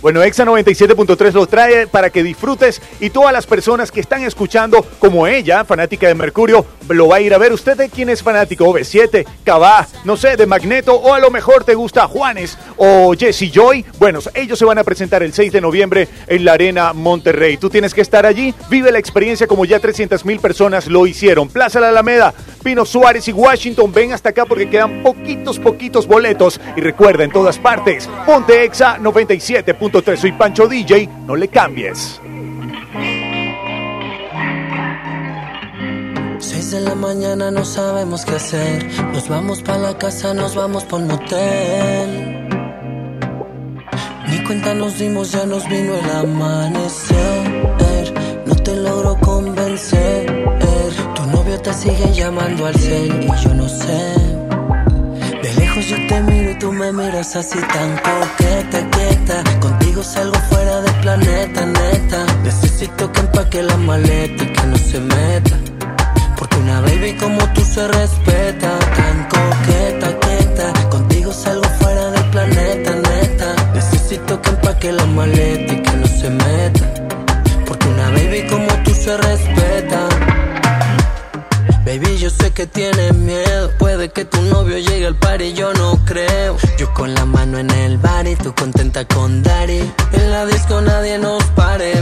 [0.00, 4.86] Bueno, Exa 97.3 lo trae para que disfrutes y todas las personas que están escuchando,
[5.00, 7.52] como ella, fanática de Mercurio, lo va a ir a ver.
[7.52, 8.64] ¿Usted de quién es fanático?
[8.64, 13.50] ¿OV7, Cabá, no sé, de Magneto o a lo mejor te gusta Juanes o Jesse
[13.52, 13.84] Joy?
[13.98, 17.56] Bueno, ellos se van a presentar el 6 de noviembre en la Arena Monterrey.
[17.56, 21.48] Tú tienes que estar allí, vive la experiencia como ya 300 mil personas lo hicieron.
[21.48, 26.60] Plaza La Alameda, Pino Suárez y Washington, ven hasta acá porque quedan poquitos, poquitos boletos.
[26.76, 28.98] Y recuerda, en todas partes, ponte Exa
[29.90, 30.16] 97.3.
[30.16, 32.20] Soy Pancho DJ, no le cambies.
[36.38, 38.86] 6 Seis de la mañana no sabemos qué hacer.
[39.12, 42.48] Nos vamos para la casa, nos vamos por motel.
[44.28, 47.68] Ni cuenta nos dimos, ya nos vino el amanecer.
[48.46, 50.26] No te logro convencer.
[51.14, 54.37] Tu novio te sigue llamando al cel y yo no sé.
[55.80, 59.44] Yo te miro y tú me miras así tan coqueta, quieta.
[59.60, 62.26] Contigo salgo fuera del planeta, neta.
[62.42, 65.56] Necesito que empaque la maleta y que no se meta.
[66.36, 68.76] Porque una baby como tú se respeta.
[68.96, 70.88] Tan coqueta, quieta.
[70.90, 73.72] Contigo salgo fuera del planeta, neta.
[73.72, 76.94] Necesito que empaque la maleta y que no se meta.
[77.66, 80.27] Porque una baby como tú se respeta.
[81.88, 83.70] Baby, yo sé que tienes miedo.
[83.78, 86.58] Puede que tu novio llegue al par y yo no creo.
[86.76, 89.90] Yo con la mano en el bar y tú contenta con Dari.
[90.12, 91.94] En la disco nadie nos pare.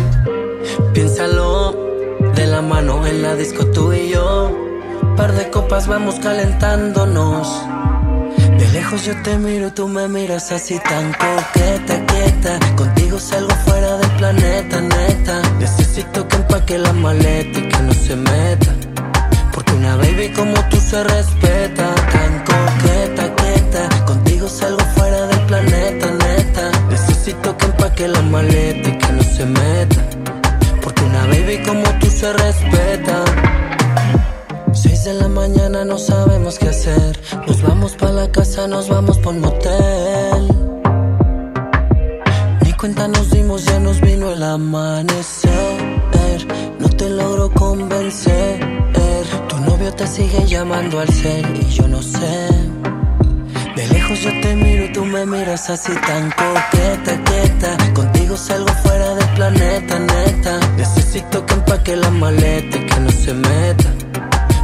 [0.93, 1.71] Piénsalo,
[2.35, 4.51] de la mano en la disco tú y yo.
[5.17, 7.47] Par de copas vamos calentándonos.
[8.59, 12.59] De lejos yo te miro y tú me miras así tan coqueta, quieta.
[12.75, 15.43] Contigo salgo fuera del planeta, neta.
[15.61, 18.86] Necesito que empaque la maleta y que no se meta.
[19.87, 21.95] Una baby como tú se respeta.
[21.95, 24.05] Tan coqueta, quieta.
[24.05, 26.71] Contigo salgo fuera del planeta, neta.
[26.91, 30.03] Necesito que empaque la maleta y que no se meta.
[30.83, 33.25] Porque una baby como tú se respeta.
[34.73, 37.21] Seis de la mañana no sabemos qué hacer.
[37.47, 40.49] Nos vamos para la casa, nos vamos por motel.
[42.65, 45.55] Ni cuenta nos dimos, ya nos vino el amanecer.
[46.81, 48.86] No te logro convencer.
[49.79, 52.49] Novio te sigue llamando al cel y yo no sé.
[53.77, 57.77] De lejos yo te miro y tú me miras así tan coqueta, quieta.
[57.93, 60.61] Contigo salgo fuera del planeta, neta.
[60.79, 63.85] Necesito que empaque la maleta y que no se meta.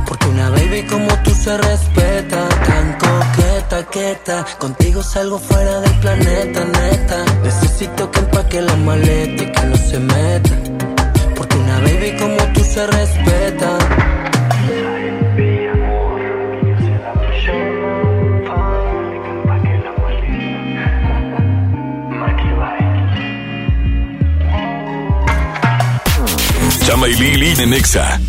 [0.09, 2.49] Porque una baby como tú se respeta.
[2.49, 4.47] Tan coqueta, quieta.
[4.59, 7.25] Contigo salgo fuera del planeta, neta.
[7.43, 10.51] Necesito que empaque la maleta y que no se meta.
[11.37, 14.12] Porque una baby como tú se respeta.
[26.93, 28.21] Chama de Nexa.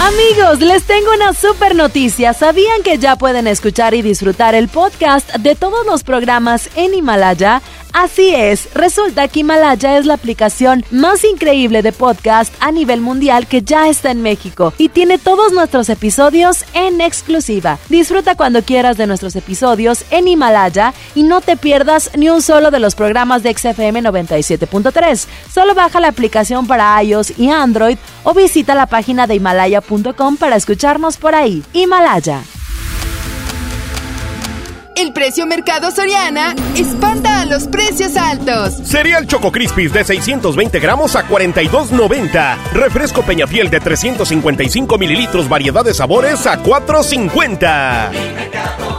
[0.00, 2.32] Amigos, les tengo una super noticia.
[2.32, 7.62] ¿Sabían que ya pueden escuchar y disfrutar el podcast de todos los programas en Himalaya?
[7.92, 13.46] Así es, resulta que Himalaya es la aplicación más increíble de podcast a nivel mundial
[13.46, 17.78] que ya está en México y tiene todos nuestros episodios en exclusiva.
[17.88, 22.70] Disfruta cuando quieras de nuestros episodios en Himalaya y no te pierdas ni un solo
[22.70, 25.26] de los programas de XFM 97.3.
[25.52, 30.56] Solo baja la aplicación para iOS y Android o visita la página de himalaya.com para
[30.56, 31.64] escucharnos por ahí.
[31.72, 32.42] Himalaya.
[35.00, 38.74] El precio Mercado Soriana espanta a los precios altos.
[38.84, 42.58] Cereal Choco Crispies de 620 gramos a 42.90.
[42.74, 48.89] Refresco Peñafiel de 355 mililitros, variedad de sabores a 4.50.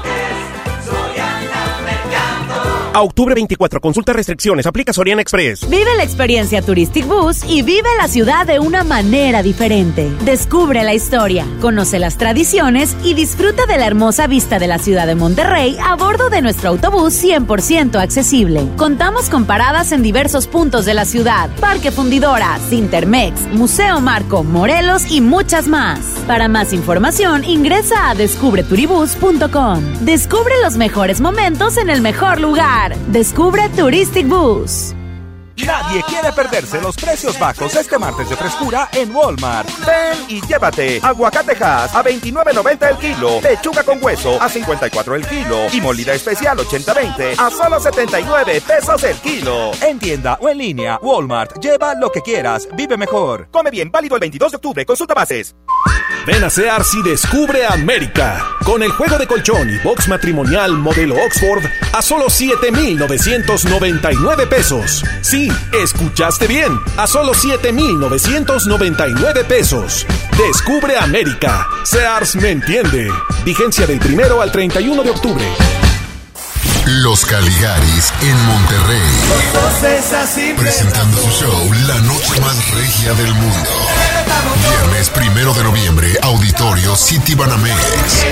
[2.94, 5.70] A octubre 24, consulta restricciones, aplica Soriana Express.
[5.70, 10.12] Vive la experiencia Touristic Bus y vive la ciudad de una manera diferente.
[10.26, 15.08] Descubre la historia, conoce las tradiciones y disfruta de la hermosa vista de la ciudad
[15.08, 18.68] de Monterrey a bordo de nuestro autobús 100% accesible.
[18.76, 25.10] Contamos con paradas en diversos puntos de la ciudad, Parque Fundidora, Cintermex, Museo Marco, Morelos
[25.10, 26.00] y muchas más.
[26.28, 29.82] Para más información, ingresa a descubreturibus.com.
[30.02, 32.81] Descubre los mejores momentos en el mejor lugar.
[32.90, 34.96] Descubre Touristic Bus.
[35.64, 39.70] Nadie quiere perderse los precios bajos este martes de frescura en Walmart.
[39.86, 45.68] Ven y llévate aguacatejas a 29.90 el kilo, pechuga con hueso a 54 el kilo
[45.72, 49.72] y molida especial 80-20 a solo 79 pesos el kilo.
[49.82, 51.60] En tienda o en línea, Walmart.
[51.62, 53.48] Lleva lo que quieras, vive mejor.
[53.52, 54.86] Come bien, válido el 22 de octubre.
[54.88, 55.56] Consulta bases.
[56.26, 58.46] Ven a Sears y descubre América.
[58.64, 65.04] Con el juego de colchón y box matrimonial modelo Oxford a solo 7,999 pesos.
[65.22, 66.80] Sí, escuchaste bien.
[66.98, 70.06] A solo 7,999 pesos.
[70.38, 71.68] Descubre América.
[71.84, 73.10] Sears me entiende.
[73.44, 75.44] Vigencia del primero al 31 de octubre.
[76.86, 79.02] Los Caligaris en Monterrey.
[80.58, 83.70] Presentando su show La Noche Más Regia del Mundo.
[84.70, 88.26] Viernes primero de noviembre, Auditorio City Banamex.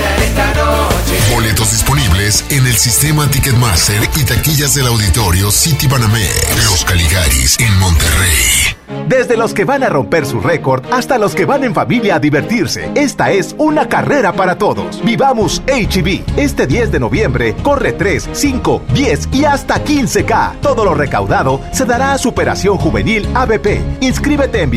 [1.32, 6.64] Boletos disponibles en el sistema Ticketmaster y taquillas del auditorio City Banamex.
[6.64, 8.76] Los Caligaris en Monterrey.
[9.06, 12.20] Desde los que van a romper su récord hasta los que van en familia a
[12.20, 15.02] divertirse, esta es una carrera para todos.
[15.04, 16.22] Vivamos HB.
[16.36, 20.60] Este 10 de noviembre corre 3, 5, 10 y hasta 15K.
[20.60, 23.80] Todo lo recaudado se dará a Superación Juvenil ABP.
[24.00, 24.70] Inscríbete en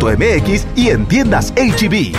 [0.00, 2.16] vivamos.org.mx y en tiendas HB.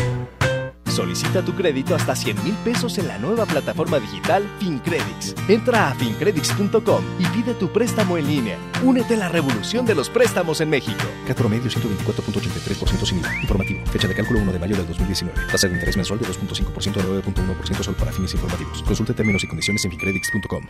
[0.92, 5.36] Solicita tu crédito hasta 100 mil pesos en la nueva plataforma digital FinCredits.
[5.48, 8.58] Entra a fincredits.com y pide tu préstamo en línea.
[8.84, 11.02] Únete a la revolución de los préstamos en México.
[11.26, 13.36] Cat promedio 124.83% sin IVA.
[13.42, 13.86] Informativo.
[13.86, 15.48] Fecha de cálculo 1 de mayo del 2019.
[15.50, 18.84] Tasa de interés mensual de 2.5% a 9.1% solo para fines informativos.
[18.84, 20.66] Consulte términos y condiciones en fincredits.com.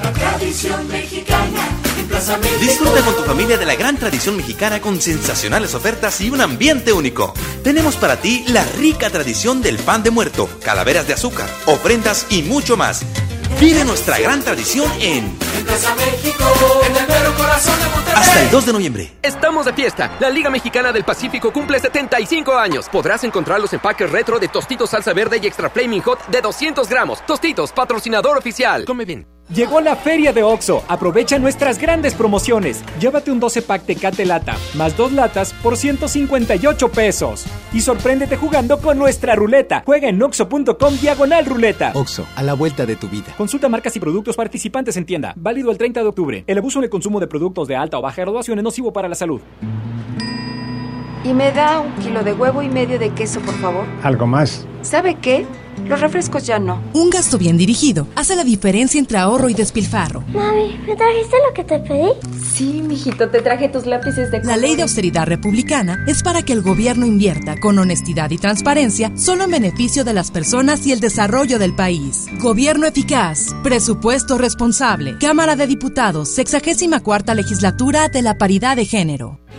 [0.00, 1.89] La tradición mexicana
[2.28, 2.60] México.
[2.60, 6.92] Disfruta con tu familia de la gran tradición mexicana con sensacionales ofertas y un ambiente
[6.92, 7.32] único.
[7.64, 12.42] Tenemos para ti la rica tradición del pan de muerto, calaveras de azúcar, ofrendas y
[12.42, 13.02] mucho más.
[13.58, 16.44] Vive nuestra gran tradición en En Plaza México,
[16.86, 18.14] en el mero corazón de Monterrey.
[18.16, 19.12] hasta el 2 de noviembre.
[19.22, 20.16] Estamos de fiesta.
[20.20, 22.88] La Liga Mexicana del Pacífico cumple 75 años.
[22.88, 26.88] Podrás encontrar los empaques retro de Tostitos Salsa Verde y Extra Flaming Hot de 200
[26.88, 27.26] gramos.
[27.26, 28.84] Tostitos, patrocinador oficial.
[28.84, 29.26] Come bien.
[29.54, 30.84] Llegó la feria de OXO.
[30.86, 32.84] Aprovecha nuestras grandes promociones.
[33.00, 37.46] Llévate un 12 pack Tecate Lata, más dos latas por 158 pesos.
[37.72, 39.82] Y sorpréndete jugando con nuestra ruleta.
[39.84, 41.90] Juega en oxo.com diagonal ruleta.
[41.94, 43.34] Oxo, a la vuelta de tu vida.
[43.36, 45.32] Consulta marcas y productos participantes en tienda.
[45.34, 46.44] Válido el 30 de octubre.
[46.46, 49.08] El abuso en el consumo de productos de alta o baja graduación es nocivo para
[49.08, 49.40] la salud.
[51.24, 53.84] Y me da un kilo de huevo y medio de queso, por favor.
[54.04, 54.64] ¿Algo más?
[54.82, 55.44] ¿Sabe qué?
[55.88, 56.82] Los refrescos ya no.
[56.92, 60.22] Un gasto bien dirigido hace la diferencia entre ahorro y despilfarro.
[60.28, 62.10] Mami, ¿me trajiste lo que te pedí?
[62.52, 66.52] Sí, mijito, te traje tus lápices de La ley de austeridad republicana es para que
[66.52, 71.00] el gobierno invierta con honestidad y transparencia solo en beneficio de las personas y el
[71.00, 72.26] desarrollo del país.
[72.38, 79.40] Gobierno eficaz, presupuesto responsable, Cámara de Diputados, 64 legislatura de la paridad de género.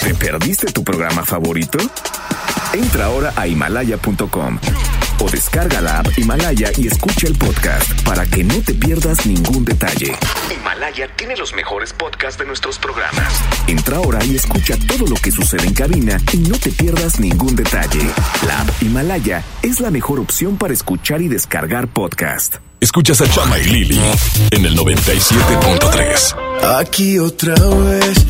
[0.00, 1.78] ¿Te perdiste tu programa favorito?
[2.72, 4.58] Entra ahora a himalaya.com
[5.20, 9.64] o descarga la app Himalaya y escucha el podcast para que no te pierdas ningún
[9.64, 10.14] detalle.
[10.54, 13.40] Himalaya tiene los mejores podcasts de nuestros programas.
[13.66, 17.56] Entra ahora y escucha todo lo que sucede en cabina y no te pierdas ningún
[17.56, 18.02] detalle.
[18.46, 22.56] La app Himalaya es la mejor opción para escuchar y descargar podcast.
[22.78, 24.00] Escuchas a Chama y Lili
[24.50, 26.78] en el 97.3.
[26.78, 28.26] Aquí otra vez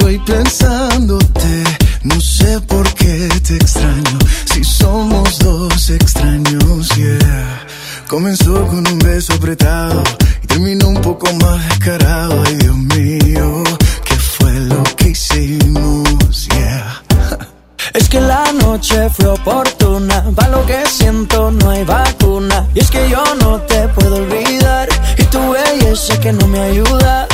[0.00, 1.64] estoy pensándote.
[2.04, 4.18] No sé por qué te extraño.
[4.52, 7.66] Si somos dos extraños, yeah.
[8.08, 10.02] Comenzó con un beso apretado
[10.42, 12.42] y terminó un poco más descarado.
[12.46, 13.62] Ay, Dios mío,
[14.04, 16.48] ¿qué fue lo que hicimos?
[16.48, 17.02] Yeah.
[17.92, 22.68] Es que la noche fue oportuna, pa' lo que siento no hay vacuna.
[22.72, 27.26] Y es que yo no te puedo olvidar, y tu belleza que no me ayuda.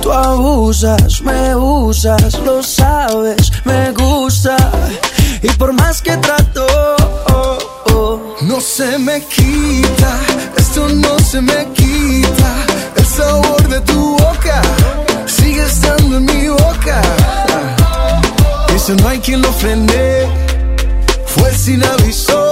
[0.00, 4.56] Tú abusas, me usas, lo sabes, me gusta.
[5.42, 6.66] Y por más que trato,
[7.32, 7.58] oh,
[7.92, 10.12] oh, No se me quita,
[10.56, 12.50] esto no se me quita.
[12.96, 14.62] El sabor de tu boca
[15.26, 17.02] sigue estando en mi boca.
[18.74, 20.26] Eso no hay quien lo frene,
[21.26, 22.47] fue sin aviso.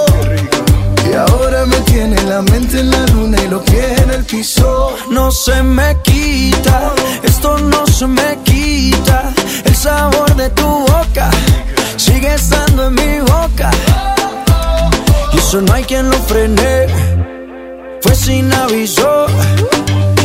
[1.09, 4.95] Y ahora me tiene la mente en la luna y los pies en el piso.
[5.09, 6.93] no se me quita,
[7.23, 9.33] esto no se me quita.
[9.63, 11.29] El sabor de tu boca
[11.95, 13.71] sigue estando en mi boca.
[15.33, 16.87] Y eso no hay quien lo frene,
[18.01, 19.27] fue sin aviso.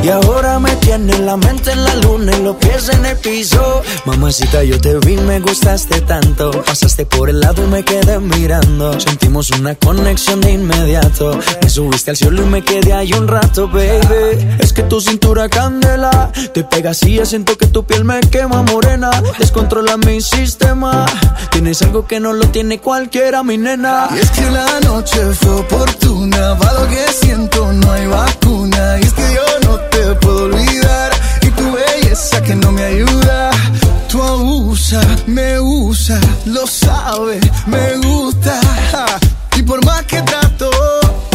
[0.02, 3.82] Y ahora me tiene la mente en la luna y los pies en el piso.
[4.04, 6.50] Mamacita, yo te vi, me gustaste tanto.
[6.64, 8.98] Pasaste por el lado y me quedé mirando.
[8.98, 11.38] Sentimos una conexión de inmediato.
[11.62, 14.56] Me subiste al cielo y me quedé ahí un rato, baby.
[14.58, 16.32] Es que tu cintura candela.
[16.52, 19.10] Te pegas y ya siento que tu piel me quema morena.
[19.38, 21.06] Descontrola mi sistema.
[21.52, 24.08] Tienes algo que no lo tiene cualquiera, mi nena.
[24.16, 28.98] Y es que la noche fue oportuna, para lo que siento no hay vacuna.
[28.98, 29.51] Y es que yo
[32.12, 33.50] esa que no me ayuda.
[34.08, 38.54] Tú abusa, me usa, lo sabe, me gusta.
[39.56, 40.70] Y por más que trato,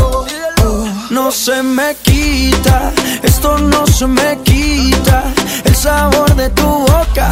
[0.01, 0.25] oh,
[0.63, 2.91] oh, no se me quita,
[3.23, 5.23] esto no se me quita.
[5.65, 7.29] El sabor de tu boca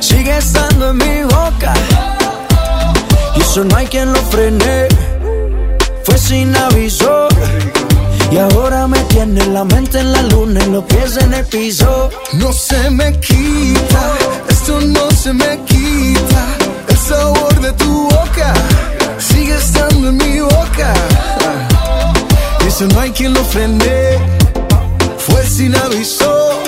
[0.00, 1.74] sigue estando en mi boca.
[3.36, 4.88] Y eso no hay quien lo frene,
[6.04, 7.28] fue sin aviso.
[8.30, 8.69] Y ahora
[9.10, 12.10] tiene la mente en la luna y los pies en el piso.
[12.34, 14.02] No se me quita,
[14.48, 16.42] esto no se me quita.
[16.88, 18.54] El sabor de tu boca
[19.18, 20.94] sigue estando en mi boca.
[22.66, 24.18] Eso no hay quien lo frene,
[25.18, 26.62] fue sin aviso.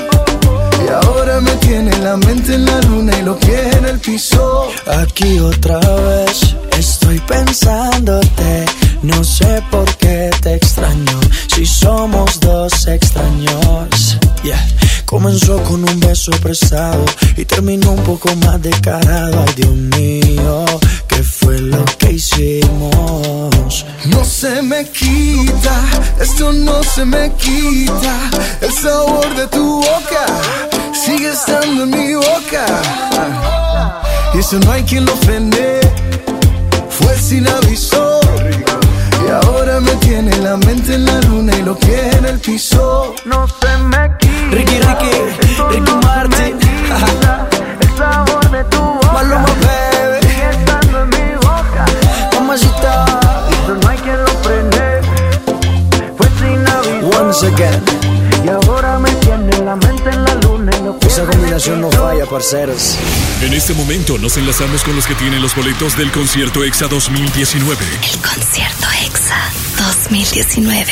[0.85, 4.69] Y ahora me tiene la mente en la luna y los pies en el piso.
[5.01, 8.82] Aquí otra vez estoy pensándote.
[9.03, 11.21] No sé por qué te extraño.
[11.49, 14.19] Si somos dos extraños.
[14.45, 14.65] Yeah.
[15.13, 17.05] Comenzó con un beso prestado
[17.37, 19.45] y terminó un poco más descarado.
[19.47, 20.65] Ay, Dios mío,
[21.07, 23.85] ¿qué fue lo que hicimos?
[24.07, 25.75] No se me quita,
[26.19, 28.31] esto no se me quita.
[28.63, 30.27] El sabor de tu boca
[30.95, 32.65] sigue estando en mi boca.
[34.35, 35.81] Y eso no hay quien lo frene,
[36.89, 38.02] fue sin aviso.
[39.33, 43.15] Ahora me tiene la mente en la luna y los pies en el piso.
[43.25, 44.51] No se me quita.
[44.51, 45.11] Ricky, Ricky,
[45.71, 46.59] Ricky Martin.
[47.81, 50.29] El sabor de tu boca Maluma, baby.
[50.29, 51.87] sigue estando en mi boca.
[52.35, 53.07] Mamacita.
[53.65, 54.33] Eso no hay quien lo
[56.39, 57.21] sin aviso.
[57.21, 58.02] Once again.
[61.13, 62.97] Esa combinación no falla, parceros.
[63.43, 67.85] En este momento nos enlazamos con los que tienen los boletos del concierto EXA 2019.
[67.85, 69.37] El concierto EXA
[69.77, 70.91] 2019.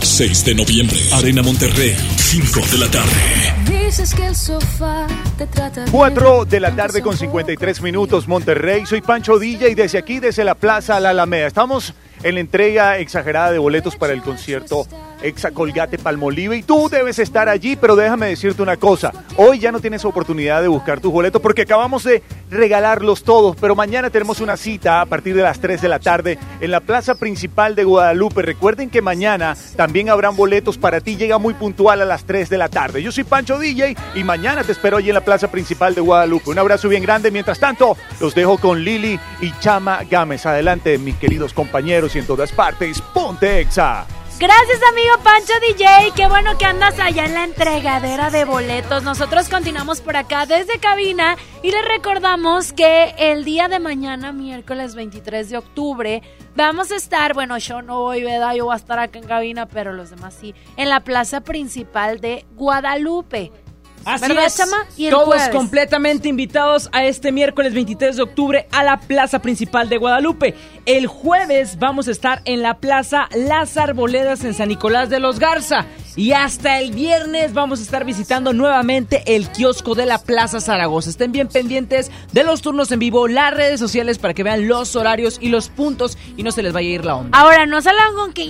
[0.00, 3.54] 6 de noviembre, Arena Monterrey, 5 de la tarde.
[3.66, 5.06] Dices que el sofá
[5.36, 8.86] te trata 4 de la tarde con 53 minutos, Monterrey.
[8.86, 11.92] Soy Pancho Villa y desde aquí, desde la Plaza La Alameda, estamos
[12.22, 14.86] en la entrega exagerada de boletos para el concierto
[15.22, 19.72] Exa Colgate Palmolive y tú debes estar allí, pero déjame decirte una cosa, hoy ya
[19.72, 24.40] no tienes oportunidad de buscar tus boletos porque acabamos de regalarlos todos, pero mañana tenemos
[24.40, 27.84] una cita a partir de las 3 de la tarde en la plaza principal de
[27.84, 28.42] Guadalupe.
[28.42, 32.58] Recuerden que mañana también habrán boletos para ti, llega muy puntual a las 3 de
[32.58, 33.02] la tarde.
[33.02, 36.50] Yo soy Pancho DJ y mañana te espero allí en la plaza principal de Guadalupe.
[36.50, 40.46] Un abrazo bien grande, mientras tanto los dejo con Lili y Chama Gámez.
[40.46, 44.06] Adelante mis queridos compañeros y en todas partes, ponte Exa.
[44.42, 46.14] Gracias, amigo Pancho DJ.
[46.16, 49.04] Qué bueno que andas allá en la entregadera de boletos.
[49.04, 54.96] Nosotros continuamos por acá desde cabina y les recordamos que el día de mañana, miércoles
[54.96, 56.22] 23 de octubre,
[56.56, 58.56] vamos a estar, bueno, yo no voy, ¿verdad?
[58.56, 62.20] Yo voy a estar acá en cabina, pero los demás sí, en la plaza principal
[62.20, 63.52] de Guadalupe.
[64.04, 64.56] Así ¿Verdad, es.
[64.56, 64.86] Chama?
[64.96, 65.48] Y el Todos jueves.
[65.50, 70.54] completamente invitados a este miércoles 23 de octubre a la Plaza Principal de Guadalupe.
[70.86, 75.38] El jueves vamos a estar en la Plaza Las Arboledas en San Nicolás de los
[75.38, 75.86] Garza.
[76.14, 81.08] Y hasta el viernes vamos a estar visitando nuevamente el kiosco de la Plaza Zaragoza.
[81.08, 84.94] Estén bien pendientes de los turnos en vivo, las redes sociales para que vean los
[84.94, 87.38] horarios y los puntos y no se les vaya a ir la onda.
[87.38, 88.46] Ahora, no salgan con que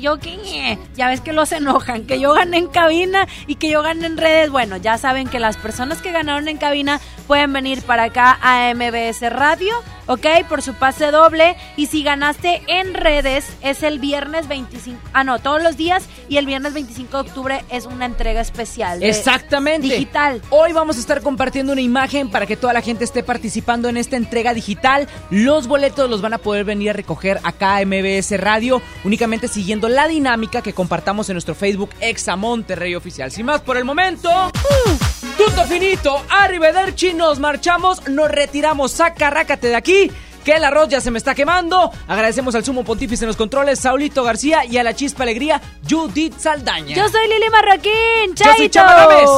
[0.00, 3.82] yo que ya ves que los enojan, que yo gané en cabina y que yo
[3.82, 4.50] gané en redes.
[4.58, 8.74] Bueno, ya saben que las personas que ganaron en cabina pueden venir para acá a
[8.74, 9.72] MBS Radio,
[10.08, 10.26] ¿ok?
[10.48, 11.56] Por su pase doble.
[11.76, 16.38] Y si ganaste en redes, es el viernes 25, ah no, todos los días y
[16.38, 19.02] el viernes 25 de octubre es una entrega especial.
[19.02, 19.86] Exactamente.
[19.86, 20.42] Digital.
[20.50, 23.96] Hoy vamos a estar compartiendo una imagen para que toda la gente esté participando en
[23.96, 25.08] esta entrega digital.
[25.30, 29.88] Los boletos los van a poder venir a recoger acá a MBS Radio, únicamente siguiendo
[29.88, 33.30] la dinámica que compartamos en nuestro Facebook Exa Monterrey Oficial.
[33.30, 35.18] Sin más por el momento, ¡uh!
[35.36, 39.97] tutto finito, arrivederci, nos marchamos, nos retiramos, saca, rácate de aquí.
[40.44, 41.90] Que el arroz ya se me está quemando.
[42.06, 46.38] Agradecemos al sumo pontífice en los controles, Saulito García, y a la chispa alegría, Judith
[46.38, 46.96] Saldaña.
[46.96, 48.70] Yo soy Lili Marroquín, Yo soy Chaito.
[48.70, 49.28] Chama Gámez.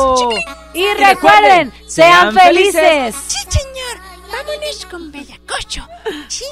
[0.74, 2.74] Y recuerden, sean sean felices.
[2.80, 3.14] felices.
[3.26, 4.10] Sí, señor.
[4.30, 5.84] Vámonos con Bellacocho.
[6.28, 6.44] Sí,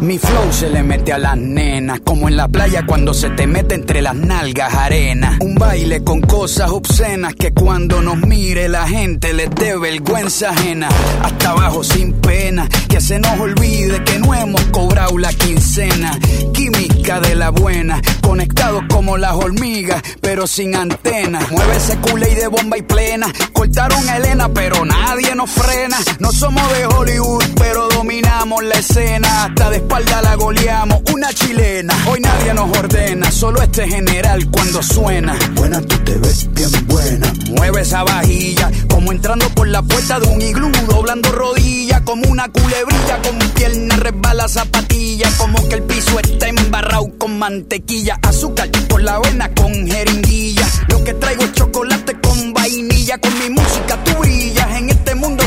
[0.00, 3.46] Mi flow se le mete a las nenas, como en la playa cuando se te
[3.46, 5.36] mete entre las nalgas arena.
[5.40, 10.88] Un baile con cosas obscenas que cuando nos mire la gente les dé vergüenza ajena.
[11.22, 16.18] Hasta abajo sin pena, que se nos olvide que no hemos cobrado la quincena.
[16.54, 21.50] Química de la buena, conectados como las hormigas, pero sin antenas.
[21.50, 23.30] Mueve ese culé de bomba y plena.
[23.52, 25.98] Cortaron a Elena, pero nadie nos frena.
[26.20, 29.44] No somos de Hollywood, pero dominamos la escena.
[29.44, 31.92] Hasta de espalda la goleamos, una chilena.
[32.08, 35.36] Hoy nadie nos ordena, solo este general cuando suena.
[35.54, 37.32] Buena, tú te ves bien buena.
[37.50, 42.04] Mueve esa vajilla, como entrando por la puerta de un iglú, doblando rodilla.
[42.04, 48.18] como una culebrilla, con pierna resbala zapatilla, como que el piso está embarrado con mantequilla,
[48.22, 50.66] azúcar por la avena con jeringuilla.
[50.88, 54.70] Lo que traigo es chocolate con vainilla, con mi música tú brillas.
[54.76, 54.89] En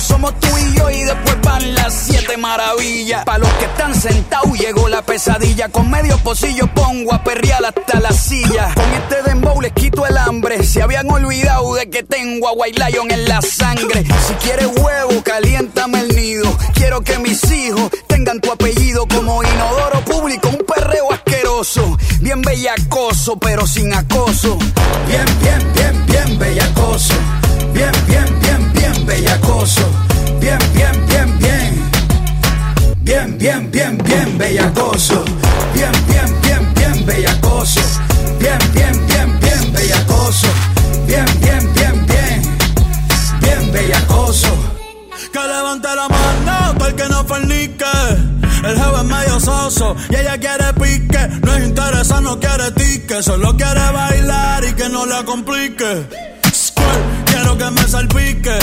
[0.03, 3.23] somos tú y yo y después van las siete maravillas.
[3.23, 7.99] Para los que están sentados llegó la pesadilla, con medio pocillo pongo a perrear hasta
[7.99, 8.73] la silla.
[8.75, 12.81] Con este dembow les quito el hambre, se habían olvidado de que tengo a White
[12.83, 14.03] Lion en la sangre.
[14.27, 16.57] Si quieres huevo, caliéntame el nido.
[16.73, 20.49] Quiero que mis hijos tengan tu apellido como inodoro público,
[21.63, 21.97] asqueroso.
[22.21, 24.57] Bien bellacoso, pero sin acoso.
[25.07, 27.13] Bien, bien, bien, bien bellacoso.
[27.73, 29.81] Bien, bien, bien, bien bellacoso.
[30.39, 31.89] Bien, bien, bien, bien.
[32.97, 35.23] Bien, bien, bien, bien bellacoso.
[35.73, 37.81] Bien, bien, bien, bien bellacoso.
[38.39, 40.47] Bien, bien, bien, bien bellacoso.
[41.07, 42.57] Bien, bien, bien, bien.
[43.39, 44.49] Bien bellacoso.
[45.31, 47.82] Que levante la mano el que no fornique.
[48.63, 51.27] El jefe es medio soso y ella quiere pique.
[51.43, 53.21] No es interesa, no quiere tique.
[53.21, 56.07] Solo quiere bailar y que no la complique.
[56.53, 58.57] Squirt, quiero que me salpique.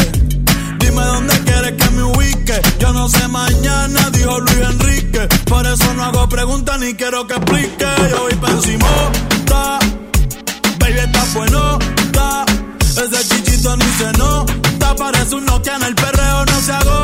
[0.78, 2.60] Dime dónde quieres que me ubique.
[2.78, 5.28] Yo no sé mañana, dijo Luis Enrique.
[5.44, 7.86] Por eso no hago preguntas ni quiero que explique.
[8.10, 8.88] Yo voy pa' encima,
[9.46, 9.78] ta.
[10.78, 11.78] Baby, está bueno.
[13.00, 14.94] Ese chichito ni se nota.
[14.96, 16.99] Parece un Nokia en el perreo, no se agota.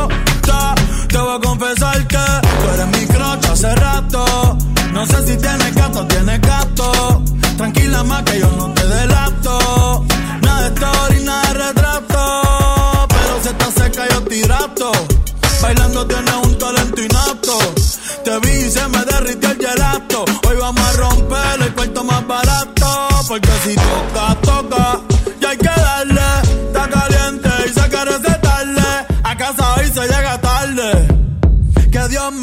[5.09, 7.23] No sé si tienes gato tienes gato.
[7.57, 10.05] Tranquila más que yo no te delato.
[10.43, 13.07] Nada de story, nada de retrato.
[13.09, 14.93] Pero si estás seca yo te hidrato.
[15.63, 17.59] Bailando tienes un talento inapto.
[18.25, 20.25] Te vi y se me derritió el gelato.
[20.49, 23.09] Hoy vamos a romper el cuarto más barato.
[23.29, 25.16] Porque si toca, toca.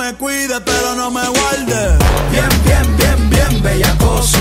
[0.04, 1.98] Me cuide, pero no me guarde.
[2.32, 4.38] Bien, bien, bien, bien bellacoso.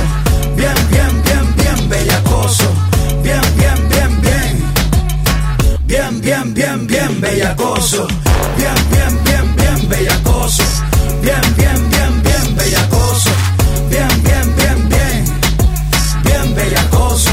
[0.57, 2.65] Bien, bien, bien, bien bellacoso.
[3.23, 4.73] Bien, bien, bien, bien.
[5.87, 8.09] Bien, bien, bien, bien bellacoso.
[8.57, 10.65] Bien, bien, bien, bien bellacoso.
[11.23, 13.31] Bien, bien, bien, bien bellacoso.
[13.89, 15.25] Bien, bien, bien, bien.
[16.25, 17.31] Bien bellacoso.